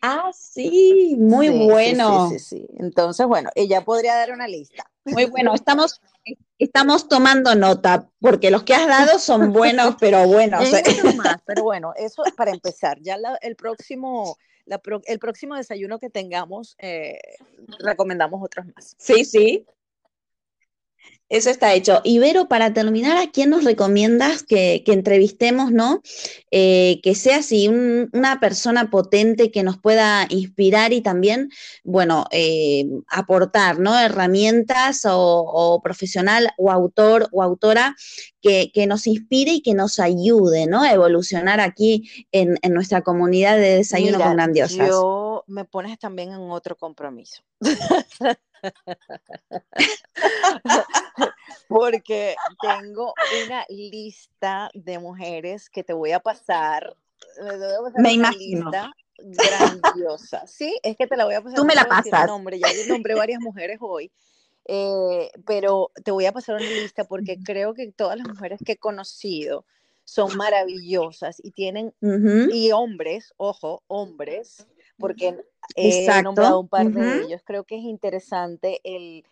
Ah, 0.00 0.30
sí, 0.32 1.16
muy 1.18 1.48
bueno. 1.48 2.28
Sí, 2.30 2.38
sí, 2.38 2.56
sí, 2.60 2.68
Entonces, 2.78 3.26
bueno, 3.26 3.50
ella 3.56 3.84
podría 3.84 4.14
dar 4.14 4.30
una 4.30 4.46
lista. 4.46 4.88
Muy 5.04 5.24
bueno, 5.24 5.54
estamos, 5.54 6.00
estamos 6.58 7.08
tomando 7.08 7.56
nota, 7.56 8.08
porque 8.20 8.52
los 8.52 8.62
que 8.62 8.74
has 8.74 8.86
dado 8.86 9.18
son 9.18 9.52
buenos, 9.52 9.96
pero 9.98 10.24
buenos. 10.28 10.70
más, 11.16 11.38
pero 11.44 11.64
bueno, 11.64 11.94
eso 11.96 12.24
es 12.24 12.32
para 12.34 12.52
empezar. 12.52 13.00
Ya 13.00 13.18
el 13.40 13.56
próximo, 13.56 14.36
el 15.06 15.18
próximo 15.18 15.56
desayuno 15.56 15.98
que 15.98 16.10
tengamos, 16.10 16.76
eh, 16.78 17.18
recomendamos 17.80 18.40
otros 18.40 18.66
más. 18.66 18.94
Sí, 18.98 19.24
sí. 19.24 19.66
Eso 21.30 21.50
está 21.50 21.74
hecho. 21.74 22.00
Ibero, 22.04 22.48
para 22.48 22.72
terminar, 22.72 23.18
¿a 23.18 23.30
quién 23.30 23.50
nos 23.50 23.64
recomiendas 23.64 24.42
que, 24.42 24.82
entrevistemos, 24.86 25.70
no? 25.70 26.00
Eh, 26.50 27.00
que 27.02 27.14
sea 27.14 27.38
así 27.38 27.68
una 27.68 28.40
persona 28.40 28.88
potente 28.88 29.50
que 29.50 29.62
nos 29.62 29.76
pueda 29.76 30.26
inspirar 30.30 30.94
y 30.94 31.02
también, 31.02 31.50
bueno, 31.84 32.24
eh, 32.30 32.86
aportar, 33.08 33.78
¿no? 33.78 33.98
Herramientas 33.98 35.02
o, 35.04 35.80
profesional 35.84 36.48
o 36.56 36.70
autor 36.70 37.28
o 37.30 37.42
autora 37.42 37.94
que, 38.40 38.86
nos 38.86 39.06
inspire 39.06 39.52
y 39.52 39.60
que 39.60 39.74
nos 39.74 40.00
ayude, 40.00 40.66
¿no? 40.66 40.82
A 40.82 40.92
evolucionar 40.94 41.60
aquí 41.60 42.10
en, 42.32 42.56
nuestra 42.70 43.02
comunidad 43.02 43.56
de 43.56 43.76
desayuno 43.76 44.18
con 44.18 44.32
grandiosas. 44.32 44.88
Yo 44.88 45.44
me 45.46 45.66
pones 45.66 45.98
también 45.98 46.32
en 46.32 46.50
otro 46.50 46.74
compromiso. 46.74 47.42
Porque 51.68 52.36
tengo 52.60 53.14
una 53.44 53.64
lista 53.68 54.70
de 54.74 54.98
mujeres 54.98 55.70
que 55.70 55.84
te 55.84 55.92
voy 55.92 56.12
a 56.12 56.20
pasar. 56.20 56.96
Me 57.96 58.12
imagino. 58.12 58.70
grandiosa. 59.18 60.46
Sí, 60.46 60.78
es 60.82 60.96
que 60.96 61.06
te 61.06 61.16
la 61.16 61.24
voy 61.24 61.34
a 61.34 61.42
pasar. 61.42 61.56
Tú 61.56 61.64
me 61.64 61.74
la 61.74 61.84
pasas. 61.84 62.26
Nombre. 62.26 62.58
Ya 62.58 62.68
nombré 62.88 63.14
varias 63.14 63.40
mujeres 63.40 63.78
hoy. 63.80 64.10
Eh, 64.70 65.30
pero 65.46 65.90
te 66.04 66.10
voy 66.10 66.26
a 66.26 66.32
pasar 66.32 66.56
una 66.56 66.66
lista 66.66 67.04
porque 67.04 67.38
creo 67.42 67.72
que 67.72 67.90
todas 67.90 68.18
las 68.18 68.28
mujeres 68.28 68.60
que 68.64 68.72
he 68.72 68.76
conocido 68.76 69.64
son 70.04 70.36
maravillosas 70.38 71.38
y 71.42 71.50
tienen, 71.50 71.92
y 72.00 72.72
hombres, 72.72 73.34
ojo, 73.36 73.82
hombres, 73.88 74.66
porque 74.98 75.36
he 75.76 76.22
nombrado 76.22 76.60
un 76.60 76.68
par 76.68 76.90
de 76.90 77.24
ellos, 77.24 77.42
creo 77.44 77.64
que 77.64 77.76
es 77.76 77.82
interesante 77.82 78.80
el, 78.84 79.24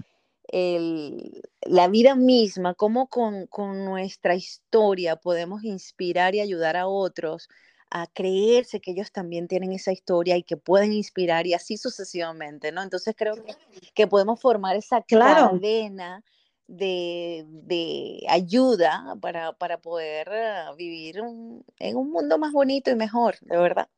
la 1.63 1.89
vida 1.89 2.15
misma, 2.15 2.75
cómo 2.75 3.09
con, 3.09 3.49
nuestra 3.85 4.35
historia 4.35 5.17
podemos 5.17 5.65
inspirar 5.65 6.35
y 6.35 6.41
ayudar 6.41 6.77
a 6.77 6.87
otros 6.87 7.49
a 7.89 8.09
creerse 8.09 8.81
que 8.81 8.91
ellos 8.91 9.13
también 9.13 9.47
tienen 9.47 9.73
esa 9.73 9.93
historia 9.93 10.37
y 10.37 10.43
que 10.43 10.57
pueden 10.57 10.93
inspirar 10.93 11.47
y 11.47 11.55
así 11.55 11.77
sucesivamente, 11.77 12.73
¿no? 12.73 12.83
Entonces 12.83 13.15
creo 13.17 13.37
que, 13.95 14.07
podemos 14.09 14.41
formar 14.41 14.75
esa 14.75 15.03
cadena 15.03 16.25
de, 16.67 18.27
ayuda 18.29 19.17
para, 19.21 19.79
poder 19.79 20.29
ah, 20.31 20.75
vivir 20.77 21.19
en 21.79 21.97
un 21.97 22.11
mundo 22.11 22.39
más 22.39 22.53
bonito 22.53 22.91
y 22.91 22.97
mejor, 22.97 23.37
de 23.41 23.57
verdad. 23.57 23.89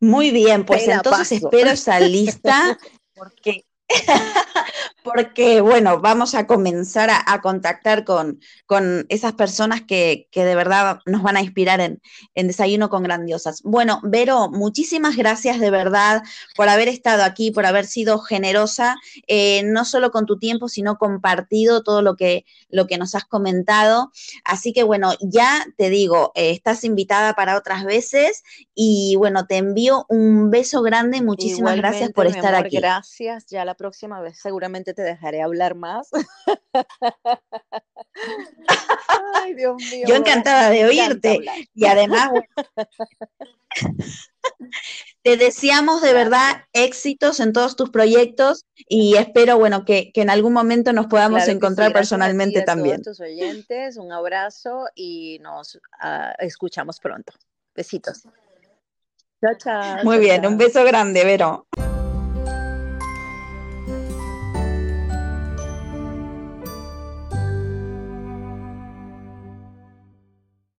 Muy 0.00 0.30
bien, 0.30 0.64
pues 0.64 0.86
entonces 0.88 1.32
espero 1.42 1.70
esa 1.70 2.00
lista 2.00 2.78
porque 3.14 3.64
porque, 5.02 5.60
bueno, 5.60 6.00
vamos 6.00 6.34
a 6.34 6.46
comenzar 6.46 7.10
a, 7.10 7.40
contactar 7.40 8.04
con, 8.04 8.40
con, 8.66 9.06
esas 9.08 9.32
personas 9.32 9.80
que, 9.82 10.28
de 10.32 10.54
verdad 10.54 11.00
nos 11.06 11.22
van 11.22 11.36
a 11.36 11.40
inspirar 11.40 11.80
en, 11.80 12.00
Desayuno 12.34 12.88
con 12.90 13.02
Grandiosas. 13.02 13.62
Bueno, 13.62 14.00
Vero, 14.02 14.50
muchísimas 14.50 15.16
gracias 15.16 15.60
de 15.60 15.70
verdad 15.70 16.22
por 16.56 16.68
haber 16.68 16.88
estado 16.88 17.22
aquí, 17.24 17.50
por 17.50 17.66
haber 17.66 17.86
sido 17.86 18.18
generosa, 18.18 18.96
eh, 19.26 19.62
no 19.64 19.84
solo 19.84 20.10
con 20.10 20.26
tu 20.26 20.38
tiempo, 20.38 20.68
sino 20.68 20.98
compartido 20.98 21.82
todo 21.82 22.02
lo 22.02 22.16
que, 22.16 22.44
lo 22.68 22.86
que 22.86 22.98
nos 22.98 23.14
has 23.14 23.24
comentado. 23.24 24.10
Así 24.44 24.72
que, 24.72 24.82
bueno, 24.82 25.12
ya 25.20 25.64
te 25.76 25.90
digo, 25.90 26.32
eh, 26.34 26.50
estás 26.50 26.84
invitada 26.84 27.34
para 27.34 27.56
otras 27.56 27.84
veces 27.84 28.42
y, 28.74 29.16
bueno, 29.16 29.46
te 29.46 29.56
envío 29.56 30.04
un 30.08 30.50
beso 30.50 30.82
grande. 30.82 31.22
Muchísimas 31.22 31.76
gracias 31.76 32.12
por 32.12 32.26
estar 32.26 32.54
aquí. 32.54 32.76
Gracias, 32.76 33.46
ya 33.46 33.64
la 33.64 33.74
próxima 33.78 34.20
vez 34.20 34.38
seguramente 34.38 34.92
te 34.92 35.00
dejaré 35.00 35.40
hablar 35.40 35.74
más. 35.74 36.10
Ay, 39.34 39.54
Dios 39.54 39.76
mío. 39.90 40.06
Yo 40.06 40.16
encantada 40.16 40.68
de 40.68 40.84
oírte. 40.84 41.40
Y 41.74 41.86
además, 41.86 42.30
te 45.22 45.36
deseamos 45.36 46.02
de 46.02 46.12
verdad 46.12 46.64
éxitos 46.72 47.40
en 47.40 47.52
todos 47.52 47.76
tus 47.76 47.90
proyectos 47.90 48.66
y 48.88 49.16
espero, 49.16 49.56
bueno, 49.58 49.84
que, 49.84 50.10
en 50.14 50.30
algún 50.30 50.52
momento 50.52 50.92
nos 50.92 51.06
podamos 51.06 51.48
encontrar 51.48 51.92
personalmente 51.92 52.62
también. 52.62 53.02
tus 53.02 53.20
oyentes, 53.20 53.96
un 53.96 54.12
abrazo 54.12 54.86
y 54.94 55.38
nos 55.40 55.80
ah, 56.00 56.34
escuchamos 56.38 57.00
pronto. 57.00 57.32
Besitos. 57.74 58.24
Chao, 59.40 59.54
chao. 59.56 60.04
Muy 60.04 60.18
bien, 60.18 60.44
un 60.44 60.58
beso 60.58 60.84
grande, 60.84 61.24
Vero. 61.24 61.66